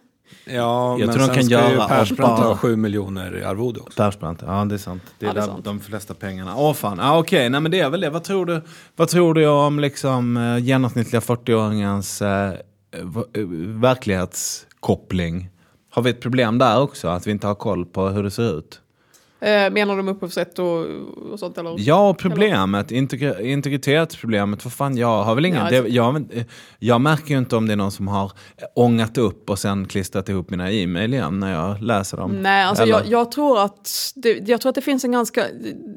Jag 0.45 0.99
men 0.99 1.09
tror 1.09 1.19
de 1.19 1.25
sen 1.25 1.35
kan 1.35 1.43
ska 1.43 1.53
göra 1.53 1.71
ju 1.71 1.77
Persbrandt 1.77 2.39
ha 2.43 2.57
7 2.57 2.75
miljoner 2.75 3.37
i 3.37 3.43
arvode 3.43 3.79
också. 3.79 3.97
Persbrandt, 4.03 4.41
ja 4.45 4.65
det 4.65 4.75
är 4.75 4.77
sant. 4.79 5.01
Det 5.19 5.25
är, 5.25 5.29
Ja, 5.29 5.33
det 5.33 5.39
är 5.39 5.41
där 5.41 5.53
sant. 5.53 5.65
de 5.65 5.79
flesta 5.79 6.13
pengarna. 6.13 6.55
Åh 6.57 6.73
fan, 6.73 6.97
ja, 7.01 7.17
okej, 7.19 7.49
nej 7.49 7.61
men 7.61 7.71
det 7.71 7.79
är 7.79 7.89
väl 7.89 8.01
det. 8.01 8.09
Vad 8.09 8.23
tror 8.23 8.45
du, 8.45 8.61
vad 8.95 9.07
tror 9.07 9.33
du 9.33 9.47
om 9.47 9.79
liksom 9.79 10.37
eh, 10.37 10.57
genomsnittliga 10.57 11.19
40-åringens 11.19 12.21
eh, 12.21 12.53
eh, 12.53 13.45
verklighetskoppling? 13.81 15.49
Har 15.91 16.01
vi 16.01 16.09
ett 16.09 16.21
problem 16.21 16.57
där 16.57 16.81
också, 16.81 17.07
att 17.07 17.27
vi 17.27 17.31
inte 17.31 17.47
har 17.47 17.55
koll 17.55 17.85
på 17.85 18.07
hur 18.09 18.23
det 18.23 18.31
ser 18.31 18.57
ut? 18.57 18.81
Eh, 19.41 19.71
menar 19.71 19.97
de 19.97 20.07
upphovsrätt 20.07 20.59
och, 20.59 20.85
och 21.31 21.39
sånt 21.39 21.57
eller? 21.57 21.75
Ja, 21.77 22.13
problemet, 22.13 22.91
integri- 22.91 23.41
integritetsproblemet, 23.41 24.65
vad 24.65 24.73
fan, 24.73 24.97
jag 24.97 25.23
har 25.23 25.35
väl 25.35 25.45
ingen, 25.45 25.65
Ja, 25.73 25.81
det, 25.81 25.89
jag, 25.89 26.25
jag 26.79 27.01
märker 27.01 27.29
ju 27.29 27.37
inte 27.37 27.55
om 27.55 27.67
det 27.67 27.73
är 27.73 27.77
någon 27.77 27.91
som 27.91 28.07
har 28.07 28.31
ångat 28.75 29.17
upp 29.17 29.49
och 29.49 29.59
sen 29.59 29.87
klistrat 29.87 30.29
ihop 30.29 30.49
mina 30.49 30.71
e-mail 30.71 31.13
igen 31.13 31.39
när 31.39 31.53
jag 31.53 31.81
läser 31.81 32.17
dem. 32.17 32.31
Nej, 32.31 32.63
alltså 32.63 32.85
jag, 32.85 33.07
jag, 33.07 33.31
tror 33.31 33.59
att 33.59 34.11
det, 34.15 34.49
jag 34.49 34.61
tror 34.61 34.69
att 34.69 34.75
det 34.75 34.81
finns 34.81 35.03
en 35.03 35.11
ganska 35.11 35.43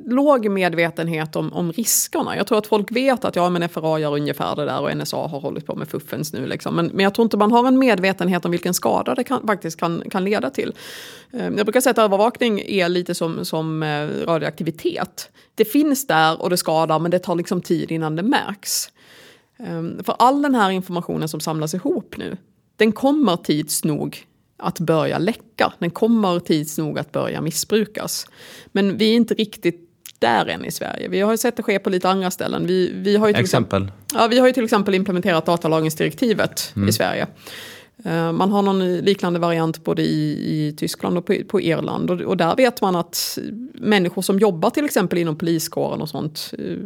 låg 0.07 0.49
medvetenhet 0.49 1.37
om, 1.37 1.53
om 1.53 1.73
riskerna. 1.73 2.37
Jag 2.37 2.47
tror 2.47 2.59
att 2.59 2.67
folk 2.67 2.93
vet 2.93 3.25
att 3.25 3.37
ja, 3.37 3.51
men 3.51 3.69
FRA 3.69 3.99
gör 3.99 4.15
ungefär 4.15 4.57
det 4.57 4.65
där 4.65 4.81
och 4.81 4.97
NSA 4.97 5.17
har 5.17 5.41
hållit 5.41 5.67
på 5.67 5.75
med 5.75 5.89
fuffens 5.89 6.33
nu. 6.33 6.47
Liksom. 6.47 6.77
Men, 6.77 6.87
men 6.87 7.05
jag 7.05 7.15
tror 7.15 7.23
inte 7.25 7.37
man 7.37 7.53
har 7.53 7.69
en 7.69 7.79
medvetenhet 7.79 8.45
om 8.45 8.51
vilken 8.51 8.75
skada 8.75 9.15
det 9.15 9.25
kan, 9.25 9.47
faktiskt 9.47 9.81
kan, 9.81 10.03
kan 10.11 10.25
leda 10.25 10.51
till. 10.51 10.73
Eh, 11.33 11.43
Jag 11.45 11.67
brukar 11.67 11.81
säga 11.81 11.91
att 11.91 11.99
övervakning 11.99 12.61
är 12.67 12.89
lite 12.89 13.15
som, 13.15 13.45
som 13.45 13.83
eh, 13.83 14.07
radioaktivitet. 14.27 15.31
Det 15.55 15.65
finns 15.65 16.07
där 16.07 16.43
och 16.43 16.51
det 16.51 16.57
skadar 16.57 16.99
men 16.99 17.11
det 17.11 17.19
tar 17.19 17.35
liksom 17.35 17.61
tid 17.63 17.91
innan 17.93 18.17
det 18.17 18.23
märks. 18.23 18.89
Ehm, 19.59 20.05
För 20.05 20.17
all 20.19 20.43
den 20.43 20.55
här 20.55 20.71
informationen 20.71 21.29
som 21.29 21.41
samlas 21.41 21.75
ihop 21.75 22.15
nu, 22.17 22.37
den 22.77 22.93
kommer 22.93 23.37
tids 23.37 23.85
nog 23.85 24.27
att 24.57 24.81
börja 24.81 25.19
läcka. 25.19 25.73
Den 25.79 25.91
kommer 25.91 26.41
tids 26.41 26.79
nog 26.79 26.99
att 26.99 27.13
börja 27.13 27.41
missbrukas. 27.41 28.27
Men 28.67 28.97
vi 28.99 29.11
är 29.13 29.17
inte 29.17 29.35
riktigt 29.35 29.89
där 30.19 30.47
än 30.47 30.65
i 30.65 30.71
Sverige. 30.71 31.09
Vi 31.09 31.21
har 31.21 31.37
sett 31.37 31.57
det 31.57 31.63
ske 31.63 31.79
på 31.79 31.91
lite 31.91 32.09
andra 32.09 32.31
ställen. 32.31 32.67
Vi, 32.67 32.93
vi 32.95 33.17
har 33.17 33.27
ju 33.29 33.35
till 33.35 33.43
Exempel? 33.43 33.93
Ja, 34.15 34.27
vi 34.27 34.39
har 34.39 34.47
ju 34.47 34.53
till 34.53 34.65
exempel 34.65 34.95
implementerat 34.95 35.47
datalagringsdirektivet 35.47 36.73
i 36.89 36.93
Sverige. 36.93 37.27
Eh, 38.05 38.33
man 38.33 38.51
har 38.51 38.63
någon 38.63 38.97
liknande 38.97 39.39
variant 39.39 39.85
både 39.85 40.03
i, 40.03 40.33
i 40.33 40.73
Tyskland 40.73 41.19
och 41.19 41.27
på, 41.27 41.37
på 41.49 41.61
Irland. 41.61 42.11
Och, 42.11 42.21
och 42.21 42.37
där 42.37 42.57
vet 42.57 42.81
man 42.81 42.97
att 42.97 43.39
människor 43.75 44.23
som 44.23 44.39
jobbar 44.39 44.71
till 44.71 44.85
exempel 44.85 45.19
inom 45.19 45.37
poliskåren 45.37 46.01
och 46.01 46.09
sånt 46.09 46.55
eh, 46.59 46.77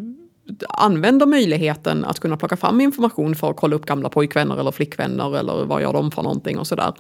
använder 0.69 1.27
möjligheten 1.27 2.05
att 2.05 2.21
kunna 2.21 2.37
plocka 2.37 2.57
fram 2.57 2.81
information 2.81 3.35
för 3.35 3.51
att 3.51 3.57
kolla 3.57 3.77
upp 3.77 3.87
gamla 3.87 4.09
pojkvänner 4.09 4.57
eller 4.57 4.73
flickvänner 4.73 5.39
eller 5.39 5.65
vad 5.65 5.83
gör 5.83 5.93
de 5.93 6.11
för 6.11 6.23
någonting 6.23 6.59
och 6.59 6.67
sådär. 6.67 6.93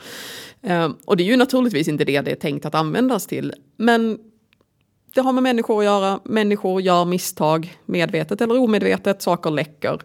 Eh, 0.62 0.90
och 1.04 1.16
det 1.16 1.22
är 1.22 1.26
ju 1.26 1.36
naturligtvis 1.36 1.88
inte 1.88 2.04
det 2.04 2.20
det 2.20 2.30
är 2.30 2.36
tänkt 2.36 2.66
att 2.66 2.74
användas 2.74 3.26
till. 3.26 3.52
Men 3.76 4.18
det 5.16 5.22
har 5.22 5.32
med 5.32 5.42
människor 5.42 5.78
att 5.78 5.84
göra. 5.84 6.20
Människor 6.24 6.80
gör 6.82 7.04
misstag, 7.04 7.76
medvetet 7.86 8.40
eller 8.40 8.58
omedvetet. 8.58 9.22
Saker 9.22 9.50
läcker. 9.50 9.98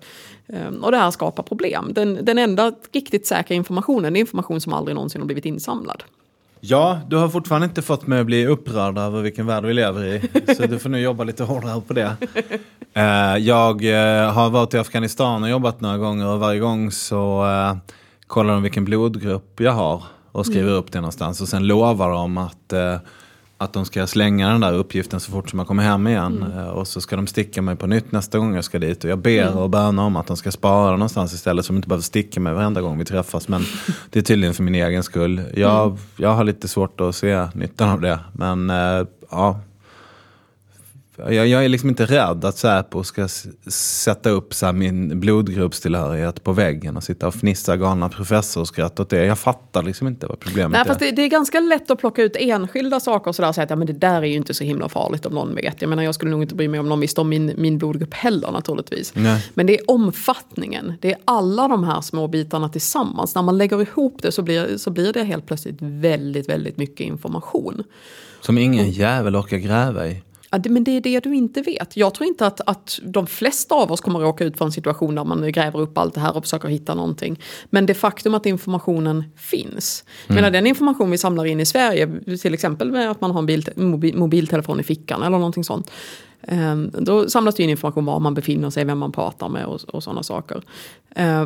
Ehm, 0.54 0.84
Och 0.84 0.91
det 0.91 0.97
här 0.97 1.12
skapar 1.12 1.43
problem. 1.43 1.91
Den, 1.93 2.26
den 2.26 2.38
enda 2.38 2.71
riktigt 2.91 3.28
säkra 3.28 3.56
informationen 3.56 4.15
är 4.15 4.19
information 4.19 4.62
som 4.62 4.74
aldrig 4.74 4.95
någonsin 4.95 5.21
har 5.21 5.26
blivit 5.26 5.45
insamlad. 5.45 6.04
Ja, 6.60 7.00
du 7.08 7.15
har 7.15 7.30
fortfarande 7.30 7.65
inte 7.67 7.82
fått 7.82 8.08
mig 8.08 8.19
att 8.19 8.26
bli 8.26 8.47
upprörd 8.47 8.97
över 8.97 9.21
vilken 9.21 9.45
värld 9.45 9.65
vi 9.65 9.74
lever 9.74 10.06
i. 10.06 10.21
Så 10.56 10.65
du 10.67 10.80
får 10.80 10.89
nu 10.89 11.00
jobba 11.00 11.24
lite 11.24 11.43
hårdare 11.43 11.82
på 11.82 11.93
det. 11.93 12.15
Eh, 12.93 13.38
Jag 13.38 13.86
eh, 13.86 14.32
har 14.34 14.50
varit 14.50 14.74
i 14.74 14.78
Afghanistan 14.78 15.43
och 15.43 15.50
jobbat 15.50 15.82
några 15.82 15.97
gånger 15.97 16.28
och 16.28 16.39
varje 16.39 16.60
gång 16.60 16.91
så 16.91 17.45
eh, 17.45 17.78
kollar 18.28 18.54
de 18.54 18.62
vilken 18.63 18.86
blodgrupp 18.86 19.60
jag 19.60 19.71
har 19.71 20.04
och 20.32 20.45
skriver 20.45 20.71
upp 20.71 20.91
det 20.91 21.00
någonstans. 21.02 21.41
Och 21.41 21.47
sen 21.47 21.67
lovar 21.67 22.10
de 22.12 22.38
att, 22.38 22.74
att 23.62 23.74
de 23.74 23.86
ska 23.86 24.08
slänga 24.08 24.50
den 24.50 24.62
där 24.62 24.74
uppgiften 24.74 25.19
så 25.19 25.32
fort 25.32 25.50
som 25.50 25.60
jag 25.60 25.67
kommer 25.67 25.84
hem 25.84 26.08
igen. 26.08 26.45
Eh, 26.58 26.67
Och 26.67 26.88
så 26.88 27.02
ska 27.02 27.15
de 27.15 27.28
sticka 27.28 27.62
mig 27.62 27.76
på 27.76 27.88
nytt 27.88 28.12
nästa 28.12 28.39
gång 28.39 28.56
jag 28.56 28.63
ska 28.63 28.80
dit. 28.80 29.04
Och 29.04 29.10
jag 29.10 29.19
ber 29.19 29.58
och 29.58 29.69
bönar 29.69 30.04
om 30.04 30.15
att 30.15 30.28
de 30.28 30.38
ska 30.38 30.52
spara 30.52 30.91
någonstans 30.91 31.34
istället. 31.34 31.65
Så 31.65 31.74
de 31.74 31.78
inte 31.78 31.88
behöver 31.88 32.04
sticka 32.04 32.39
mig 32.39 32.54
varenda 32.54 32.82
gång 32.82 32.97
vi 32.97 33.06
träffas. 33.06 33.47
Men 33.47 33.62
det 34.10 34.19
är 34.19 34.24
tydligen 34.24 34.54
för 34.54 34.63
min 34.63 34.76
egen 34.76 35.04
skull. 35.04 35.41
Jag, 35.56 35.97
jag 36.17 36.30
har 36.34 36.43
lite 36.43 36.67
svårt 36.67 37.02
att 37.02 37.15
se 37.15 37.47
nyttan 37.54 37.89
av 37.89 38.02
det. 38.02 38.19
Men 38.34 38.69
eh, 38.69 39.06
ja, 39.32 39.60
jag, 41.29 41.47
jag 41.47 41.65
är 41.65 41.69
liksom 41.69 41.89
inte 41.89 42.05
rädd 42.05 42.45
att 42.45 42.57
Säpo 42.57 43.03
ska 43.03 43.27
sätta 43.67 44.29
upp 44.29 44.53
så 44.53 44.65
här 44.65 44.73
min 44.73 45.19
blodgruppstillhörighet 45.19 46.43
på 46.43 46.53
väggen 46.53 46.97
och 46.97 47.03
sitta 47.03 47.27
och 47.27 47.36
fnissa 47.36 47.77
galna 47.77 48.10
professorskratt 48.10 48.99
åt 48.99 49.10
det. 49.10 49.25
Jag 49.25 49.39
fattar 49.39 49.84
liksom 49.84 50.07
inte 50.07 50.27
vad 50.27 50.39
problemet 50.39 50.71
Nej, 50.71 50.81
är. 50.81 50.86
fast 50.86 50.99
det, 50.99 51.12
det 51.12 51.21
är 51.21 51.27
ganska 51.27 51.60
lätt 51.60 51.91
att 51.91 51.99
plocka 51.99 52.23
ut 52.23 52.36
enskilda 52.39 52.99
saker 52.99 53.29
och, 53.29 53.36
sådär 53.36 53.49
och 53.49 53.55
säga 53.55 53.63
att 53.63 53.69
ja, 53.69 53.75
men 53.75 53.88
det 53.88 53.93
där 53.93 54.21
är 54.21 54.25
ju 54.25 54.36
inte 54.36 54.53
så 54.53 54.63
himla 54.63 54.89
farligt 54.89 55.25
om 55.25 55.34
någon 55.34 55.55
vet. 55.55 55.81
Jag 55.81 55.89
menar, 55.89 56.03
jag 56.03 56.15
skulle 56.15 56.31
nog 56.31 56.41
inte 56.41 56.55
bry 56.55 56.67
mig 56.67 56.79
om 56.79 56.89
någon 56.89 56.99
visste 56.99 57.21
om 57.21 57.29
min, 57.29 57.53
min 57.57 57.77
blodgrupp 57.77 58.13
heller 58.13 58.51
naturligtvis. 58.51 59.13
Nej. 59.15 59.45
Men 59.53 59.65
det 59.65 59.79
är 59.79 59.91
omfattningen, 59.91 60.93
det 61.01 61.12
är 61.12 61.17
alla 61.25 61.67
de 61.67 61.84
här 61.84 62.01
små 62.01 62.27
bitarna 62.27 62.69
tillsammans. 62.69 63.36
När 63.36 63.41
man 63.41 63.57
lägger 63.57 63.81
ihop 63.81 64.17
det 64.21 64.31
så 64.31 64.41
blir, 64.41 64.77
så 64.77 64.89
blir 64.91 65.13
det 65.13 65.23
helt 65.23 65.45
plötsligt 65.45 65.77
väldigt, 65.79 66.49
väldigt 66.49 66.77
mycket 66.77 67.05
information. 67.05 67.84
Som 68.41 68.57
ingen 68.57 68.91
jävel 68.91 69.36
orkar 69.36 69.57
gräva 69.57 70.07
i. 70.07 70.21
Ja, 70.53 70.57
det, 70.57 70.69
men 70.69 70.83
det 70.83 70.91
är 70.91 71.01
det 71.01 71.19
du 71.19 71.35
inte 71.35 71.61
vet. 71.61 71.97
Jag 71.97 72.13
tror 72.13 72.27
inte 72.27 72.47
att, 72.47 72.61
att 72.65 72.99
de 73.03 73.27
flesta 73.27 73.75
av 73.75 73.91
oss 73.91 74.01
kommer 74.01 74.19
att 74.19 74.23
råka 74.23 74.43
ut 74.43 74.57
för 74.57 74.65
en 74.65 74.71
situation 74.71 75.15
där 75.15 75.23
man 75.23 75.51
gräver 75.51 75.79
upp 75.79 75.97
allt 75.97 76.13
det 76.13 76.19
här 76.19 76.37
och 76.37 76.43
försöker 76.43 76.67
hitta 76.67 76.95
någonting. 76.95 77.39
Men 77.69 77.85
det 77.85 77.93
faktum 77.93 78.33
att 78.33 78.45
informationen 78.45 79.23
finns. 79.37 80.03
Jag 80.27 80.35
menar, 80.35 80.51
den 80.51 80.67
information 80.67 81.11
vi 81.11 81.17
samlar 81.17 81.45
in 81.45 81.59
i 81.59 81.65
Sverige, 81.65 82.37
till 82.41 82.53
exempel 82.53 82.91
med 82.91 83.11
att 83.11 83.21
man 83.21 83.31
har 83.31 83.39
en 83.39 83.45
bil, 83.45 83.65
mobil, 83.75 84.17
mobiltelefon 84.17 84.79
i 84.79 84.83
fickan 84.83 85.21
eller 85.21 85.37
någonting 85.37 85.63
sånt. 85.63 85.91
Eh, 86.41 86.75
då 86.75 87.29
samlas 87.29 87.55
det 87.55 87.63
in 87.63 87.69
information 87.69 88.05
var 88.05 88.19
man 88.19 88.33
befinner 88.33 88.69
sig, 88.69 88.85
vem 88.85 88.97
man 88.97 89.11
pratar 89.11 89.49
med 89.49 89.65
och, 89.65 89.81
och 89.83 90.03
sådana 90.03 90.23
saker. 90.23 90.61
Eh, 91.15 91.45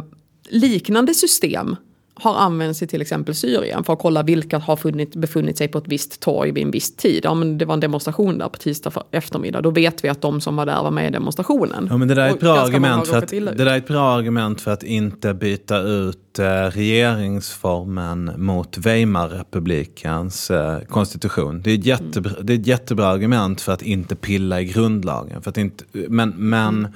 liknande 0.49 1.13
system 1.13 1.75
har 2.15 2.35
använts 2.35 2.81
i 2.81 2.87
till 2.87 3.01
exempel 3.01 3.35
Syrien 3.35 3.83
för 3.83 3.93
att 3.93 3.99
kolla 3.99 4.23
vilka 4.23 4.57
har 4.57 4.75
funnit, 4.75 5.15
befunnit 5.15 5.57
sig 5.57 5.67
på 5.67 5.77
ett 5.77 5.87
visst 5.87 6.19
torg 6.19 6.51
vid 6.51 6.63
en 6.63 6.71
viss 6.71 6.95
tid. 6.95 7.21
Ja, 7.23 7.33
men 7.33 7.57
det 7.57 7.65
var 7.65 7.73
en 7.73 7.79
demonstration 7.79 8.37
där 8.37 8.49
på 8.49 8.57
tisdag 8.57 8.91
eftermiddag. 9.11 9.61
Då 9.61 9.69
vet 9.69 10.03
vi 10.03 10.09
att 10.09 10.21
de 10.21 10.41
som 10.41 10.55
var 10.55 10.65
där 10.65 10.83
var 10.83 10.91
med 10.91 11.07
i 11.07 11.11
demonstrationen. 11.11 11.87
Ja, 11.89 11.97
men 11.97 12.07
det 12.07 12.15
där 12.15 12.25
är 12.25 12.29
ett 12.29 12.39
bra 12.39 12.57
argument 12.59 13.07
för 13.07 13.17
att, 13.17 13.27
det 13.27 13.39
där 13.39 13.65
är 13.65 13.77
ett 13.77 13.87
bra 13.87 14.11
argument 14.11 14.61
för 14.61 14.71
att 14.71 14.83
inte 14.83 15.33
byta 15.33 15.81
ut 15.81 16.39
eh, 16.39 16.45
regeringsformen 16.71 18.31
mot 18.37 18.77
Weimarrepublikens 18.77 20.51
eh, 20.51 20.79
konstitution. 20.79 21.61
Det 21.61 21.71
är, 21.71 21.77
ett 21.77 21.85
jättebra, 21.85 22.33
det 22.41 22.53
är 22.53 22.59
ett 22.59 22.67
jättebra 22.67 23.07
argument 23.07 23.61
för 23.61 23.71
att 23.71 23.81
inte 23.81 24.15
pilla 24.15 24.61
i 24.61 24.65
grundlagen. 24.65 25.41
För 25.41 25.49
att 25.49 25.57
inte, 25.57 25.83
men 25.91 26.29
men 26.37 26.87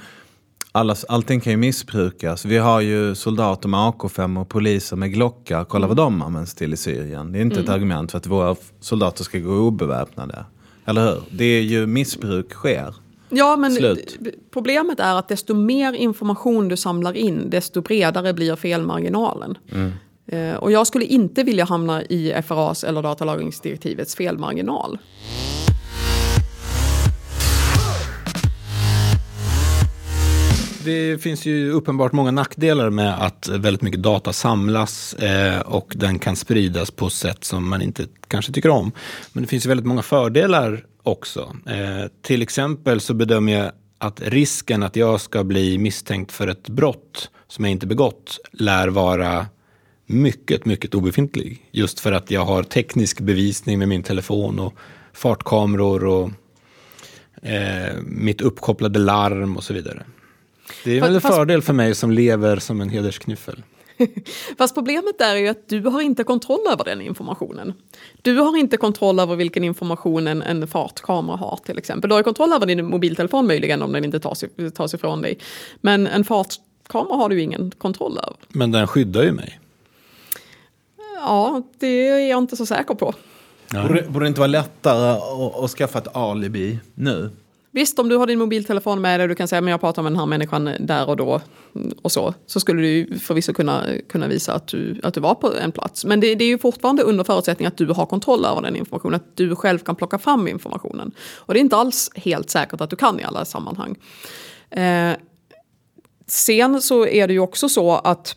alla, 0.72 0.96
allting 1.08 1.40
kan 1.40 1.50
ju 1.50 1.56
missbrukas. 1.56 2.44
Vi 2.44 2.58
har 2.58 2.80
ju 2.80 3.14
soldater 3.14 3.68
med 3.68 3.80
AK5 3.80 4.40
och 4.40 4.48
poliser 4.48 4.96
med 4.96 5.12
Glockar. 5.12 5.64
Kolla 5.64 5.86
vad 5.86 5.96
de 5.96 6.22
används 6.22 6.54
till 6.54 6.72
i 6.72 6.76
Syrien. 6.76 7.32
Det 7.32 7.38
är 7.38 7.42
inte 7.42 7.60
ett 7.60 7.68
argument 7.68 8.10
för 8.10 8.18
att 8.18 8.26
våra 8.26 8.56
soldater 8.80 9.24
ska 9.24 9.38
gå 9.38 9.52
obeväpnade. 9.52 10.44
Eller 10.84 11.04
hur? 11.04 11.22
Det 11.30 11.44
är 11.44 11.62
ju 11.62 11.86
missbruk 11.86 12.52
sker. 12.52 12.94
Ja, 13.28 13.56
men 13.56 13.72
Slut. 13.72 14.18
problemet 14.52 15.00
är 15.00 15.14
att 15.14 15.28
desto 15.28 15.54
mer 15.54 15.92
information 15.92 16.68
du 16.68 16.76
samlar 16.76 17.16
in, 17.16 17.50
desto 17.50 17.80
bredare 17.80 18.34
blir 18.34 18.56
felmarginalen. 18.56 19.58
Eh, 20.26 20.54
och 20.54 20.72
jag 20.72 20.86
skulle 20.86 21.04
inte 21.04 21.42
vilja 21.42 21.64
hamna 21.64 22.02
i 22.02 22.42
FRAs 22.46 22.84
eller 22.84 23.02
datalagringsdirektivets 23.02 24.14
felmarginal. 24.14 24.98
Det 30.84 31.22
finns 31.22 31.46
ju 31.46 31.70
uppenbart 31.70 32.12
många 32.12 32.30
nackdelar 32.30 32.90
med 32.90 33.24
att 33.24 33.48
väldigt 33.48 33.82
mycket 33.82 34.02
data 34.02 34.32
samlas 34.32 35.14
eh, 35.14 35.60
och 35.60 35.92
den 35.96 36.18
kan 36.18 36.36
spridas 36.36 36.90
på 36.90 37.10
sätt 37.10 37.44
som 37.44 37.68
man 37.68 37.82
inte 37.82 38.06
kanske 38.28 38.52
tycker 38.52 38.68
om. 38.68 38.92
Men 39.32 39.42
det 39.42 39.48
finns 39.48 39.66
ju 39.66 39.68
väldigt 39.68 39.86
många 39.86 40.02
fördelar 40.02 40.84
också. 41.02 41.56
Eh, 41.66 42.10
till 42.22 42.42
exempel 42.42 43.00
så 43.00 43.14
bedömer 43.14 43.52
jag 43.52 43.72
att 43.98 44.20
risken 44.20 44.82
att 44.82 44.96
jag 44.96 45.20
ska 45.20 45.44
bli 45.44 45.78
misstänkt 45.78 46.32
för 46.32 46.48
ett 46.48 46.68
brott 46.68 47.30
som 47.48 47.64
jag 47.64 47.72
inte 47.72 47.86
begått 47.86 48.38
lär 48.52 48.88
vara 48.88 49.46
mycket, 50.06 50.64
mycket 50.64 50.94
obefintlig. 50.94 51.66
Just 51.70 52.00
för 52.00 52.12
att 52.12 52.30
jag 52.30 52.44
har 52.44 52.62
teknisk 52.62 53.20
bevisning 53.20 53.78
med 53.78 53.88
min 53.88 54.02
telefon 54.02 54.58
och 54.58 54.74
fartkameror 55.12 56.04
och 56.04 56.30
eh, 57.48 57.96
mitt 58.02 58.40
uppkopplade 58.40 58.98
larm 58.98 59.56
och 59.56 59.64
så 59.64 59.74
vidare. 59.74 60.02
Det 60.84 60.96
är 60.96 61.00
väl 61.00 61.14
en 61.14 61.20
fast- 61.20 61.34
fördel 61.34 61.62
för 61.62 61.72
mig 61.72 61.94
som 61.94 62.10
lever 62.10 62.56
som 62.56 62.80
en 62.80 62.88
hedersknyffel. 62.88 63.62
Fast 64.58 64.74
problemet 64.74 65.18
där 65.18 65.34
är 65.34 65.38
ju 65.38 65.48
att 65.48 65.68
du 65.68 65.80
har 65.80 66.00
inte 66.00 66.24
kontroll 66.24 66.66
över 66.72 66.84
den 66.84 67.00
informationen. 67.00 67.74
Du 68.22 68.38
har 68.38 68.56
inte 68.56 68.76
kontroll 68.76 69.18
över 69.18 69.36
vilken 69.36 69.64
information 69.64 70.26
en, 70.26 70.42
en 70.42 70.66
fartkamera 70.66 71.36
har 71.36 71.60
till 71.64 71.78
exempel. 71.78 72.08
Du 72.08 72.14
har 72.14 72.22
kontroll 72.22 72.52
över 72.52 72.66
din 72.66 72.84
mobiltelefon 72.86 73.46
möjligen 73.46 73.82
om 73.82 73.92
den 73.92 74.04
inte 74.04 74.20
tas, 74.20 74.94
ifrån 74.94 75.22
dig. 75.22 75.38
Men 75.80 76.06
en 76.06 76.24
fartkamera 76.24 77.16
har 77.16 77.28
du 77.28 77.40
ingen 77.40 77.70
kontroll 77.70 78.18
över. 78.18 78.36
Men 78.48 78.70
den 78.72 78.86
skyddar 78.86 79.22
ju 79.22 79.32
mig. 79.32 79.60
Ja, 81.16 81.62
det 81.78 82.08
är 82.08 82.30
jag 82.30 82.38
inte 82.38 82.56
så 82.56 82.66
säker 82.66 82.94
på. 82.94 83.14
Borde, 83.72 84.02
borde 84.02 84.24
det 84.24 84.28
inte 84.28 84.40
vara 84.40 84.48
lättare 84.48 85.10
att, 85.10 85.64
att 85.64 85.70
skaffa 85.70 85.98
ett 85.98 86.16
alibi 86.16 86.78
nu? 86.94 87.30
Visst, 87.72 87.98
om 87.98 88.08
du 88.08 88.16
har 88.16 88.26
din 88.26 88.38
mobiltelefon 88.38 89.00
med 89.00 89.20
dig 89.20 89.24
och 89.24 89.28
du 89.28 89.34
kan 89.34 89.48
säga 89.48 89.60
men 89.60 89.70
jag 89.70 89.80
pratar 89.80 90.02
med 90.02 90.12
den 90.12 90.18
här 90.18 90.26
människan 90.26 90.70
där 90.80 91.08
och 91.08 91.16
då 91.16 91.40
och 92.02 92.12
så, 92.12 92.34
så 92.46 92.60
skulle 92.60 92.82
du 92.82 93.18
förvisso 93.18 93.52
kunna, 93.52 93.84
kunna 94.08 94.28
visa 94.28 94.54
att 94.54 94.66
du, 94.66 95.00
att 95.02 95.14
du 95.14 95.20
var 95.20 95.34
på 95.34 95.54
en 95.54 95.72
plats. 95.72 96.04
Men 96.04 96.20
det, 96.20 96.34
det 96.34 96.44
är 96.44 96.48
ju 96.48 96.58
fortfarande 96.58 97.02
under 97.02 97.24
förutsättning 97.24 97.66
att 97.66 97.76
du 97.76 97.86
har 97.86 98.06
kontroll 98.06 98.44
över 98.44 98.62
den 98.62 98.76
informationen, 98.76 99.14
att 99.14 99.36
du 99.36 99.56
själv 99.56 99.78
kan 99.78 99.96
plocka 99.96 100.18
fram 100.18 100.48
informationen. 100.48 101.12
Och 101.36 101.54
det 101.54 101.60
är 101.60 101.62
inte 101.62 101.76
alls 101.76 102.10
helt 102.14 102.50
säkert 102.50 102.80
att 102.80 102.90
du 102.90 102.96
kan 102.96 103.20
i 103.20 103.24
alla 103.24 103.44
sammanhang. 103.44 103.96
Eh, 104.70 105.12
sen 106.26 106.82
så 106.82 107.06
är 107.06 107.26
det 107.26 107.32
ju 107.32 107.40
också 107.40 107.68
så 107.68 107.92
att 107.92 108.36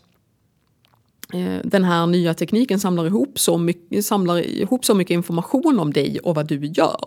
eh, 1.32 1.60
den 1.64 1.84
här 1.84 2.06
nya 2.06 2.34
tekniken 2.34 2.80
samlar 2.80 3.06
ihop, 3.06 3.38
så 3.38 3.58
mycket, 3.58 4.04
samlar 4.04 4.38
ihop 4.38 4.84
så 4.84 4.94
mycket 4.94 5.14
information 5.14 5.78
om 5.78 5.92
dig 5.92 6.18
och 6.18 6.34
vad 6.34 6.46
du 6.46 6.66
gör. 6.66 7.04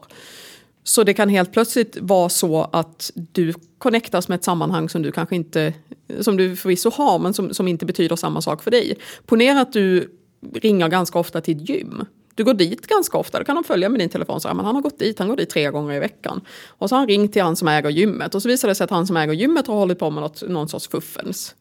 Så 0.87 1.03
det 1.03 1.13
kan 1.13 1.29
helt 1.29 1.51
plötsligt 1.51 1.97
vara 2.01 2.29
så 2.29 2.69
att 2.73 3.11
du 3.15 3.53
connectas 3.77 4.27
med 4.27 4.35
ett 4.35 4.43
sammanhang 4.43 4.89
som 4.89 5.01
du 5.01 5.11
kanske 5.11 5.35
inte, 5.35 5.73
som 6.19 6.37
du 6.37 6.55
förvisso 6.55 6.89
har 6.89 7.19
men 7.19 7.33
som, 7.33 7.53
som 7.53 7.67
inte 7.67 7.85
betyder 7.85 8.15
samma 8.15 8.41
sak 8.41 8.63
för 8.63 8.71
dig. 8.71 8.97
Ponera 9.25 9.61
att 9.61 9.73
du 9.73 10.13
ringer 10.53 10.87
ganska 10.87 11.19
ofta 11.19 11.41
till 11.41 11.57
ett 11.57 11.69
gym. 11.69 12.05
Du 12.35 12.43
går 12.43 12.53
dit 12.53 12.87
ganska 12.87 13.17
ofta, 13.17 13.39
då 13.39 13.45
kan 13.45 13.55
de 13.55 13.63
följa 13.63 13.89
med 13.89 13.99
din 13.99 14.09
telefon 14.09 14.41
Så 14.41 14.47
här, 14.47 14.55
men 14.55 14.65
han 14.65 14.75
har 14.75 14.81
gått 14.81 14.99
dit, 14.99 15.19
han 15.19 15.27
går 15.27 15.35
dit 15.35 15.49
tre 15.49 15.71
gånger 15.71 15.95
i 15.95 15.99
veckan. 15.99 16.41
Och 16.67 16.89
så 16.89 16.95
har 16.95 16.99
han 16.99 17.07
ringt 17.07 17.33
till 17.33 17.41
han 17.41 17.55
som 17.55 17.67
äger 17.67 17.89
gymmet 17.89 18.35
och 18.35 18.41
så 18.41 18.49
visar 18.49 18.67
det 18.67 18.75
sig 18.75 18.83
att 18.83 18.89
han 18.89 19.07
som 19.07 19.17
äger 19.17 19.33
gymmet 19.33 19.67
har 19.67 19.75
hållit 19.75 19.99
på 19.99 20.09
med 20.09 20.23
något, 20.23 20.49
någon 20.49 20.69
sorts 20.69 20.87
fuffens. 20.87 21.55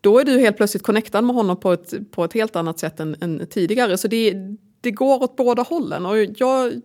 Då 0.00 0.18
är 0.18 0.24
du 0.24 0.38
helt 0.38 0.56
plötsligt 0.56 0.82
connectad 0.82 1.24
med 1.24 1.36
honom 1.36 1.56
på 1.56 1.72
ett, 1.72 2.10
på 2.10 2.24
ett 2.24 2.32
helt 2.32 2.56
annat 2.56 2.78
sätt 2.78 3.00
än, 3.00 3.16
än 3.20 3.46
tidigare. 3.46 3.98
Så 3.98 4.08
det, 4.08 4.34
det 4.80 4.90
går 4.90 5.22
åt 5.22 5.36
båda 5.36 5.62
hållen. 5.62 6.06
Och 6.06 6.18
jag, 6.36 6.80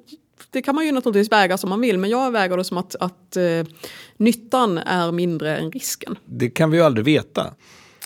det 0.51 0.61
kan 0.61 0.75
man 0.75 0.85
ju 0.85 0.91
naturligtvis 0.91 1.31
väga 1.31 1.57
som 1.57 1.69
man 1.69 1.81
vill, 1.81 1.97
men 1.97 2.09
jag 2.09 2.31
väger 2.31 2.57
det 2.57 2.63
som 2.63 2.77
att, 2.77 2.95
att 2.95 3.37
eh, 3.37 3.43
nyttan 4.17 4.77
är 4.77 5.11
mindre 5.11 5.57
än 5.57 5.71
risken. 5.71 6.15
Det 6.25 6.49
kan 6.49 6.71
vi 6.71 6.77
ju 6.77 6.83
aldrig 6.83 7.05
veta. 7.05 7.53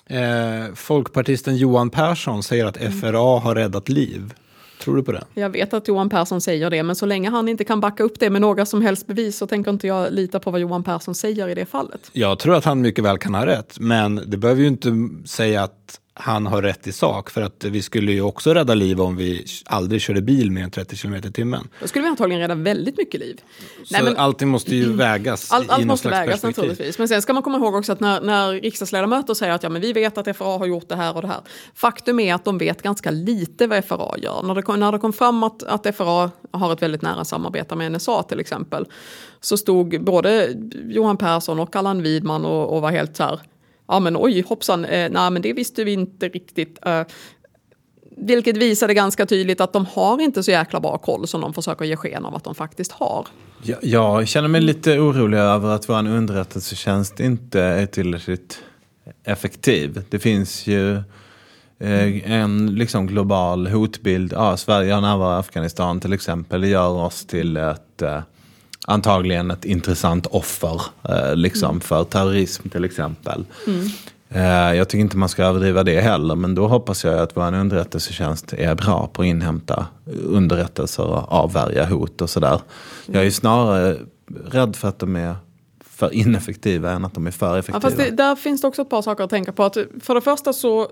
Eh, 0.05 0.73
folkpartisten 0.75 1.57
Johan 1.57 1.89
Persson 1.89 2.43
säger 2.43 2.65
att 2.65 2.77
FRA 2.77 3.39
har 3.39 3.55
räddat 3.55 3.89
liv. 3.89 4.33
Tror 4.79 4.95
du 4.95 5.03
på 5.03 5.11
det? 5.11 5.23
Jag 5.33 5.49
vet 5.49 5.73
att 5.73 5.87
Johan 5.87 6.09
Persson 6.09 6.41
säger 6.41 6.69
det, 6.69 6.83
men 6.83 6.95
så 6.95 7.05
länge 7.05 7.29
han 7.29 7.49
inte 7.49 7.63
kan 7.63 7.79
backa 7.79 8.03
upp 8.03 8.19
det 8.19 8.29
med 8.29 8.41
några 8.41 8.65
som 8.65 8.81
helst 8.81 9.07
bevis 9.07 9.37
så 9.37 9.47
tänker 9.47 9.71
inte 9.71 9.87
jag 9.87 10.13
lita 10.13 10.39
på 10.39 10.51
vad 10.51 10.61
Johan 10.61 10.83
Persson 10.83 11.15
säger 11.15 11.47
i 11.47 11.55
det 11.55 11.65
fallet. 11.65 12.09
Jag 12.13 12.39
tror 12.39 12.55
att 12.55 12.65
han 12.65 12.81
mycket 12.81 13.03
väl 13.03 13.17
kan 13.17 13.35
ha 13.35 13.45
rätt, 13.45 13.79
men 13.79 14.21
det 14.25 14.37
behöver 14.37 14.61
ju 14.61 14.67
inte 14.67 15.09
säga 15.25 15.63
att 15.63 15.99
han 16.19 16.45
har 16.47 16.61
rätt 16.61 16.87
i 16.87 16.91
sak. 16.91 17.29
För 17.29 17.41
att 17.41 17.63
vi 17.63 17.81
skulle 17.81 18.11
ju 18.11 18.21
också 18.21 18.53
rädda 18.53 18.73
liv 18.73 19.01
om 19.01 19.15
vi 19.15 19.45
aldrig 19.65 20.01
körde 20.01 20.21
bil 20.21 20.51
mer 20.51 20.63
än 20.63 20.71
30 20.71 20.95
km 20.97 21.13
i 21.15 21.21
timmen. 21.21 21.67
Då 21.81 21.87
skulle 21.87 22.03
vi 22.03 22.09
antagligen 22.09 22.41
rädda 22.41 22.55
väldigt 22.55 22.97
mycket 22.97 23.19
liv. 23.19 23.41
Så 23.85 24.15
allting 24.17 24.47
måste 24.47 24.75
ju 24.75 24.93
vägas 24.95 25.51
Allt, 25.51 25.65
i 25.65 25.69
allt 25.69 25.79
någon 25.79 25.87
måste 25.87 26.07
slags 26.07 26.21
vägas 26.21 26.41
perspektiv. 26.41 26.63
naturligtvis. 26.63 26.97
Men 26.97 27.07
sen 27.07 27.21
ska 27.21 27.33
man 27.33 27.43
komma 27.43 27.57
ihåg 27.57 27.75
också 27.75 27.91
att 27.91 27.99
när, 27.99 28.21
när 28.21 28.53
riksdagsledamöter 28.53 29.33
säger 29.33 29.53
att 29.53 29.63
ja, 29.63 29.69
men 29.69 29.81
vi 29.81 29.93
vet 29.93 30.17
att 30.17 30.37
FRA 30.37 30.57
har 30.57 30.65
gjort 30.65 30.89
det 30.89 30.95
här 30.95 31.15
och 31.15 31.21
det 31.21 31.27
här. 31.27 31.41
Faktum 31.73 32.19
är 32.19 32.33
att 32.33 32.45
de 32.45 32.57
vet 32.57 32.81
ganska 32.81 33.11
lite 33.11 33.67
vad 33.67 33.85
FRA 33.85 34.17
gör. 34.17 34.43
När 34.43 34.55
det 34.55 34.61
kom, 34.61 34.79
när 34.79 34.91
det 34.91 34.99
kom 34.99 35.13
fram 35.13 35.43
att, 35.43 35.63
att 35.63 35.95
FRA 35.95 36.31
har 36.51 36.73
ett 36.73 36.81
väldigt 36.81 37.01
nära 37.01 37.25
samarbete 37.25 37.75
med 37.75 37.91
NSA 37.91 38.23
till 38.23 38.39
exempel. 38.39 38.85
Så 39.41 39.57
stod 39.57 40.03
både 40.03 40.55
Johan 40.85 41.17
Persson 41.17 41.59
och 41.59 41.75
Allan 41.75 42.01
Widman 42.03 42.45
och, 42.45 42.75
och 42.75 42.81
var 42.81 42.91
helt 42.91 43.15
så 43.15 43.23
här. 43.23 43.39
Ja 43.87 43.99
men 43.99 44.17
oj 44.17 44.41
hoppsan, 44.41 44.85
eh, 44.85 45.09
nej 45.11 45.31
men 45.31 45.41
det 45.41 45.53
visste 45.53 45.83
vi 45.83 45.93
inte 45.93 46.29
riktigt. 46.29 46.79
Eh, 46.85 47.01
vilket 48.17 48.57
visade 48.57 48.93
ganska 48.93 49.25
tydligt 49.25 49.61
att 49.61 49.73
de 49.73 49.85
har 49.85 50.21
inte 50.21 50.43
så 50.43 50.51
jäkla 50.51 50.79
bra 50.79 50.97
koll 50.97 51.27
som 51.27 51.41
de 51.41 51.53
försöker 51.53 51.85
ge 51.85 51.95
sken 51.95 52.25
av 52.25 52.35
att 52.35 52.43
de 52.43 52.55
faktiskt 52.55 52.91
har. 52.91 53.27
Jag, 53.63 53.77
jag 53.81 54.27
känner 54.27 54.47
mig 54.47 54.61
lite 54.61 54.99
orolig 54.99 55.37
över 55.37 55.69
att 55.69 55.89
vår 55.89 56.07
underrättelsetjänst 56.07 57.19
inte 57.19 57.61
är 57.61 57.85
tillräckligt 57.85 58.59
effektiv. 59.23 60.03
Det 60.09 60.19
finns 60.19 60.67
ju 60.67 60.95
eh, 61.79 62.31
en 62.31 62.75
liksom 62.75 63.07
global 63.07 63.67
hotbild. 63.67 64.33
Ja, 64.33 64.57
Sverige 64.57 64.93
har 64.93 65.01
närvaro 65.01 65.35
i 65.35 65.39
Afghanistan 65.39 65.99
till 65.99 66.13
exempel. 66.13 66.61
Det 66.61 66.67
gör 66.67 66.89
oss 66.89 67.25
till 67.25 67.57
ett 67.57 68.01
eh, 68.01 68.19
antagligen 68.89 69.51
ett 69.51 69.65
intressant 69.65 70.25
offer 70.25 70.81
eh, 71.09 71.35
liksom 71.35 71.79
för 71.81 72.03
terrorism 72.03 72.69
till 72.69 72.85
exempel. 72.85 73.45
Eh, 74.29 74.41
jag 74.73 74.89
tycker 74.89 75.01
inte 75.01 75.17
man 75.17 75.29
ska 75.29 75.43
överdriva 75.43 75.83
det 75.83 76.01
heller, 76.01 76.35
men 76.35 76.55
då 76.55 76.67
hoppas 76.67 77.03
jag 77.03 77.19
att 77.19 77.37
vår 77.37 77.53
underrättelsetjänst 77.55 78.53
är 78.53 78.75
bra 78.75 79.09
på 79.13 79.21
att 79.21 79.25
inhämta 79.27 79.85
underrättelser 80.25 81.03
och 81.03 81.31
avvärja 81.31 81.85
hot 81.85 82.21
och 82.21 82.29
sådär. 82.29 82.59
Jag 83.05 83.15
är 83.15 83.23
ju 83.23 83.31
snarare 83.31 83.97
rädd 84.45 84.75
för 84.75 84.87
att 84.87 84.99
de 84.99 85.15
är 85.15 85.35
för 85.85 86.13
ineffektiva 86.13 86.91
än 86.91 87.05
att 87.05 87.13
de 87.13 87.27
är 87.27 87.31
för 87.31 87.47
Ja, 87.47 87.59
effektiva. 87.59 87.81
fast 87.81 87.97
det, 87.97 88.09
där 88.11 88.35
finns 88.35 88.61
det 88.61 88.67
också 88.67 88.81
ett 88.81 88.89
par 88.89 89.01
saker 89.01 89.23
att 89.23 89.29
tänka 89.29 89.51
på. 89.51 89.63
Att 89.63 89.77
för 90.01 90.15
det 90.15 90.21
första 90.21 90.53
så 90.53 90.87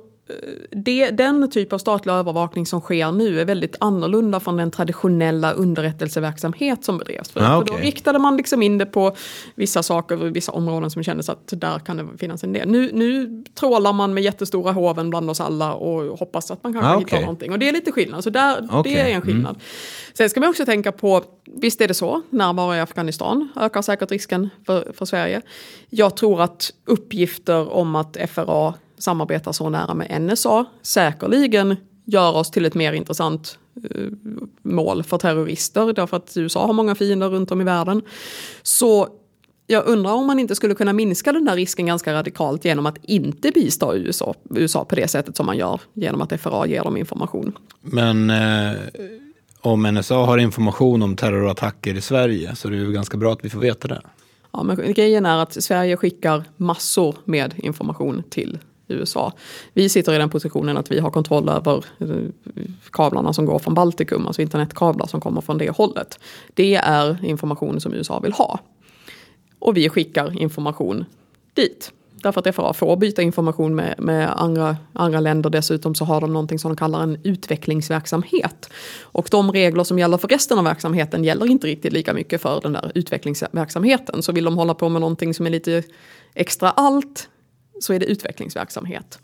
det, 0.72 1.10
den 1.10 1.50
typ 1.50 1.74
av 1.74 1.78
statlig 1.78 2.14
övervakning 2.14 2.66
som 2.66 2.82
sker 2.82 3.12
nu 3.12 3.42
är 3.42 3.46
väldigt 3.46 3.76
annorlunda 3.80 4.40
från 4.40 4.58
den 4.58 4.72
traditionella 4.72 5.52
underrättelseverksamhet 5.54 6.84
som 6.86 6.98
bedrevs. 6.98 7.32
För, 7.32 7.40
Ah, 7.40 7.60
för 7.60 7.66
då 7.66 7.74
riktade 7.74 8.20
man 8.20 8.38
liksom 8.38 8.62
in 8.64 8.78
det 8.78 8.86
på 8.86 9.16
vissa 9.56 9.84
saker, 9.84 10.16
vissa 10.16 10.52
områden 10.52 10.92
som 10.92 11.04
kändes 11.04 11.30
att 11.30 11.54
där 11.56 11.80
kan 11.80 11.98
det 11.98 12.08
finnas 12.18 12.44
en 12.44 12.54
del. 12.54 12.70
Nu, 12.70 12.90
nu 12.94 13.44
trålar 13.60 13.94
man 13.94 14.14
med 14.14 14.24
jättestora 14.24 14.72
hoven 14.72 15.10
bland 15.10 15.30
oss 15.30 15.42
alla 15.42 15.74
och 15.74 16.20
hoppas 16.20 16.52
att 16.52 16.64
man 16.64 16.74
kanske 16.74 16.90
Ah, 16.92 16.98
hittar 17.00 17.08
okej. 17.18 17.22
någonting. 17.22 17.52
Och 17.52 17.60
det 17.60 17.70
är 17.70 17.74
lite 17.74 17.92
skillnad, 17.92 18.24
så 18.24 18.30
där, 18.30 18.68
Okej, 18.72 18.94
det 18.94 19.02
är 19.02 19.16
en 19.16 19.22
skillnad. 19.22 19.60
Sen 20.14 20.30
ska 20.30 20.40
man 20.40 20.50
också 20.50 20.66
tänka 20.66 20.92
på, 20.92 21.24
visst 21.46 21.82
är 21.82 21.88
det 21.88 21.94
så, 21.94 22.22
närvaro 22.30 22.76
i 22.76 22.80
Afghanistan 22.80 23.50
ökar 23.56 23.82
säkert 23.82 24.12
risken 24.12 24.50
för, 24.66 24.92
för 24.94 25.06
Sverige. 25.06 25.42
Jag 25.90 26.18
tror 26.18 26.42
att 26.42 26.72
uppgifter 26.86 27.74
om 27.74 27.96
att 27.96 28.18
FRA 28.30 28.74
samarbetar 28.98 29.52
så 29.52 29.70
nära 29.70 29.94
med 29.94 30.22
NSA 30.22 30.66
säkerligen 30.82 31.76
gör 32.06 32.36
oss 32.36 32.52
till 32.52 32.66
ett 32.66 32.76
mer 32.76 32.94
intressant 32.94 33.58
eh, 33.92 34.08
mål 34.62 35.04
för 35.04 35.18
terrorister 35.18 35.94
därför 35.94 36.18
att 36.18 36.38
USA 36.38 36.66
har 36.66 36.74
många 36.74 36.96
fiender 36.96 37.30
runt 37.30 37.52
om 37.52 37.62
i 37.62 37.64
världen. 37.64 38.02
Så 38.64 39.08
jag 39.68 39.88
undrar 39.88 40.14
om 40.14 40.28
man 40.28 40.40
inte 40.40 40.56
skulle 40.56 40.76
kunna 40.76 40.94
minska 40.94 41.32
den 41.32 41.46
där 41.46 41.56
risken 41.56 41.86
ganska 41.86 42.14
radikalt 42.14 42.66
genom 42.66 42.86
att 42.86 42.98
inte 43.02 43.52
bistå 43.52 43.96
USA, 43.96 44.36
USA 44.50 44.86
på 44.86 44.96
det 44.96 45.08
sättet 45.08 45.38
som 45.38 45.46
man 45.46 45.58
gör 45.58 45.82
genom 45.94 46.22
att 46.22 46.42
FRA 46.42 46.68
ger 46.68 46.84
dem 46.84 46.98
information. 46.98 47.58
Men 47.82 48.30
eh, 48.30 48.78
om 49.62 49.84
NSA 49.84 50.16
har 50.16 50.38
information 50.38 51.02
om 51.02 51.16
terrorattacker 51.16 51.94
i 51.96 52.02
Sverige 52.02 52.56
så 52.56 52.68
är 52.68 52.72
det 52.72 52.92
ganska 52.92 53.18
bra 53.18 53.34
att 53.34 53.46
vi 53.46 53.50
får 53.50 53.60
veta 53.60 53.88
det. 53.88 54.02
Ja, 54.52 54.64
men 54.64 54.94
grejen 54.94 55.26
är 55.26 55.38
att 55.38 55.64
Sverige 55.64 55.98
skickar 55.98 56.44
massor 56.58 57.16
med 57.26 57.54
information 57.58 58.24
till 58.30 58.60
USA. 58.88 59.34
Vi 59.74 59.90
sitter 59.90 60.14
i 60.14 60.18
den 60.18 60.30
positionen 60.30 60.78
att 60.78 60.92
vi 60.92 61.00
har 61.00 61.12
kontroll 61.12 61.50
över 61.50 61.86
eh, 62.00 62.08
kablarna 62.92 63.34
som 63.34 63.46
går 63.46 63.60
från 63.60 63.74
Baltikum, 63.74 64.28
alltså 64.28 64.42
internetkablar 64.42 65.08
som 65.08 65.22
kommer 65.22 65.42
från 65.42 65.58
det 65.58 65.70
hållet. 65.70 66.20
Det 66.54 66.76
är 66.76 67.26
information 67.26 67.82
som 67.82 67.94
USA 67.94 68.20
vill 68.20 68.34
ha. 68.34 68.60
Och 69.60 69.78
vi 69.78 69.90
skickar 69.90 70.42
information 70.42 71.06
dit. 71.54 71.92
Därför 72.26 72.50
att 72.50 72.56
FRA 72.56 72.74
får 72.74 72.98
byta 72.98 73.22
information 73.22 73.76
med, 73.76 73.96
med 73.98 74.42
andra, 74.42 74.78
andra 74.94 75.20
länder. 75.20 75.50
Dessutom 75.50 75.96
så 75.96 76.06
har 76.06 76.22
de 76.22 76.34
någonting 76.34 76.60
som 76.60 76.72
de 76.72 76.78
kallar 76.78 77.04
en 77.04 77.18
utvecklingsverksamhet. 77.24 78.70
Och 79.02 79.28
de 79.32 79.52
regler 79.52 79.84
som 79.84 80.00
gäller 80.00 80.18
för 80.18 80.28
resten 80.28 80.58
av 80.58 80.64
verksamheten 80.64 81.24
gäller 81.24 81.46
inte 81.46 81.68
riktigt 81.68 81.94
lika 81.94 82.14
mycket 82.14 82.42
för 82.42 82.62
den 82.62 82.74
där 82.74 82.92
utvecklingsverksamheten. 82.96 84.24
Så 84.24 84.32
vill 84.32 84.46
de 84.46 84.58
hålla 84.58 84.74
på 84.74 84.90
med 84.90 85.02
någonting 85.02 85.34
som 85.34 85.46
är 85.46 85.50
lite 85.50 85.84
extra 86.34 86.70
allt 86.70 87.30
så 87.82 87.94
är 87.94 88.00
det 88.00 88.06
utvecklingsverksamhet. 88.06 89.20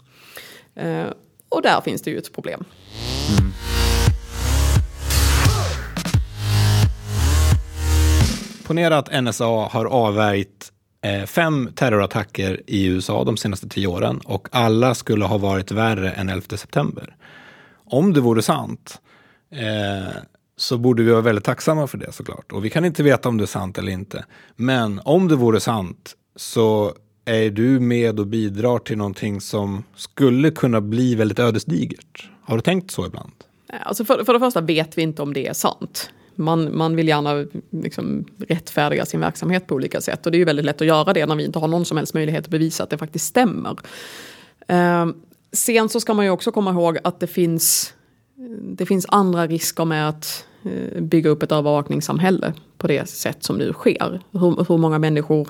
Eh, 0.75 1.05
och 1.49 1.61
där 1.61 1.81
finns 1.81 2.01
det 2.01 2.11
ju 2.11 2.17
ett 2.17 2.33
problem. 2.33 2.63
Ponera 8.63 8.97
att 8.97 9.23
NSA 9.23 9.45
har 9.45 9.85
avvärjt 9.85 10.71
eh, 11.01 11.25
fem 11.25 11.69
terrorattacker 11.75 12.61
i 12.67 12.85
USA 12.85 13.23
de 13.23 13.37
senaste 13.37 13.69
tio 13.69 13.87
åren 13.87 14.21
och 14.25 14.47
alla 14.51 14.95
skulle 14.95 15.25
ha 15.25 15.37
varit 15.37 15.71
värre 15.71 16.11
än 16.11 16.29
11 16.29 16.57
september. 16.57 17.15
Om 17.85 18.13
det 18.13 18.21
vore 18.21 18.41
sant 18.41 19.01
eh, 19.51 20.15
så 20.57 20.77
borde 20.77 21.03
vi 21.03 21.11
vara 21.11 21.21
väldigt 21.21 21.45
tacksamma 21.45 21.87
för 21.87 21.97
det 21.97 22.11
såklart. 22.11 22.51
Och 22.51 22.65
vi 22.65 22.69
kan 22.69 22.85
inte 22.85 23.03
veta 23.03 23.29
om 23.29 23.37
det 23.37 23.43
är 23.43 23.45
sant 23.45 23.77
eller 23.77 23.91
inte. 23.91 24.25
Men 24.55 25.01
om 25.05 25.27
det 25.27 25.35
vore 25.35 25.59
sant 25.59 26.15
så 26.35 26.93
är 27.25 27.49
du 27.49 27.79
med 27.79 28.19
och 28.19 28.27
bidrar 28.27 28.79
till 28.79 28.97
någonting 28.97 29.41
som 29.41 29.83
skulle 29.95 30.51
kunna 30.51 30.81
bli 30.81 31.15
väldigt 31.15 31.39
ödesdigert? 31.39 32.29
Har 32.43 32.55
du 32.55 32.61
tänkt 32.61 32.91
så 32.91 33.05
ibland? 33.05 33.31
Eh, 33.73 33.75
alltså 33.83 34.05
för, 34.05 34.23
för 34.23 34.33
det 34.33 34.39
första 34.39 34.61
vet 34.61 34.97
vi 34.97 35.01
inte 35.01 35.21
om 35.21 35.33
det 35.33 35.47
är 35.47 35.53
sant. 35.53 36.09
Man, 36.35 36.77
man 36.77 36.95
vill 36.95 37.07
gärna 37.07 37.45
liksom 37.69 38.25
rättfärdiga 38.37 39.05
sin 39.05 39.19
verksamhet 39.19 39.67
på 39.67 39.75
olika 39.75 40.01
sätt. 40.01 40.25
Och 40.25 40.31
det 40.31 40.35
är 40.35 40.39
ju 40.39 40.45
väldigt 40.45 40.65
lätt 40.65 40.81
att 40.81 40.87
göra 40.87 41.13
det 41.13 41.25
när 41.25 41.35
vi 41.35 41.45
inte 41.45 41.59
har 41.59 41.67
någon 41.67 41.85
som 41.85 41.97
helst 41.97 42.13
möjlighet 42.13 42.43
att 42.43 42.51
bevisa 42.51 42.83
att 42.83 42.89
det 42.89 42.97
faktiskt 42.97 43.25
stämmer. 43.25 43.75
Eh, 44.67 45.07
sen 45.51 45.89
så 45.89 45.99
ska 45.99 46.13
man 46.13 46.25
ju 46.25 46.31
också 46.31 46.51
komma 46.51 46.71
ihåg 46.71 46.97
att 47.03 47.19
det 47.19 47.27
finns, 47.27 47.93
det 48.61 48.85
finns 48.85 49.05
andra 49.09 49.47
risker 49.47 49.85
med 49.85 50.09
att 50.09 50.45
eh, 50.63 51.01
bygga 51.01 51.29
upp 51.29 51.43
ett 51.43 51.51
övervakningssamhälle 51.51 52.53
på 52.77 52.87
det 52.87 53.09
sätt 53.09 53.43
som 53.43 53.57
nu 53.57 53.73
sker. 53.73 54.21
Hur, 54.31 54.65
hur 54.67 54.77
många 54.77 54.99
människor 54.99 55.47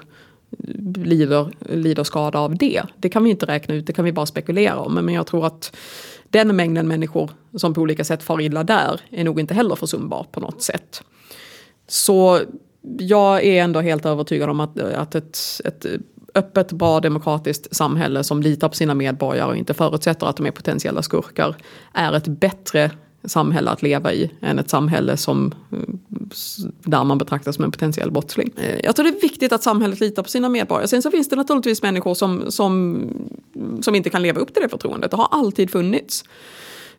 lider, 0.96 1.52
lider 1.70 2.04
skada 2.04 2.40
av 2.40 2.58
det. 2.58 2.84
Det 2.98 3.10
kan 3.10 3.24
vi 3.24 3.30
inte 3.30 3.46
räkna 3.46 3.76
ut, 3.76 3.88
det 3.88 3.94
kan 3.94 4.06
vi 4.06 4.12
bara 4.12 4.26
spekulera 4.26 4.80
om. 4.80 4.94
Men 4.94 5.10
jag 5.10 5.28
tror 5.28 5.46
att 5.46 5.76
den 6.30 6.56
mängden 6.56 6.88
människor 6.88 7.32
som 7.56 7.74
på 7.74 7.82
olika 7.82 8.04
sätt 8.04 8.24
far 8.24 8.42
illa 8.42 8.64
där 8.64 9.02
är 9.10 9.24
nog 9.24 9.40
inte 9.40 9.54
heller 9.54 9.76
försumbar 9.76 10.26
på 10.32 10.40
något 10.40 10.62
sätt. 10.62 11.04
Så 11.88 12.40
jag 13.00 13.44
är 13.44 13.64
ändå 13.64 13.82
helt 13.82 14.06
övertygad 14.06 14.50
om 14.50 14.60
att, 14.60 14.80
att 14.80 15.16
ett, 15.16 15.38
ett 15.66 15.86
öppet, 16.36 16.72
bra, 16.72 17.00
demokratiskt 17.00 17.76
samhälle 17.76 18.24
som 18.24 18.42
litar 18.42 18.70
på 18.70 18.76
sina 18.76 18.94
medborgare 18.94 19.50
och 19.50 19.58
inte 19.58 19.74
förutsätter 19.74 20.28
att 20.28 20.38
de 20.38 20.46
är 20.46 20.52
potentiella 20.52 21.02
skurkar 21.02 21.56
är 21.94 22.14
ett 22.14 22.28
bättre 22.28 22.92
samhälle 23.24 23.72
att 23.72 23.82
leva 23.82 24.14
i 24.14 24.32
än 24.42 24.60
ett 24.60 24.70
samhälle 24.70 25.18
som, 25.18 25.54
där 26.84 27.04
man 27.04 27.18
betraktas 27.18 27.56
som 27.56 27.64
en 27.64 27.72
potentiell 27.72 28.12
brottsling. 28.12 28.52
Eh, 28.58 28.80
jag 28.84 28.96
tror 28.96 29.04
det 29.04 29.18
är 29.18 29.22
viktigt 29.22 29.54
att 29.54 29.64
samhället 29.64 30.00
litar 30.00 30.24
på 30.24 30.30
sina 30.30 30.50
medborgare. 30.50 30.88
Sen 30.88 31.02
så 31.02 31.12
finns 31.12 31.30
det 31.30 31.36
naturligtvis 31.36 31.82
människor 31.82 32.14
som, 32.14 32.52
som, 32.52 33.02
som 33.82 33.96
inte 33.96 34.10
kan 34.10 34.22
leva 34.22 34.40
upp 34.40 34.54
till 34.54 34.64
det 34.64 34.70
förtroendet. 34.70 35.12
Det 35.12 35.18
har 35.18 35.28
alltid 35.32 35.72
funnits. 35.72 36.24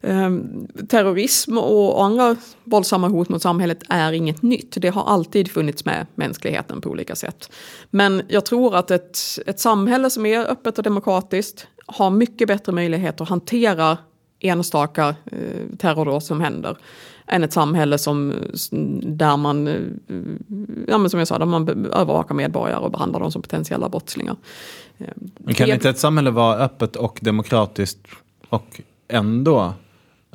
Ehm, 0.03 0.67
terrorism 0.89 1.59
och 1.59 2.05
andra 2.05 2.37
våldsamma 2.65 3.09
hot 3.09 3.29
mot 3.29 3.43
samhället 3.43 3.83
är 3.89 4.13
inget 4.13 4.43
nytt. 4.43 4.77
Det 4.81 4.89
har 4.89 5.05
alltid 5.05 5.51
funnits 5.51 5.85
med 5.85 6.07
mänskligheten 6.15 6.81
på 6.81 6.91
olika 6.91 7.17
sätt. 7.17 7.53
Men 7.91 8.23
jag 8.29 8.45
tror 8.45 8.77
att 8.77 8.91
ett, 8.91 9.19
ett 9.47 9.61
samhälle 9.61 10.11
som 10.11 10.27
är 10.27 10.51
öppet 10.51 10.79
och 10.79 10.85
demokratiskt 10.85 11.67
har 11.87 12.11
mycket 12.11 12.49
bättre 12.49 12.73
möjlighet 12.73 13.21
att 13.21 13.29
hantera 13.29 13.99
enstaka 14.43 15.15
eh, 15.25 15.77
terrordåd 15.79 16.23
som 16.23 16.41
händer. 16.41 16.77
Än 17.27 17.45
ett 17.45 17.53
samhälle 17.53 17.99
som, 17.99 18.35
där 19.03 19.37
man, 19.37 19.69
eh, 19.69 19.75
ja, 20.89 20.99
men 20.99 21.11
som 21.11 21.19
jag 21.19 21.29
sa, 21.29 21.39
där 21.39 21.47
man 21.47 21.69
övervakar 21.87 22.35
medborgare 22.35 22.81
och 22.81 22.91
behandlar 22.91 23.21
dem 23.21 23.33
som 23.33 23.43
potentiella 23.43 23.89
brottslingar. 23.89 24.37
Men 25.37 25.55
kan 25.55 25.69
inte 25.69 25.91
ett 25.91 25.99
samhälle 25.99 26.31
vara 26.31 26.57
öppet 26.57 26.97
och 26.97 27.19
demokratiskt 27.23 28.07
och 28.49 28.81
ändå 29.09 29.75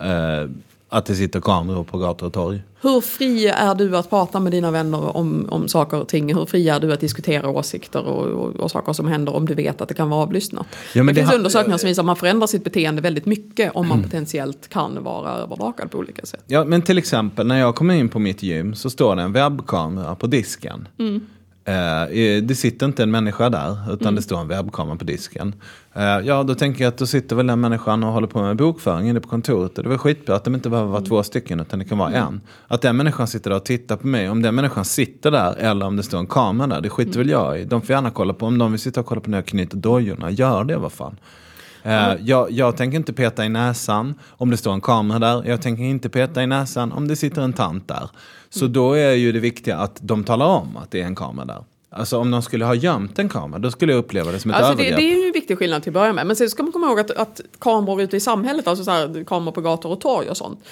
eh, 0.02 0.50
att 0.90 1.06
det 1.06 1.16
sitter 1.16 1.40
kameror 1.40 1.84
på 1.84 1.98
gator 1.98 2.28
och 2.28 2.34
torg? 2.34 2.62
Hur 2.82 3.02
fri 3.02 3.48
är 3.48 3.76
du 3.76 3.98
att 3.98 4.10
prata 4.10 4.40
med 4.40 4.52
dina 4.52 4.72
vänner 4.72 5.18
om, 5.18 5.48
om 5.50 5.68
saker 5.68 6.02
och 6.02 6.08
ting? 6.08 6.36
Hur 6.36 6.46
fri 6.46 6.70
är 6.70 6.80
du 6.80 6.94
att 6.94 7.00
diskutera 7.00 7.50
åsikter 7.50 8.04
och, 8.04 8.26
och, 8.26 8.56
och 8.56 8.72
saker 8.72 8.94
som 8.94 9.08
händer 9.08 9.36
om 9.36 9.46
du 9.46 9.54
vet 9.54 9.82
att 9.82 9.88
det 9.88 9.94
kan 9.94 10.10
vara 10.10 10.22
avlyssnat? 10.22 10.68
Ja, 10.94 11.04
det, 11.04 11.14
det 11.14 11.22
finns 11.22 11.34
undersökningar 11.34 11.78
som 11.78 11.88
visar 11.88 12.02
att 12.02 12.06
man 12.06 12.16
förändrar 12.16 12.48
sitt 12.48 12.64
beteende 12.64 13.02
väldigt 13.02 13.26
mycket 13.26 13.72
om 13.76 13.88
man 13.88 14.04
potentiellt 14.04 14.70
kan 14.70 15.04
vara 15.04 15.32
övervakad 15.32 15.92
på 15.92 15.98
olika 15.98 16.26
sätt. 16.26 16.44
Ja, 16.48 16.66
men 16.66 16.82
till 16.82 16.98
exempel 16.98 17.48
när 17.48 17.60
jag 17.60 17.76
kommer 17.76 17.94
in 17.94 18.10
på 18.10 18.20
mitt 18.20 18.44
gym 18.44 18.76
så 18.76 18.90
står 18.90 19.16
det 19.16 19.22
en 19.22 19.34
webbkamera 19.34 20.16
på 20.16 20.28
disken. 20.28 20.88
Mm. 21.00 21.22
Eh, 21.68 22.44
det 22.44 22.58
sitter 22.58 22.86
inte 22.86 23.04
en 23.04 23.12
människa 23.12 23.50
där, 23.50 23.94
utan 23.94 24.02
mm. 24.02 24.16
det 24.16 24.22
står 24.22 24.42
en 24.42 24.48
webbkamera 24.48 24.96
på 24.96 25.04
disken. 25.04 25.56
Eh, 25.94 26.04
ja, 26.04 26.44
då 26.44 26.56
tänker 26.56 26.84
jag 26.84 26.92
att 26.92 26.98
då 26.98 27.06
sitter 27.06 27.36
väl 27.36 27.48
den 27.48 27.60
människan 27.60 28.04
och 28.04 28.12
håller 28.14 28.28
på 28.28 28.42
med 28.42 28.58
bokföring 28.58 29.10
inne 29.10 29.20
på 29.20 29.30
kontoret. 29.30 29.78
Och 29.78 29.84
det 29.84 29.90
var 29.90 29.98
skitbra 29.98 30.36
att 30.36 30.44
de 30.44 30.56
inte 30.56 30.70
behöver 30.70 30.90
vara 30.90 30.98
mm. 30.98 31.10
två 31.10 31.24
stycken, 31.24 31.60
utan 31.60 31.80
det 31.80 31.86
kan 31.86 31.98
vara 31.98 32.10
mm. 32.10 32.22
en. 32.28 32.42
Att 32.68 32.82
den 32.82 32.98
människan 32.98 33.28
sitter 33.28 33.50
där 33.50 33.58
och 33.58 33.66
tittar 33.66 33.96
på 33.96 34.08
mig. 34.08 34.30
Om 34.30 34.42
den 34.42 34.56
människan 34.56 34.86
sitter 34.86 35.32
där 35.32 35.56
eller 35.56 35.86
om 35.86 35.96
det 35.96 36.04
står 36.04 36.20
en 36.20 36.28
kamera 36.28 36.68
där, 36.68 36.82
det 36.82 36.90
skiter 36.90 37.16
mm. 37.16 37.18
väl 37.18 37.30
jag 37.30 37.60
i. 37.60 37.66
De 37.66 37.82
får 37.82 37.94
gärna 37.94 38.12
kolla 38.12 38.34
på, 38.34 38.46
om 38.46 38.58
de 38.58 38.72
vill 38.72 38.82
sitta 38.82 39.00
och 39.00 39.06
kolla 39.06 39.22
på 39.22 39.30
när 39.30 39.38
jag 39.38 39.46
knyter 39.46 39.78
dojorna, 39.78 40.32
gör 40.32 40.64
det 40.64 40.78
vad 40.78 40.92
fan. 40.92 41.18
Uh, 41.88 42.16
jag, 42.22 42.52
jag, 42.52 42.78
tänker 42.78 42.98
inte 42.98 43.14
peta 43.14 43.46
i 43.46 43.50
näsan 43.50 44.20
om 44.30 44.52
det 44.52 44.58
står 44.58 44.74
en 44.74 44.82
kamera 44.82 45.20
där. 45.20 45.50
Jag 45.50 45.62
tänker 45.62 45.84
inte 45.84 46.10
peta 46.10 46.44
i 46.44 46.48
näsan 46.48 46.92
om 46.92 47.08
det 47.08 47.16
sitter 47.16 47.42
en 47.42 47.54
tant 47.54 47.88
där. 47.88 48.10
Så 48.50 48.60
mm. 48.60 48.74
då 48.74 48.94
är 48.94 49.12
ju 49.12 49.32
det 49.32 49.40
viktiga 49.40 49.78
att 49.78 50.00
de 50.02 50.24
talar 50.24 50.46
om 50.46 50.78
att 50.78 50.92
det 50.92 51.02
är 51.02 51.06
en 51.06 51.16
kamera 51.16 51.46
där. 51.46 51.64
Alltså 51.90 52.18
om 52.18 52.32
de 52.32 52.42
skulle 52.42 52.66
ha 52.66 52.76
gömt 52.76 53.20
en 53.20 53.30
kamera, 53.30 53.60
då 53.60 53.72
skulle 53.72 53.92
jag 53.92 54.00
uppleva 54.00 54.32
det 54.32 54.40
som 54.40 54.52
ett 54.52 54.58
alltså 54.58 54.72
övergrepp. 54.72 54.96
Det, 54.96 55.02
det 55.02 55.14
är 55.14 55.18
ju 55.18 55.28
en 55.28 55.34
viktig 55.34 55.58
skillnad 55.58 55.84
till 55.84 55.90
att 55.90 55.94
börja 55.94 56.14
med. 56.14 56.28
Men 56.28 56.36
sen 56.36 56.50
ska 56.50 56.64
man 56.64 56.72
komma 56.72 56.88
ihåg 56.88 57.00
att, 57.00 57.12
att 57.12 57.42
kameror 57.60 58.02
ute 58.02 58.18
i 58.18 58.20
samhället, 58.20 58.68
alltså 58.68 58.84
så 58.84 58.92
här, 58.92 59.24
kameror 59.24 59.52
på 59.52 59.62
gator 59.62 59.92
och 59.92 60.02
torg 60.02 60.30
och 60.30 60.38
sånt. 60.38 60.64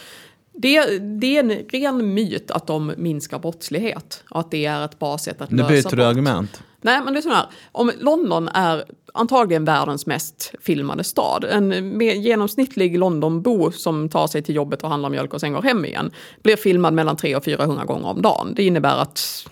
Det, 0.53 0.97
det, 0.97 1.37
är 1.37 1.39
en 1.39 1.51
ren 1.51 2.13
myt 2.13 2.51
att 2.51 2.67
de 2.67 2.93
minskar 2.97 3.39
brottslighet 3.39 4.23
och 4.29 4.39
att 4.39 4.51
det 4.51 4.65
är 4.65 4.85
ett 4.85 4.99
bra 4.99 5.17
sätt 5.17 5.41
att 5.41 5.51
nu 5.51 5.57
lösa 5.57 5.89
byter 5.89 5.95
du 5.95 6.05
argument. 6.05 6.63
Nej, 6.81 7.01
men 7.03 7.13
det 7.13 7.19
är 7.19 7.21
så 7.21 7.29
här. 7.29 7.45
Om 7.71 7.91
London 7.99 8.47
är 8.47 8.83
antagligen 9.15 9.65
världens 9.65 10.05
mest 10.05 10.53
filmade 10.59 11.03
stad. 11.03 11.43
En 11.43 12.01
genomsnittlig 12.01 12.97
Londonbo 12.97 13.71
som 13.71 14.09
tar 14.09 14.27
sig 14.27 14.41
till 14.41 14.55
jobbet 14.55 14.83
och 14.83 14.89
handlar 14.89 15.09
mjölk 15.09 15.33
och 15.33 15.39
sen 15.39 15.53
går 15.53 15.61
hem 15.61 15.85
igen 15.85 16.11
blir 16.43 16.55
filmad 16.55 16.93
mellan 16.93 17.17
300 17.17 17.37
och 17.37 17.43
400 17.43 17.85
gånger 17.85 18.07
om 18.07 18.21
dagen. 18.21 18.53
Det 18.55 18.63
innebär 18.63 18.97
att 18.97 19.47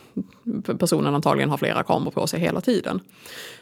personen 0.80 1.16
antagligen 1.16 1.49
har 1.49 1.57
flera 1.57 1.84
kameror 1.84 2.11
på 2.11 2.28
sig 2.28 2.39
hela 2.39 2.61
tiden. 2.61 2.99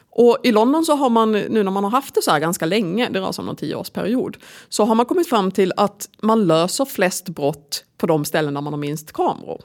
Och 0.09 0.37
i 0.43 0.51
London 0.51 0.85
så 0.85 0.95
har 0.95 1.09
man, 1.09 1.31
nu 1.31 1.63
när 1.63 1.71
man 1.71 1.83
har 1.83 1.91
haft 1.91 2.15
det 2.15 2.21
så 2.21 2.31
här 2.31 2.39
ganska 2.39 2.65
länge, 2.65 3.09
det 3.09 3.19
rör 3.19 3.31
sig 3.31 3.41
om 3.41 3.45
någon 3.45 3.55
tioårsperiod, 3.55 4.37
så 4.69 4.85
har 4.85 4.95
man 4.95 5.05
kommit 5.05 5.29
fram 5.29 5.51
till 5.51 5.73
att 5.77 6.09
man 6.21 6.47
löser 6.47 6.85
flest 6.85 7.29
brott 7.29 7.85
på 7.97 8.07
de 8.07 8.25
ställen 8.25 8.53
där 8.53 8.61
man 8.61 8.73
har 8.73 8.77
minst 8.77 9.11
kameror. 9.11 9.61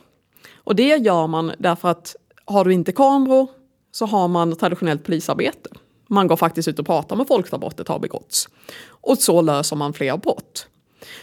Och 0.55 0.77
det 0.77 0.97
gör 0.97 1.27
man 1.27 1.53
därför 1.59 1.89
att 1.89 2.17
har 2.45 2.65
du 2.65 2.73
inte 2.73 2.93
kameror 2.93 3.49
så 3.93 4.07
har 4.07 4.29
man 4.29 4.57
traditionellt 4.57 5.05
polisarbete. 5.05 5.71
Man 6.07 6.27
går 6.27 6.37
faktiskt 6.37 6.69
ut 6.69 6.79
och 6.79 6.87
pratar 6.87 7.17
med 7.17 7.27
folk 7.29 7.51
där 7.51 7.59
brottet 7.59 7.89
har 7.89 7.99
begåtts. 7.99 8.49
Och 8.89 9.19
så 9.19 9.43
löser 9.43 9.77
man 9.77 9.93
fler 9.93 10.17
brott. 10.17 10.67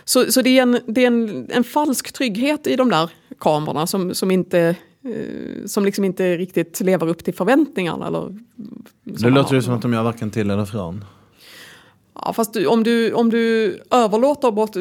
Så, 0.04 0.32
så 0.32 0.42
det 0.42 0.58
är, 0.60 0.62
en, 0.62 0.80
det 0.88 1.04
är 1.04 1.08
en, 1.08 1.52
en 1.52 1.64
falsk 1.64 2.12
trygghet 2.12 2.68
i 2.68 2.76
de 2.76 2.90
där 2.90 3.10
kamerorna 3.40 3.88
som, 3.88 4.16
som 4.16 4.32
inte 4.32 4.76
Eh, 5.06 5.66
som 5.66 5.86
liksom 5.86 6.04
inte 6.04 6.38
riktigt 6.38 6.80
lever 6.80 7.08
upp 7.08 7.24
till 7.24 7.34
förväntningarna. 7.34 8.08
Eller, 8.08 8.38
det 9.04 9.30
låter 9.30 9.56
ju 9.56 9.62
som 9.62 9.74
att 9.74 9.82
de 9.82 9.94
gör 9.94 10.04
varken 10.04 10.32
till 10.32 10.50
eller 10.50 10.66
från. 10.66 11.06
Ja, 12.16 12.34
fast 12.34 12.54
du, 12.54 12.68
om, 12.68 12.84
du, 12.84 13.14
om 13.14 13.30
du 13.30 13.80
överlåter 13.92 14.52
bort 14.52 14.76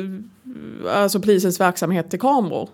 alltså 0.89 1.21
polisens 1.21 1.61
verksamhet 1.61 2.11
till 2.11 2.21
kameror 2.21 2.69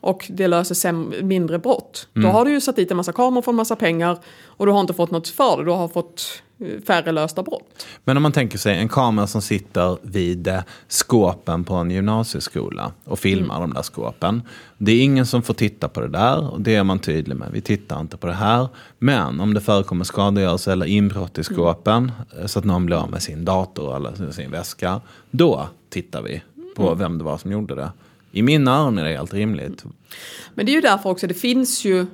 och 0.00 0.30
det 0.30 0.48
löser 0.48 1.22
mindre 1.22 1.58
brott. 1.58 2.08
Mm. 2.14 2.26
Då 2.26 2.32
har 2.32 2.44
du 2.44 2.50
ju 2.50 2.60
satt 2.60 2.76
dit 2.76 2.90
en 2.90 2.96
massa 2.96 3.12
kameror 3.12 3.42
för 3.42 3.52
en 3.52 3.56
massa 3.56 3.76
pengar 3.76 4.18
och 4.46 4.66
du 4.66 4.72
har 4.72 4.80
inte 4.80 4.94
fått 4.94 5.10
något 5.10 5.28
för 5.28 5.56
det. 5.56 5.64
Du 5.64 5.70
har 5.70 5.88
fått 5.88 6.42
färre 6.86 7.12
lösta 7.12 7.42
brott. 7.42 7.86
Men 8.04 8.16
om 8.16 8.22
man 8.22 8.32
tänker 8.32 8.58
sig 8.58 8.78
en 8.78 8.88
kamera 8.88 9.26
som 9.26 9.42
sitter 9.42 9.98
vid 10.02 10.62
skåpen 10.88 11.64
på 11.64 11.74
en 11.74 11.90
gymnasieskola 11.90 12.92
och 13.04 13.18
filmar 13.18 13.56
mm. 13.56 13.70
de 13.70 13.74
där 13.74 13.82
skåpen. 13.82 14.42
Det 14.78 14.92
är 14.92 15.02
ingen 15.02 15.26
som 15.26 15.42
får 15.42 15.54
titta 15.54 15.88
på 15.88 16.00
det 16.00 16.08
där 16.08 16.50
och 16.52 16.60
det 16.60 16.74
är 16.74 16.84
man 16.84 16.98
tydlig 16.98 17.36
med. 17.36 17.48
Vi 17.52 17.60
tittar 17.60 18.00
inte 18.00 18.16
på 18.16 18.26
det 18.26 18.32
här. 18.32 18.68
Men 18.98 19.40
om 19.40 19.54
det 19.54 19.60
förekommer 19.60 20.04
skadegörelse 20.04 20.72
eller 20.72 20.86
inbrott 20.86 21.38
i 21.38 21.42
mm. 21.48 21.54
skåpen 21.54 22.12
mm. 22.36 22.48
så 22.48 22.58
att 22.58 22.64
någon 22.64 22.86
blir 22.86 22.96
av 22.96 23.10
med 23.10 23.22
sin 23.22 23.44
dator 23.44 23.96
eller 23.96 24.32
sin 24.32 24.50
väska. 24.50 25.00
Då 25.30 25.68
tittar 25.90 26.22
vi 26.22 26.42
på 26.76 26.86
mm. 26.86 26.98
vem 26.98 27.18
det 27.18 27.24
var 27.24 27.38
som 27.38 27.52
gjorde 27.52 27.74
det. 27.74 27.92
I 28.32 28.42
mina 28.42 28.76
öron 28.76 28.98
är 28.98 29.04
det 29.04 29.16
helt 29.16 29.34
rimligt. 29.34 29.84
Men 30.54 30.66
det 30.66 30.72
är 30.72 30.74
ju 30.74 30.80
därför 30.80 31.10
också, 31.10 31.26
det 31.26 31.34
finns 31.34 31.84
ju 31.84 32.06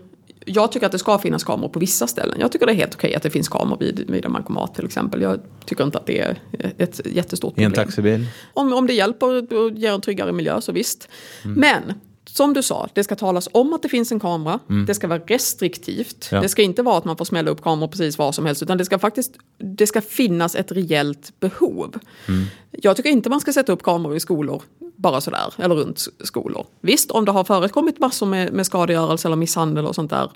jag 0.51 0.73
tycker 0.73 0.87
att 0.87 0.93
det 0.93 0.99
ska 0.99 1.19
finnas 1.19 1.45
kameror 1.45 1.69
på 1.69 1.79
vissa 1.79 2.07
ställen. 2.07 2.37
Jag 2.41 2.53
tycker 2.53 2.67
det 2.67 2.73
är 2.73 2.77
helt 2.77 2.95
okej 2.95 3.15
att 3.15 3.23
det 3.23 3.31
finns 3.31 3.49
kameror 3.49 3.79
vid, 3.79 4.11
vid 4.11 4.25
en 4.25 4.33
bankomat 4.33 4.75
till 4.75 4.85
exempel. 4.85 5.23
Jag 5.23 5.41
tycker 5.65 5.85
inte 5.85 5.99
att 5.99 6.07
det 6.07 6.19
är 6.19 6.39
ett 6.79 7.01
jättestort 7.07 7.55
problem. 7.55 7.63
I 7.63 7.79
en 7.79 7.85
taxibil? 7.85 8.27
Om, 8.55 8.73
om 8.73 8.87
det 8.87 8.93
hjälper 8.93 9.55
och 9.55 9.71
ger 9.71 9.93
en 9.93 10.01
tryggare 10.01 10.33
miljö 10.33 10.61
så 10.61 10.73
visst. 10.73 11.09
Mm. 11.45 11.61
Men 11.61 11.95
som 12.25 12.55
du 12.55 12.63
sa, 12.63 12.89
det 12.93 13.05
ska 13.05 13.17
talas 13.17 13.49
om 13.53 13.73
att 13.73 13.83
det 13.83 13.89
finns 13.89 14.13
en 14.13 14.21
kamera. 14.21 14.59
Mm. 14.69 14.87
Det 14.87 14.95
ska 14.95 15.09
vara 15.09 15.19
restriktivt. 15.19 16.29
Ja. 16.33 16.41
Det 16.41 16.49
ska 16.49 16.63
inte 16.63 16.83
vara 16.83 16.99
att 16.99 17.05
man 17.05 17.17
får 17.17 17.25
smälla 17.25 17.51
upp 17.51 17.63
kameror 17.63 17.89
precis 17.89 18.19
var 18.19 18.33
som 18.33 18.47
helst. 18.47 18.63
Utan 18.63 18.79
det 18.79 18.85
ska 18.85 18.99
faktiskt 18.99 19.33
det 19.59 19.87
ska 19.87 20.01
finnas 20.01 20.55
ett 20.55 20.73
reellt 20.73 21.41
behov. 21.41 21.99
Mm. 22.29 22.45
Jag 22.71 22.97
tycker 22.97 23.11
inte 23.11 23.31
man 23.31 23.41
ska 23.41 23.53
sätta 23.53 23.73
upp 23.73 23.83
kameror 23.83 24.17
i 24.17 24.21
skolor 24.21 24.63
bara 25.01 25.21
sådär, 25.21 25.55
eller 25.57 25.75
runt 25.75 26.07
skolor. 26.25 26.67
Visst, 26.81 27.11
om 27.11 27.25
det 27.25 27.33
har 27.33 27.45
förekommit 27.45 27.99
massor 27.99 28.27
med, 28.27 28.53
med 28.53 28.67
skadegörelse 28.67 29.29
eller 29.29 29.37
misshandel 29.37 29.87
och 29.87 29.95
sånt 29.95 30.11
där, 30.11 30.31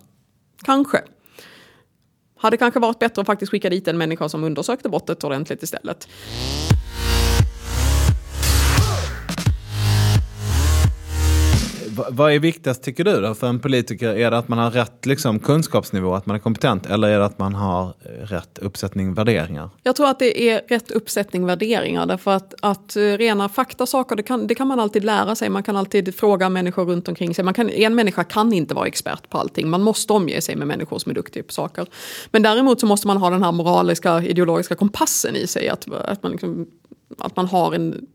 kanske. 0.62 1.02
Hade 2.36 2.56
kanske 2.56 2.80
varit 2.80 2.98
bättre 2.98 3.20
att 3.20 3.26
faktiskt 3.26 3.50
skicka 3.50 3.70
dit 3.70 3.88
en 3.88 3.98
människa 3.98 4.28
som 4.28 4.44
undersökte 4.44 4.88
brottet 4.88 5.24
ordentligt 5.24 5.62
istället. 5.62 6.08
Vad 12.08 12.32
är 12.32 12.38
viktigast 12.38 12.82
tycker 12.82 13.04
du 13.04 13.20
då 13.20 13.34
för 13.34 13.46
en 13.46 13.60
politiker? 13.60 14.08
Är 14.08 14.30
det 14.30 14.38
att 14.38 14.48
man 14.48 14.58
har 14.58 14.70
rätt 14.70 15.06
liksom, 15.06 15.38
kunskapsnivå, 15.38 16.14
att 16.14 16.26
man 16.26 16.36
är 16.36 16.40
kompetent 16.40 16.86
eller 16.86 17.08
är 17.08 17.18
det 17.18 17.24
att 17.24 17.38
man 17.38 17.54
har 17.54 17.84
eh, 17.84 18.26
rätt 18.26 18.58
uppsättning 18.58 19.14
värderingar? 19.14 19.70
Jag 19.82 19.96
tror 19.96 20.08
att 20.08 20.18
det 20.18 20.50
är 20.50 20.62
rätt 20.68 20.90
uppsättning 20.90 21.46
värderingar. 21.46 22.06
Därför 22.06 22.30
att, 22.30 22.54
att 22.62 22.96
eh, 22.96 23.00
rena 23.00 23.48
faktasaker, 23.48 24.16
det 24.16 24.22
kan, 24.22 24.46
det 24.46 24.54
kan 24.54 24.68
man 24.68 24.80
alltid 24.80 25.04
lära 25.04 25.34
sig. 25.34 25.48
Man 25.48 25.62
kan 25.62 25.76
alltid 25.76 26.14
fråga 26.14 26.48
människor 26.48 26.84
runt 26.84 27.08
omkring 27.08 27.34
sig. 27.34 27.44
Man 27.44 27.54
kan, 27.54 27.70
en 27.70 27.94
människa 27.94 28.24
kan 28.24 28.52
inte 28.52 28.74
vara 28.74 28.86
expert 28.86 29.30
på 29.30 29.38
allting. 29.38 29.70
Man 29.70 29.82
måste 29.82 30.12
omge 30.12 30.40
sig 30.40 30.56
med 30.56 30.66
människor 30.66 30.98
som 30.98 31.10
är 31.10 31.14
duktiga 31.14 31.42
på 31.42 31.52
saker. 31.52 31.86
Men 32.30 32.42
däremot 32.42 32.80
så 32.80 32.86
måste 32.86 33.06
man 33.06 33.16
ha 33.16 33.30
den 33.30 33.42
här 33.42 33.52
moraliska, 33.52 34.22
ideologiska 34.22 34.74
kompassen 34.74 35.36
i 35.36 35.46
sig. 35.46 35.68
Att, 35.68 35.92
att, 35.92 36.22
man, 36.22 36.32
liksom, 36.32 36.66
att 37.18 37.36
man 37.36 37.46
har 37.46 37.72
en 37.72 38.06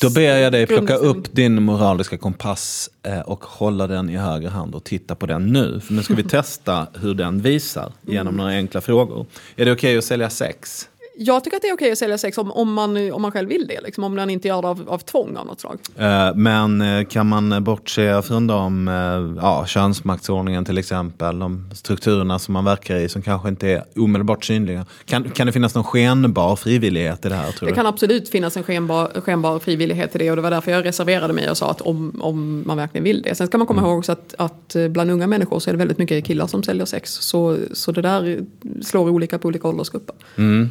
då 0.00 0.10
ber 0.10 0.20
jag 0.20 0.52
dig 0.52 0.66
plocka 0.66 0.94
upp 0.94 1.32
din 1.32 1.62
moraliska 1.62 2.18
kompass 2.18 2.90
eh, 3.02 3.20
och 3.20 3.44
hålla 3.44 3.86
den 3.86 4.10
i 4.10 4.16
höger 4.16 4.48
hand 4.48 4.74
och 4.74 4.84
titta 4.84 5.14
på 5.14 5.26
den 5.26 5.46
nu. 5.52 5.80
För 5.80 5.94
nu 5.94 6.02
ska 6.02 6.14
vi 6.14 6.22
testa 6.28 6.86
hur 7.00 7.14
den 7.14 7.42
visar 7.42 7.92
genom 8.02 8.36
några 8.36 8.50
enkla 8.50 8.80
frågor. 8.80 9.26
Är 9.56 9.64
det 9.64 9.72
okej 9.72 9.98
att 9.98 10.04
sälja 10.04 10.30
sex? 10.30 10.88
Jag 11.16 11.44
tycker 11.44 11.56
att 11.56 11.62
det 11.62 11.68
är 11.68 11.74
okej 11.74 11.92
att 11.92 11.98
sälja 11.98 12.18
sex 12.18 12.38
om, 12.38 12.52
om, 12.52 12.72
man, 12.72 13.12
om 13.12 13.22
man 13.22 13.32
själv 13.32 13.48
vill 13.48 13.66
det. 13.66 13.80
Liksom, 13.80 14.04
om 14.04 14.14
man 14.14 14.30
inte 14.30 14.48
gör 14.48 14.62
det 14.62 14.68
av, 14.68 14.84
av 14.88 14.98
tvång 14.98 15.36
av 15.36 15.46
något 15.46 15.60
slag. 15.60 15.78
Eh, 15.96 16.34
Men 16.34 16.80
eh, 16.80 17.04
kan 17.04 17.26
man 17.26 17.64
bortse 17.64 18.22
från 18.22 18.46
de, 18.46 18.88
eh, 18.88 19.42
ja, 19.42 19.66
könsmaktsordningen 19.66 20.64
till 20.64 20.78
exempel, 20.78 21.38
de 21.38 21.70
strukturerna 21.74 22.38
som 22.38 22.52
man 22.54 22.64
verkar 22.64 22.96
i 22.96 23.08
som 23.08 23.22
kanske 23.22 23.48
inte 23.48 23.68
är 23.68 23.84
omedelbart 23.96 24.44
synliga. 24.44 24.86
Kan, 25.04 25.30
kan 25.30 25.46
det 25.46 25.52
finnas 25.52 25.74
någon 25.74 25.84
skenbar 25.84 26.56
frivillighet 26.56 27.26
i 27.26 27.28
det 27.28 27.34
här 27.34 27.52
tror 27.52 27.66
Det 27.68 27.72
du? 27.72 27.74
kan 27.74 27.86
absolut 27.86 28.28
finnas 28.28 28.56
en 28.56 28.62
skenbar, 28.62 29.20
skenbar 29.20 29.58
frivillighet 29.58 30.14
i 30.14 30.18
det 30.18 30.30
och 30.30 30.36
det 30.36 30.42
var 30.42 30.50
därför 30.50 30.70
jag 30.70 30.84
reserverade 30.84 31.32
mig 31.34 31.50
och 31.50 31.56
sa 31.56 31.70
att 31.70 31.80
om, 31.80 32.20
om 32.22 32.62
man 32.66 32.76
verkligen 32.76 33.04
vill 33.04 33.22
det. 33.22 33.34
Sen 33.34 33.46
ska 33.46 33.58
man 33.58 33.66
komma 33.66 33.82
ihåg 33.82 33.98
också 33.98 34.12
att, 34.12 34.34
att 34.38 34.76
bland 34.90 35.10
unga 35.10 35.26
människor 35.26 35.58
så 35.58 35.70
är 35.70 35.72
det 35.74 35.78
väldigt 35.78 35.98
mycket 35.98 36.24
killar 36.24 36.46
som 36.46 36.62
säljer 36.62 36.84
sex. 36.84 37.12
Så, 37.12 37.56
så 37.72 37.92
det 37.92 38.02
där 38.02 38.40
slår 38.82 39.10
olika 39.10 39.38
på 39.38 39.48
olika 39.48 39.68
åldersgrupper. 39.68 40.14
Mm. 40.36 40.68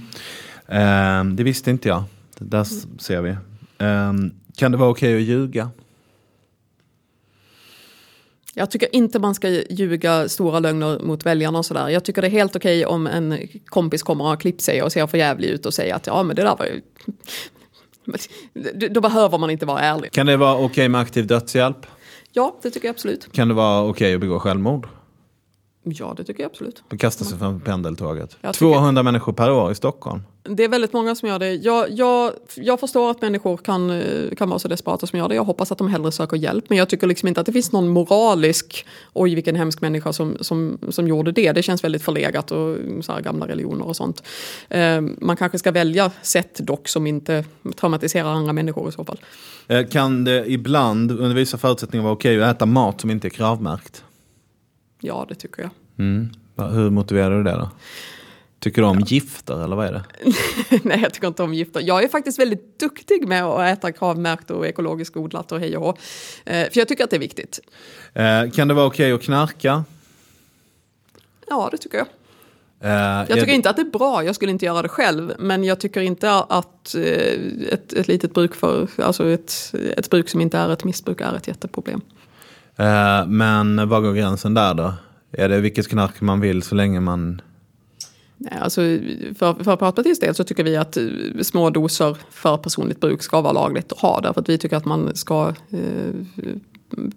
Eh, 0.68 1.24
Det 1.24 1.44
visste 1.44 1.70
inte 1.72 1.88
jag. 1.90 2.04
Det 2.40 2.46
Där 2.46 2.64
ser 3.00 3.22
vi. 3.22 3.30
Eh, 3.78 4.14
Kan 4.58 4.72
det 4.72 4.78
vara 4.78 4.90
okej 4.90 5.16
att 5.16 5.22
ljuga? 5.22 5.70
Jag 8.56 8.72
tycker 8.72 8.96
inte 8.96 9.20
man 9.20 9.36
ska 9.36 9.50
ljuga 9.70 10.30
stora 10.30 10.60
lögner 10.60 11.00
mot 11.00 11.26
väljarna 11.26 11.58
och 11.60 11.66
sådär. 11.66 11.90
Jag 11.90 12.04
tycker 12.04 12.22
det 12.22 12.28
är 12.28 12.32
helt 12.32 12.56
okej 12.56 12.86
om 12.86 13.08
en 13.08 13.38
kompis 13.66 14.04
kommer 14.04 14.24
och 14.24 14.30
har 14.30 14.38
klippt 14.38 14.62
sig 14.62 14.84
och 14.84 14.92
ser 14.92 15.08
för 15.08 15.18
jävlig 15.18 15.48
ut 15.48 15.66
och 15.66 15.74
säger 15.74 15.96
att 15.96 16.08
ja 16.08 16.24
men 16.24 16.36
det 16.36 16.42
där 16.42 16.56
var 16.56 16.66
ju... 16.66 16.82
Då 18.90 19.02
behöver 19.02 19.38
man 19.38 19.50
inte 19.50 19.66
vara 19.66 19.80
ärlig. 19.80 20.12
Kan 20.12 20.26
det 20.26 20.38
vara 20.38 20.58
okej 20.58 20.90
med 20.90 21.02
aktiv 21.02 21.28
dödshjälp? 21.28 21.86
Ja, 22.32 22.60
det 22.62 22.70
tycker 22.72 22.88
jag 22.88 22.94
absolut. 22.94 23.32
Kan 23.32 23.48
det 23.48 23.54
vara 23.54 23.84
okej 23.90 24.14
att 24.14 24.22
begå 24.22 24.40
självmord? 24.40 24.88
Ja, 25.84 26.14
det 26.18 26.24
tycker 26.24 26.44
jag 26.44 26.50
absolut. 26.50 26.84
Att 26.90 27.00
kasta 27.00 27.24
sig 27.26 27.38
från 27.38 27.60
pendeltåget? 27.62 28.38
Jag 28.42 28.54
tycker- 28.54 28.74
200 28.74 29.04
människor 29.04 29.34
per 29.34 29.52
år 29.52 29.72
i 29.72 29.76
Stockholm. 29.76 30.22
Det 30.44 30.64
är 30.64 30.68
väldigt 30.70 30.94
många 30.94 31.16
som 31.16 31.30
gör 31.30 31.40
det. 31.40 31.54
Jag, 31.54 31.92
jag, 31.92 32.32
jag 32.56 32.80
förstår 32.80 33.12
att 33.12 33.22
människor 33.22 33.58
kan, 33.58 33.90
eh, 33.90 34.36
kan 34.38 34.50
vara 34.50 34.60
så 34.60 34.68
desperata 34.68 35.08
som 35.08 35.20
gör 35.20 35.30
det. 35.30 35.36
Jag 35.36 35.44
hoppas 35.44 35.72
att 35.72 35.78
de 35.78 35.88
hellre 35.88 36.12
söker 36.12 36.38
hjälp. 36.38 36.66
Men 36.70 36.78
jag 36.78 36.90
tycker 36.90 37.08
liksom 37.08 37.28
inte 37.28 37.40
att 37.40 37.46
det 37.46 37.52
finns 37.52 37.72
någon 37.72 37.88
moralisk, 37.88 38.86
oj 39.14 39.36
vilken 39.36 39.56
hemsk 39.56 39.82
människa 39.82 40.14
som, 40.14 40.38
som, 40.42 40.78
som 40.90 41.08
gjorde 41.08 41.32
det. 41.32 41.52
Det 41.52 41.64
känns 41.64 41.84
väldigt 41.84 42.02
förlegat 42.04 42.52
och 42.52 42.78
så 43.02 43.12
här 43.12 43.22
gamla 43.22 43.48
religioner 43.48 43.88
och 43.88 43.96
sånt. 43.96 44.24
Eh, 44.70 45.02
man 45.02 45.38
kanske 45.38 45.60
ska 45.60 45.72
välja 45.72 46.12
sätt 46.22 46.60
dock 46.60 46.88
som 46.88 47.08
inte 47.08 47.46
traumatiserar 47.76 48.30
andra 48.30 48.54
människor 48.54 48.90
i 48.90 48.92
så 48.92 49.06
fall. 49.06 49.20
Eh, 49.68 49.88
Kan 49.88 50.24
det 50.24 50.46
ibland 50.52 51.12
under 51.12 51.36
vissa 51.36 51.58
förutsättningar 51.58 52.04
vara 52.04 52.14
okej 52.14 52.44
att 52.44 52.56
äta 52.56 52.66
mat 52.66 53.02
som 53.02 53.10
inte 53.10 53.28
är 53.28 53.30
kravmärkt? 53.30 54.04
Ja, 55.06 55.26
det 55.30 55.36
tycker 55.36 55.62
jag. 55.62 55.72
Mm. 56.00 56.30
Hur 56.72 56.90
motiverar 56.90 57.38
du 57.38 57.44
det 57.44 57.52
då? 57.52 57.70
Tycker 58.60 58.82
du 58.82 58.88
om 58.88 59.00
gifter 59.00 59.64
eller 59.64 59.76
vad 59.76 59.86
är 59.88 59.92
det? 59.94 60.04
Nej, 60.84 61.00
jag 61.02 61.14
tycker 61.14 61.28
inte 61.28 61.44
om 61.44 61.54
gifter. 61.54 61.82
Jag 61.82 62.04
är 62.04 62.08
faktiskt 62.08 62.40
väldigt 62.40 62.80
duktig 62.80 63.28
med 63.28 63.44
att 63.46 63.78
äta 63.78 63.92
kravmärkt 63.92 64.52
och 64.52 64.68
ekologiskt 64.68 65.18
odlat 65.18 65.52
och 65.52 65.60
hej 65.60 65.78
och 65.78 65.84
hå. 65.84 65.90
Eh, 66.46 66.70
för 66.70 66.80
jag 66.80 66.88
tycker 66.88 67.04
att 67.04 67.10
det 67.10 67.16
är 67.16 67.20
viktigt. 67.20 67.60
Eh, 68.14 68.50
Kan 68.52 68.68
det 68.68 68.74
vara 68.74 68.86
okej 68.86 69.12
att 69.12 69.22
knarka? 69.22 69.84
Ja, 71.50 71.70
det 71.72 71.78
tycker 71.78 71.98
jag. 71.98 72.08
Eh, 72.82 72.90
Jag 72.92 73.28
tycker 73.28 73.46
det- 73.46 73.52
inte 73.54 73.70
att 73.70 73.76
det 73.76 73.82
är 73.82 73.92
bra, 74.00 74.24
jag 74.24 74.36
skulle 74.36 74.52
inte 74.52 74.66
göra 74.66 74.82
det 74.82 74.90
själv. 74.90 75.34
Men 75.40 75.64
jag 75.64 75.80
tycker 75.80 76.02
inte 76.02 76.32
att 76.32 76.96
eh, 76.96 77.02
ett, 77.72 77.94
ett 77.94 78.08
litet 78.08 78.34
bruk 78.34 78.56
för, 78.56 78.88
alltså 78.98 79.30
ett, 79.30 79.74
ett 79.98 80.10
bruk 80.10 80.30
som 80.30 80.42
inte 80.42 80.58
är 80.58 80.70
ett 80.70 80.84
missbruk 80.84 81.22
är 81.22 81.36
ett 81.36 81.48
jätteproblem. 81.48 82.02
Eh, 82.78 83.28
Men 83.28 83.90
var 83.90 84.02
går 84.02 84.14
gränsen 84.14 84.54
där 84.54 84.74
då? 84.74 84.94
Är 85.32 85.50
det 85.50 85.62
vilket 85.62 85.88
knark 85.88 86.22
man 86.22 86.42
vill 86.42 86.62
så 86.62 86.76
länge 86.76 87.00
man... 87.00 87.42
Nej, 88.38 88.60
alltså, 88.62 88.82
för, 89.36 89.64
för 89.64 89.76
Partpartiets 89.76 90.20
del 90.20 90.36
så 90.36 90.44
tycker 90.44 90.64
vi 90.64 90.78
att 90.78 90.98
eh, 90.98 91.04
små 91.42 91.70
doser 91.70 92.18
för 92.30 92.58
personligt 92.58 93.00
bruk 93.00 93.24
ska 93.24 93.42
vara 93.42 93.54
lagligt 93.54 93.92
att 93.92 94.00
ha. 94.00 94.22
Därför 94.22 94.42
att 94.42 94.50
vi 94.50 94.58
tycker 94.58 94.78
att 94.78 94.86
man 94.86 95.16
ska, 95.16 95.54
eh, 95.70 96.50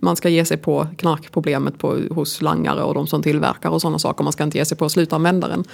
man 0.01 0.17
ska 0.17 0.29
ge 0.29 0.45
sig 0.45 0.57
på 0.57 0.87
knarkproblemet 0.99 1.79
på, 1.79 1.99
hos 2.11 2.43
langare 2.43 2.83
och 2.83 2.95
de 2.95 3.07
som 3.07 3.23
tillverkar 3.23 3.71
och 3.71 3.81
sådana 3.81 3.99
saker. 3.99 4.25
Man 4.25 4.33
ska 4.33 4.45
inte 4.45 4.59
ge 4.59 4.65
sig 4.65 4.79
på 4.79 4.89
slutanvändaren. 4.89 5.65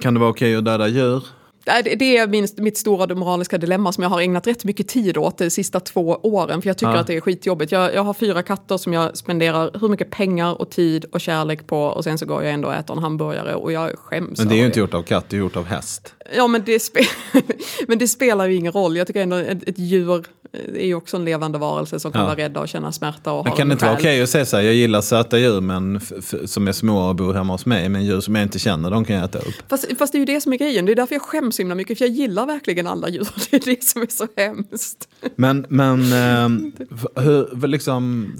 Kan 0.00 0.14
det 0.14 0.20
vara 0.20 0.30
okej 0.30 0.56
att 0.56 0.64
döda 0.64 0.88
djur? 0.88 1.24
Det- 1.64 2.16
är 2.16 2.26
min, 2.26 2.48
mitt 2.56 2.78
stora 2.78 3.14
moraliska 3.14 3.58
dilemma 3.58 3.92
som 3.92 4.02
jag 4.02 4.08
har 4.10 4.20
ägnat 4.20 4.46
rätt 4.46 4.64
mycket 4.64 4.88
tid 4.88 5.16
åt 5.16 5.38
de 5.38 5.50
sista 5.50 5.80
två 5.80 6.18
åren. 6.22 6.62
För 6.62 6.68
jag 6.68 6.78
tycker 6.78 6.92
Ja. 6.92 6.98
att 6.98 7.06
det 7.06 7.16
är 7.16 7.20
skitjobbigt. 7.20 7.72
Jag, 7.72 7.94
jag 7.94 8.02
har 8.04 8.14
fyra 8.14 8.42
katter 8.42 8.76
som 8.76 8.92
jag 8.92 9.16
spenderar 9.16 9.70
hur 9.80 9.88
mycket 9.88 10.10
pengar 10.10 10.60
och 10.60 10.70
tid 10.70 11.04
och 11.12 11.20
kärlek 11.20 11.66
på. 11.66 11.82
Och 11.84 12.04
sen 12.04 12.18
så 12.18 12.26
går 12.26 12.44
jag 12.44 12.52
ändå 12.52 12.68
och 12.68 12.74
äter 12.74 12.96
en 12.96 13.02
hamburgare 13.02 13.54
och 13.54 13.72
jag 13.72 13.98
skäms. 13.98 14.38
Men 14.38 14.48
det 14.48 14.54
är 14.54 14.58
ju 14.58 14.66
inte 14.66 14.80
gjort 14.80 14.94
av 14.94 15.02
katt, 15.02 15.24
det 15.28 15.36
är 15.36 15.38
gjort 15.38 15.56
av 15.56 15.64
häst. 15.64 16.14
Ja, 16.36 16.46
men 16.46 16.62
det, 16.66 16.82
men 17.88 17.98
det 17.98 18.08
spelar 18.08 18.46
ju 18.46 18.54
ingen 18.54 18.72
roll. 18.72 18.96
Jag 18.96 19.06
tycker 19.06 19.20
ändå 19.22 19.36
ett, 19.36 19.68
ett 19.68 19.78
djur 19.78 20.24
är 20.52 20.86
ju 20.86 20.94
också 20.94 21.16
en 21.16 21.24
levande 21.24 21.58
varelse 21.58 22.00
som 22.00 22.12
kan 22.12 22.20
Ja. 22.20 22.26
vara 22.26 22.36
rädda 22.36 22.60
och 22.60 22.68
känna 22.68 22.92
smärta 22.92 23.32
och 23.32 23.44
Men 23.46 23.56
kan 23.56 23.68
det 23.68 23.72
inte 23.72 23.84
vara 23.84 23.94
okej 23.96 24.22
att 24.22 24.28
säga 24.28 24.46
så 24.46 24.56
här, 24.56 24.64
jag 24.64 24.74
gillar 24.74 25.00
söta 25.00 25.38
djur 25.38 25.60
men 25.60 26.00
som 26.44 26.68
är 26.68 26.72
små 26.72 27.08
och 27.08 27.16
bor 27.16 27.34
hemma 27.34 27.52
hos 27.54 27.66
mig, 27.66 27.88
men 27.88 28.04
djur 28.04 28.20
som 28.20 28.34
jag 28.34 28.42
inte 28.42 28.58
känner, 28.58 28.90
de 28.90 29.04
kan 29.04 29.16
jag 29.16 29.24
äta 29.24 29.38
upp. 29.38 29.54
Fast, 29.68 29.98
fast 29.98 30.12
det 30.12 30.16
är 30.16 30.20
ju 30.20 30.24
det 30.26 30.40
som 30.40 30.52
är 30.52 30.56
grejen. 30.56 30.86
Det 30.86 30.92
är 30.92 30.96
därför 30.96 31.14
jag 31.14 31.22
skäms 31.22 31.60
himla 31.60 31.74
mycket. 31.74 31.98
För 31.98 32.04
jag 32.04 32.14
gillar 32.14 32.46
verkligen 32.46 32.86
alla 32.86 33.08
djur. 33.08 33.28
Det 33.50 33.56
är 33.56 33.70
det 33.74 33.84
som 33.84 34.02
är 34.02 34.06
så 34.10 34.26
hemskt. 34.36 35.08
Men, 35.36 35.66
men 35.68 36.02
f- 36.94 37.06
hur, 37.24 37.66
liksom, 37.66 38.32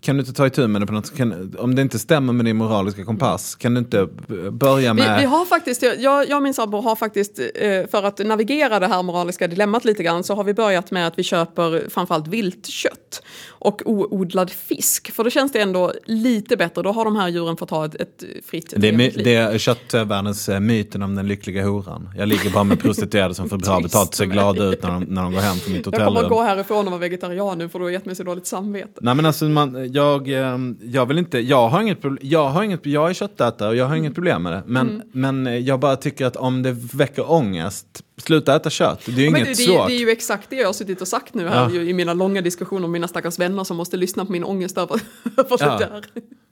kan 0.00 0.16
du 0.16 0.20
inte 0.20 0.32
ta 0.32 0.46
itu 0.46 0.66
med 0.68 0.82
det 0.82 0.86
på 0.86 0.92
något 0.92 1.16
kan, 1.16 1.54
Om 1.58 1.74
det 1.74 1.82
inte 1.82 1.98
stämmer 1.98 2.32
med 2.32 2.44
din 2.44 2.56
moraliska 2.56 3.04
kompass, 3.04 3.54
kan 3.54 3.74
du 3.74 3.78
inte 3.78 4.08
börja 4.50 4.94
Vi, 4.94 5.00
med... 5.00 5.20
vi 5.20 5.26
har 5.26 5.44
faktiskt, 5.44 5.82
jag, 5.82 6.28
jag 6.28 6.36
och 6.36 6.42
min 6.42 6.54
sambo 6.54 6.80
har 6.80 6.96
faktiskt, 6.96 7.38
eh, 7.38 7.86
för 7.90 8.02
att 8.06 8.18
navigera 8.18 8.80
det 8.80 8.86
här 8.86 9.02
moraliska 9.02 9.48
dilemmat 9.48 9.84
lite 9.84 10.02
grann, 10.02 10.24
så 10.24 10.34
har 10.34 10.44
vi 10.44 10.54
börjat 10.54 10.90
med 10.90 11.06
att 11.06 11.18
vi 11.18 11.22
köper 11.22 11.88
framförallt 11.90 12.28
viltkött 12.28 13.22
och 13.48 13.82
oodlad 13.86 14.50
fisk. 14.50 15.12
För 15.12 15.24
då 15.24 15.30
känns 15.30 15.52
det 15.52 15.60
ändå 15.60 15.92
lite 16.04 16.56
bättre. 16.56 16.82
Då 16.82 16.92
har 16.92 17.04
de 17.04 17.16
här 17.16 17.28
djuren 17.28 17.56
fått 17.56 17.70
ha 17.70 17.84
ett, 17.84 17.94
ett 17.94 18.24
fritt 18.44 18.74
Det 18.76 18.88
är, 18.88 18.92
liv. 18.92 19.20
det 19.24 19.34
är 19.34 19.58
köttvärldens 19.58 20.48
eh, 20.48 20.60
myten 20.60 21.02
om 21.02 21.14
den 21.14 21.28
lyckliga 21.28 21.64
horan. 21.66 22.10
Jag 22.16 22.28
ligger 22.28 22.50
bara 22.50 22.64
med 22.64 22.80
prostituerade 22.82 23.34
som 23.34 23.48
får 23.48 23.58
bra 23.58 23.80
betalt, 23.80 24.14
ser 24.14 24.26
med 24.26 24.32
glada 24.32 24.64
ut 24.64 24.82
när 24.82 24.90
de, 24.90 25.02
när 25.04 25.22
de 25.22 25.32
går 25.32 25.40
hem 25.40 25.56
från 25.56 25.72
mitt 25.72 25.86
Jag 25.86 25.94
kommer 25.94 26.06
att 26.06 26.12
hotellrum. 26.12 26.30
gå 26.30 26.42
härifrån 26.42 26.86
och 26.86 26.90
vara 26.92 27.00
vegetarian 27.00 27.58
nu 27.58 27.68
för 27.68 27.78
du 27.78 27.84
har 27.84 27.90
gett 27.92 28.06
mig 28.06 28.14
så 28.16 28.22
dåligt 28.22 28.46
samvete. 28.46 29.00
Nej 29.00 29.14
men 29.14 29.26
alltså 29.26 29.44
man, 29.44 29.89
jag, 29.92 30.28
ehm, 30.28 30.76
jag 30.82 31.06
vill 31.06 31.18
inte, 31.18 31.38
jag 31.38 31.68
har 31.68 31.82
inget 31.82 32.00
problem, 32.00 32.28
jag 32.30 32.48
har 32.48 32.62
inget, 32.62 32.86
jag 32.86 33.10
är 33.10 33.14
köttätare 33.14 33.68
och 33.68 33.76
jag 33.76 33.86
har 33.86 33.96
inget 33.96 34.14
problem 34.14 34.42
med 34.42 34.52
det. 34.52 34.62
Men, 34.66 34.88
Mm. 34.88 35.02
men 35.12 35.46
eh, 35.46 35.56
jag 35.58 35.80
bara 35.80 35.96
tycker 35.96 36.26
att 36.26 36.36
om 36.36 36.62
det 36.62 36.72
väcker 36.72 37.30
ångest, 37.30 37.86
sluta 38.16 38.56
äta 38.56 38.70
kött. 38.70 39.00
Det 39.06 39.12
är 39.12 39.16
ju 39.16 39.30
Men 39.30 39.40
inget 39.40 39.58
det, 39.58 39.64
det, 39.64 39.72
svårt. 39.72 39.86
det 39.86 39.92
är 39.94 39.98
ju 40.00 40.10
exakt 40.10 40.50
det 40.50 40.56
jag 40.56 40.68
har 40.68 40.72
suttit 40.72 41.00
och 41.00 41.08
sagt 41.08 41.34
nu 41.34 41.48
här 41.48 41.70
Ja. 41.74 41.80
i 41.80 41.94
mina 41.94 42.14
långa 42.14 42.40
diskussioner 42.40 42.80
med 42.80 42.90
mina 42.90 43.08
stackars 43.08 43.38
vänner 43.38 43.64
som 43.64 43.76
måste 43.76 43.96
lyssna 43.96 44.24
på 44.24 44.32
min 44.32 44.44
ångest 44.44 44.78
över, 44.78 45.00
över 45.36 45.56
Ja. 45.60 45.78
det 45.78 45.84
där. 45.84 46.04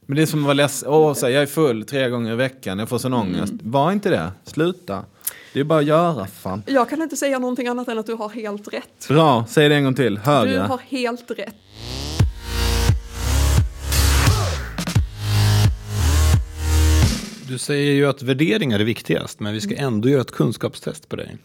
Men 0.07 0.17
det 0.17 0.23
är 0.23 0.27
som 0.27 0.39
att 0.41 0.45
vara 0.45 0.55
ledsen, 0.55 0.89
åh 0.89 1.15
så 1.15 1.27
här, 1.27 1.33
jag 1.33 1.43
är 1.43 1.47
full 1.47 1.85
tre 1.85 2.09
gånger 2.09 2.33
i 2.33 2.37
veckan, 2.37 2.79
jag 2.79 2.89
får 2.89 2.99
sån 2.99 3.13
Mm. 3.13 3.27
ångest. 3.29 3.53
Var 3.63 3.93
inte 3.93 4.11
det, 4.11 4.33
sluta. 4.45 5.05
Det 5.53 5.61
är 5.61 5.65
bara 5.65 5.79
att 5.79 5.85
göra, 5.85 6.27
fan. 6.27 6.63
Jag 6.67 6.89
kan 6.91 7.03
inte 7.03 7.17
säga 7.17 7.39
någonting 7.39 7.69
annat 7.69 7.89
än 7.89 7.99
att 7.99 8.07
du 8.07 8.15
har 8.15 8.29
helt 8.29 8.69
rätt. 8.73 9.09
Bra, 9.09 9.45
säg 9.49 9.69
det 9.69 9.75
en 9.75 9.85
gång 9.85 9.95
till, 9.95 10.15
Du 10.15 10.21
högre. 10.21 10.59
har 10.59 10.79
helt 10.89 11.31
rätt. 11.31 11.55
Du 17.49 17.59
säger 17.59 17.93
ju 17.93 18.07
att 18.07 18.23
värderingar 18.23 18.81
är 18.81 18.85
viktigast, 18.85 19.41
men 19.41 19.53
vi 19.55 19.61
ska 19.61 19.77
ändå 19.77 20.09
göra 20.09 20.21
ett 20.21 20.31
kunskapstest 20.31 21.09
på 21.09 21.17
dig. 21.17 21.37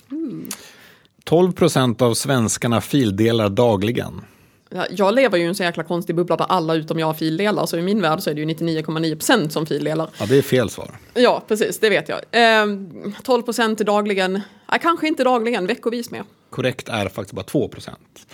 12 1.23 1.51
procent 1.51 2.01
av 2.01 2.13
svenskarna 2.13 2.81
fildelar 2.81 3.49
dagligen. 3.49 4.21
Ja, 4.69 4.85
Jag 4.91 5.15
lever 5.15 5.37
ju 5.37 5.43
i 5.43 5.47
en 5.47 5.55
så 5.55 5.63
jäkla 5.63 5.83
konstig 5.83 6.15
bubbla 6.15 6.35
där 6.37 6.45
alla 6.45 6.75
utom 6.75 6.99
jag 6.99 7.17
fildelar, 7.17 7.65
så 7.65 7.77
i 7.77 7.81
min 7.81 8.01
värld 8.01 8.19
så 8.19 8.29
är 8.29 8.33
det 8.33 8.41
ju 8.41 8.47
99,9% 8.47 9.49
som 9.49 9.65
fildelar. 9.65 10.09
Ja, 10.19 10.25
det 10.25 10.37
är 10.37 10.41
fel 10.41 10.69
svar. 10.69 10.91
Ja, 11.13 11.43
precis, 11.47 11.79
det 11.79 11.89
vet 11.89 12.09
jag. 12.09 12.19
Ehm, 12.31 13.13
12% 13.23 13.83
dagligen, 13.83 14.41
ja, 14.71 14.77
kanske 14.81 15.07
inte 15.07 15.23
dagligen, 15.23 15.67
veckovis 15.67 16.11
med. 16.11 16.23
Korrekt 16.49 16.89
är 16.89 17.09
faktiskt 17.09 17.33
bara 17.33 17.43
2 17.45 17.67
procent. 17.67 18.27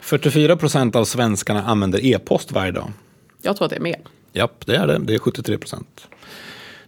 44 0.00 0.56
procent 0.56 0.96
av 0.96 1.04
svenskarna 1.04 1.62
använder 1.64 2.04
e-post 2.06 2.52
varje 2.52 2.72
dag. 2.72 2.92
Jag 3.42 3.56
tror 3.56 3.64
att 3.64 3.70
det 3.70 3.76
är 3.76 3.80
mer. 3.80 4.00
Japp, 4.32 4.66
det 4.66 4.76
är 4.76 4.86
det. 4.86 4.98
Det 4.98 5.14
är 5.14 5.18
73 5.18 5.58
procent. 5.58 6.06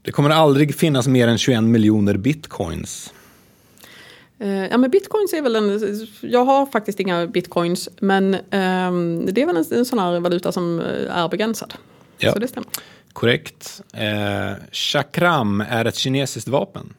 Det 0.02 0.12
kommer 0.12 0.30
aldrig 0.30 0.74
finnas 0.74 1.08
mer 1.08 1.28
än 1.28 1.38
21 1.38 1.62
miljoner 1.62 2.16
bitcoins. 2.16 3.12
Eh, 4.38 4.66
ja 4.66 4.78
men 4.78 4.90
bitcoins 4.90 5.32
är 5.32 5.42
väl 5.42 5.56
en, 5.56 5.80
jag 6.20 6.44
har 6.44 6.66
faktiskt 6.66 7.00
inga 7.00 7.26
bitcoins 7.26 7.88
men 8.00 8.36
ehm, 8.50 9.26
det 9.32 9.42
är 9.42 9.46
väl 9.46 9.56
en, 9.56 9.64
en 9.70 9.84
sån 9.84 9.98
här 9.98 10.20
valuta 10.20 10.52
som 10.52 10.80
eh, 10.80 11.16
är 11.18 11.28
begränsad. 11.28 11.74
Ja. 12.18 12.32
Så 12.32 12.38
det 12.38 12.48
stämmer. 12.48 12.68
Korrekt. 13.12 13.82
Eh, 13.92 14.52
chakram 14.72 15.60
är 15.60 15.84
ett 15.84 15.96
kinesiskt 15.96 16.48
vapen. 16.48 16.94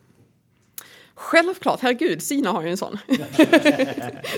Självklart, 1.23 1.79
herregud, 1.81 2.23
Sina 2.23 2.51
har 2.51 2.61
ju 2.61 2.69
en 2.69 2.77
sån. 2.77 2.97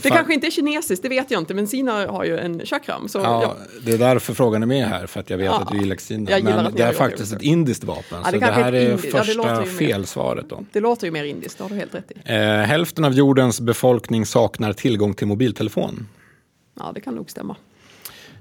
det 0.03 0.09
kanske 0.09 0.33
inte 0.33 0.47
är 0.47 0.51
kinesiskt, 0.51 1.03
det 1.03 1.09
vet 1.09 1.31
jag 1.31 1.41
inte, 1.41 1.53
men 1.53 1.67
Sina 1.67 2.07
har 2.07 2.25
ju 2.25 2.37
en 2.37 2.65
chakram. 2.65 3.07
Så, 3.07 3.19
Ja, 3.19 3.41
ja. 3.43 3.57
Det 3.85 3.91
är 3.91 3.97
därför 3.97 4.33
frågan 4.33 4.63
är 4.63 4.67
med 4.67 4.87
här, 4.87 5.07
för 5.07 5.19
att 5.19 5.29
jag 5.29 5.37
vet 5.37 5.45
Ja, 5.45 5.61
att 5.61 5.71
du 5.71 5.77
gillar 5.77 5.97
gillar 6.09 6.63
Men 6.63 6.73
det 6.75 6.83
är 6.83 6.93
faktiskt 6.93 7.31
det 7.31 7.35
ett 7.35 7.41
indiskt 7.41 7.83
vapen. 7.83 8.19
Det 8.19 8.25
så 8.25 8.31
det 8.31 8.39
kanske 8.39 8.61
här 8.61 8.73
är 8.73 8.89
det 8.89 8.97
första 8.97 9.65
felsvaret. 9.65 10.49
Då. 10.49 10.65
Det 10.71 10.79
låter 10.79 11.07
ju 11.07 11.11
mer 11.11 11.23
indiskt, 11.23 11.57
det 11.57 11.63
har 11.63 11.69
du 11.69 11.75
helt 11.75 11.95
rätt 11.95 12.11
i. 12.11 12.15
Eh, 12.25 12.39
hälften 12.41 13.05
av 13.05 13.13
jordens 13.13 13.61
befolkning 13.61 14.25
saknar 14.25 14.73
tillgång 14.73 15.13
till 15.13 15.27
mobiltelefon. 15.27 16.07
Ja, 16.79 16.91
det 16.95 17.01
kan 17.01 17.15
nog 17.15 17.29
stämma. 17.29 17.55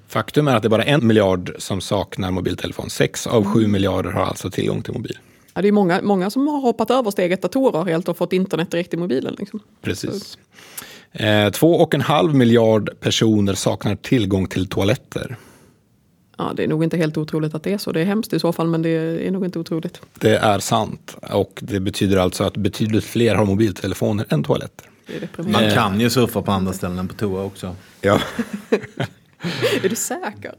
Faktum 0.08 0.48
är 0.48 0.56
att 0.56 0.62
det 0.62 0.66
är 0.66 0.70
bara 0.70 0.84
en 0.84 1.06
miljard 1.06 1.54
som 1.58 1.80
saknar 1.80 2.30
mobiltelefon. 2.30 2.90
Sex 2.90 3.26
av 3.26 3.44
sju 3.44 3.66
miljarder 3.66 4.10
har 4.10 4.24
alltså 4.24 4.50
tillgång 4.50 4.82
till 4.82 4.92
mobil. 4.92 5.18
Ja, 5.54 5.62
det 5.62 5.68
är 5.68 5.72
många, 5.72 6.00
många 6.02 6.30
som 6.30 6.48
har 6.48 6.60
hoppat 6.60 6.90
över 6.90 7.10
steget 7.10 7.42
datorer 7.42 7.84
helt 7.84 8.08
och 8.08 8.16
fått 8.16 8.32
internet 8.32 8.70
direkt 8.70 8.94
i 8.94 8.96
mobilen. 8.96 9.36
Liksom. 9.38 9.60
Precis. 9.82 10.38
Eh, 11.12 11.50
två 11.50 11.74
och 11.74 11.94
en 11.94 12.00
halv 12.00 12.34
miljard 12.34 13.00
personer 13.00 13.54
saknar 13.54 13.96
tillgång 13.96 14.46
till 14.46 14.68
toaletter. 14.68 15.36
Ja, 16.38 16.52
det 16.56 16.64
är 16.64 16.68
nog 16.68 16.84
inte 16.84 16.96
helt 16.96 17.16
otroligt 17.16 17.54
att 17.54 17.62
det 17.62 17.72
är 17.72 17.78
så. 17.78 17.92
Det 17.92 18.00
är 18.00 18.04
hemskt 18.04 18.32
i 18.32 18.38
så 18.38 18.52
fall, 18.52 18.68
men 18.68 18.82
det 18.82 18.88
är 19.26 19.30
nog 19.30 19.44
inte 19.44 19.58
otroligt. 19.58 20.00
Det 20.18 20.36
är 20.36 20.58
sant. 20.58 21.16
Och 21.30 21.60
det 21.62 21.80
betyder 21.80 22.16
alltså 22.16 22.44
att 22.44 22.56
betydligt 22.56 23.04
fler 23.04 23.34
har 23.34 23.44
mobiltelefoner 23.44 24.26
än 24.28 24.42
toaletter. 24.42 24.90
Man 25.36 25.70
kan 25.70 26.00
ju 26.00 26.10
surfa 26.10 26.42
på 26.42 26.52
andra 26.52 26.72
ställen 26.72 26.98
än 26.98 27.08
på 27.08 27.14
toa 27.14 27.42
också. 27.42 27.76
Ja. 28.00 28.20
Är 29.82 29.88
du 29.88 29.96
säker? 29.96 30.54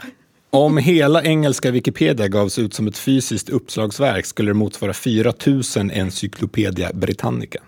Om 0.55 0.77
hela 0.77 1.23
engelska 1.23 1.71
Wikipedia 1.71 2.27
gavs 2.27 2.59
ut 2.59 2.73
som 2.73 2.87
ett 2.87 2.97
fysiskt 2.97 3.49
uppslagsverk 3.49 4.25
skulle 4.25 4.49
det 4.49 4.53
motsvara 4.53 4.93
4 4.93 5.33
000 5.45 5.61
Encyclopedia 5.93 6.91
Britannica. 6.93 7.59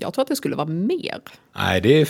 Jag 0.00 0.14
tror 0.14 0.22
att 0.22 0.28
det 0.28 0.36
skulle 0.36 0.56
vara 0.56 0.66
mer. 0.66 1.18
Nej, 1.56 1.80
det 1.80 2.00
är 2.00 2.08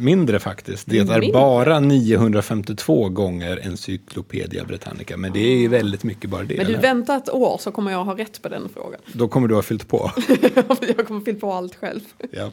mindre 0.00 0.38
faktiskt. 0.38 0.86
Det 0.86 0.98
är 0.98 1.04
Mindre? 1.04 1.32
bara 1.32 1.80
952 1.80 3.08
gånger 3.08 3.60
Encyclopedia 3.66 4.64
Britannica. 4.64 5.16
Men 5.16 5.32
det 5.32 5.40
är 5.40 5.56
ju 5.56 5.68
väldigt 5.68 6.04
mycket 6.04 6.30
bara 6.30 6.42
det. 6.44 6.56
Men 6.56 6.66
du, 6.66 6.72
eller? 6.72 6.82
vänta 6.82 7.16
ett 7.16 7.30
år 7.30 7.58
så 7.60 7.70
kommer 7.70 7.90
jag 7.90 8.04
ha 8.04 8.18
rätt 8.18 8.42
på 8.42 8.48
den 8.48 8.68
frågan. 8.74 9.00
Då 9.12 9.28
kommer 9.28 9.48
du 9.48 9.54
ha 9.54 9.62
fyllt 9.62 9.88
på. 9.88 10.12
jag 10.96 11.06
kommer 11.06 11.20
fylla 11.20 11.38
på 11.38 11.52
allt 11.52 11.74
själv. 11.74 12.00
ja. 12.30 12.52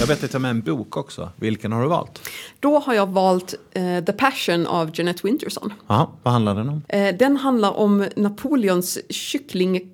Jag 0.00 0.06
vet 0.06 0.24
att 0.24 0.32
jag 0.32 0.42
med 0.42 0.50
en 0.50 0.60
bok 0.60 0.96
också. 0.96 1.30
Vilken 1.36 1.72
har 1.72 1.82
du 1.82 1.88
valt? 1.88 2.28
Då 2.60 2.78
har 2.78 2.94
jag 2.94 3.06
valt 3.06 3.54
eh, 3.72 4.04
The 4.04 4.12
Passion 4.12 4.66
av 4.66 4.90
Jeanette 4.94 5.20
Winterson. 5.26 5.72
Jaha, 5.86 6.06
vad 6.22 6.32
handlar 6.32 6.54
den 6.54 6.68
om? 6.68 6.82
Eh, 6.88 7.16
den 7.16 7.36
handlar 7.36 7.78
om 7.78 8.06
Napoleons 8.16 8.98
kyckling... 9.08 9.90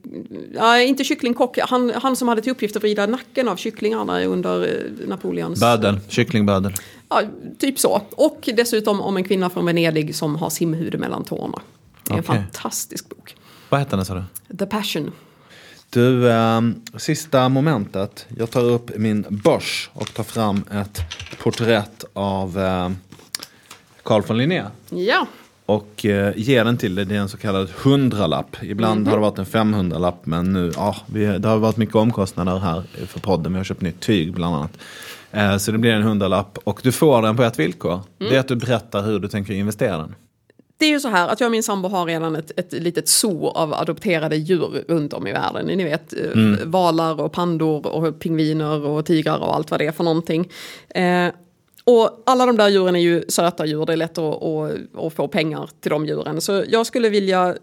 Ja, 0.54 0.80
inte 0.80 1.04
kycklingkock. 1.04 1.58
Han, 1.58 1.92
han 1.94 2.16
som 2.16 2.28
hade 2.28 2.42
till 2.42 2.52
uppgift 2.52 2.76
att 2.76 2.82
vrida 2.82 3.06
nacken 3.06 3.48
av 3.48 3.56
kycklingarna 3.56 4.24
under 4.24 4.62
eh, 4.62 5.08
Napoleons... 5.08 5.60
Bödel, 5.60 6.00
kycklingbödel. 6.08 6.72
Ja, 7.08 7.22
typ 7.58 7.78
så. 7.78 8.02
Och 8.10 8.48
dessutom 8.56 9.00
om 9.00 9.16
en 9.16 9.24
kvinna 9.24 9.50
från 9.50 9.66
Venedig 9.66 10.14
som 10.14 10.36
har 10.36 10.50
simhud 10.50 11.00
mellan 11.00 11.24
tårna. 11.24 11.60
Det 12.04 12.12
är 12.12 12.18
en 12.18 12.24
Okej. 12.28 12.36
fantastisk 12.36 13.08
bok. 13.08 13.36
Vad 13.68 13.80
heter 13.80 13.96
den 13.96 14.06
sa 14.06 14.14
du? 14.14 14.56
The 14.56 14.66
Passion. 14.66 15.12
Du, 15.96 16.30
ehm, 16.32 16.74
sista 16.96 17.48
momentet. 17.48 18.26
Jag 18.36 18.50
tar 18.50 18.64
upp 18.64 18.90
min 18.96 19.24
börs 19.30 19.90
och 19.92 20.14
tar 20.14 20.24
fram 20.24 20.64
ett 20.72 21.00
porträtt 21.42 22.04
av 22.12 22.58
ehm, 22.58 22.96
Carl 24.02 24.22
von 24.26 24.38
Linné. 24.38 24.62
Ja, 24.90 25.26
Och 25.66 26.06
eh, 26.06 26.32
ger 26.36 26.64
den 26.64 26.76
till 26.76 26.94
dig. 26.94 27.04
Det 27.04 27.16
är 27.16 27.20
en 27.20 27.28
så 27.28 27.36
kallad 27.36 27.70
hundralapp. 27.82 28.56
Ibland 28.62 29.08
har 29.08 29.16
det 29.16 29.20
varit 29.20 29.38
en 29.38 29.44
500-lapp. 29.44 30.26
Men 30.26 30.52
nu, 30.52 30.72
ja, 30.74 30.96
vi, 31.06 31.26
det 31.26 31.48
har 31.48 31.56
varit 31.58 31.76
mycket 31.76 31.94
omkostnader 31.96 32.58
här 32.58 32.82
för 33.06 33.20
podden. 33.20 33.52
Vi 33.52 33.58
har 33.58 33.64
köpt 33.64 33.80
nytt 33.82 34.00
tyg 34.00 34.32
bland 34.34 34.56
annat. 34.56 34.78
Eh, 35.32 35.56
så 35.56 35.72
det 35.72 35.78
blir 35.78 35.92
en 35.92 36.02
hundralapp. 36.02 36.58
Och 36.64 36.80
du 36.82 36.92
får 36.92 37.22
den 37.22 37.36
på 37.36 37.42
ett 37.42 37.58
villkor. 37.58 38.00
Det 38.18 38.36
är 38.36 38.40
att 38.40 38.48
du 38.48 38.56
berättar 38.56 39.02
hur 39.02 39.18
du 39.18 39.28
tänker 39.28 39.54
investera 39.54 39.96
den. 39.98 40.14
Det 40.78 40.86
är 40.86 40.90
ju 40.90 41.00
så 41.00 41.08
här 41.08 41.28
att 41.28 41.40
jag 41.40 41.46
och 41.46 41.50
min 41.50 41.62
sambo 41.62 41.88
har 41.88 42.06
redan 42.06 42.36
ett, 42.36 42.58
ett 42.58 42.72
litet 42.72 43.08
zoo 43.08 43.46
av 43.48 43.74
adopterade 43.74 44.36
djur 44.36 44.84
runt 44.88 45.12
om 45.12 45.26
i 45.26 45.32
världen. 45.32 45.66
Ni 45.66 45.84
vet 45.84 46.12
eh, 46.12 46.30
valar 46.64 47.20
och 47.20 47.32
pandor 47.32 47.86
och 47.86 48.18
pingviner 48.18 48.86
och 48.86 49.06
tigrar 49.06 49.38
och 49.38 49.54
allt 49.54 49.70
vad 49.70 49.80
det 49.80 49.86
är 49.86 49.92
för 49.92 50.04
någonting. 50.04 50.52
Eh, 50.88 51.28
och 51.84 52.22
alla 52.26 52.46
de 52.46 52.56
där 52.56 52.68
djuren 52.68 52.96
är 52.96 53.00
ju 53.00 53.24
söta 53.28 53.66
djur, 53.66 53.86
det 53.86 53.92
är 53.92 53.96
lätt 53.96 54.18
att, 54.18 54.42
att, 54.42 55.04
att 55.04 55.14
få 55.14 55.28
pengar 55.28 55.70
till 55.80 55.90
de 55.90 56.06
djuren. 56.06 56.40
Så 56.40 56.64
jag 56.68 56.86
skulle 56.86 57.08
vilja 57.08 57.56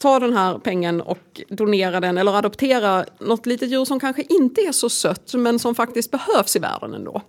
ta 0.00 0.18
den 0.18 0.32
här 0.32 0.58
pengen 0.58 1.00
och 1.00 1.40
donera 1.48 2.00
den 2.00 2.18
eller 2.18 2.38
adoptera 2.38 3.04
något 3.18 3.46
litet 3.46 3.70
djur 3.70 3.84
som 3.84 4.00
kanske 4.00 4.22
inte 4.28 4.60
är 4.60 4.72
så 4.72 4.88
sött 4.88 5.34
men 5.34 5.58
som 5.58 5.74
faktiskt 5.74 6.10
behövs 6.10 6.56
i 6.56 6.58
världen 6.58 6.94
ändå. 6.94 7.22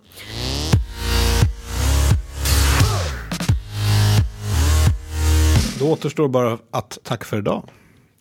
Då 5.82 5.92
återstår 5.92 6.28
bara 6.28 6.58
att 6.72 6.98
tack 7.04 7.24
för 7.24 7.38
idag. 7.38 7.70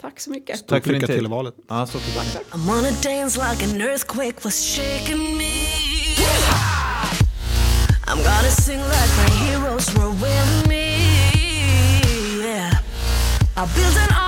Tack 0.00 0.20
så 0.20 0.30
mycket. 0.30 0.68
Tack 0.68 0.84
för 0.84 0.92
Lycka 0.92 1.06
till 1.06 1.24
i 1.24 1.28
valet. 1.28 1.54
Ja, 1.68 1.86
så 1.86 1.98
till 1.98 2.12
I'm 2.52 2.70
on 2.70 2.84
a 2.84 2.90
dance 3.02 3.40
like 3.40 3.64
an 3.64 3.80
earthquake 3.80 4.34
was 4.42 4.76
shaking 4.76 5.36
me. 5.38 5.52
I'm 8.06 8.16
gonna 8.16 8.50
sing 8.50 8.80
like 8.80 9.12
my 9.16 9.30
heroes 9.44 9.94
were 9.94 10.10
with 10.10 10.68
me. 10.68 10.84
Yeah. 12.44 12.80
I 13.56 13.66
built 13.74 13.96
an 13.96 14.19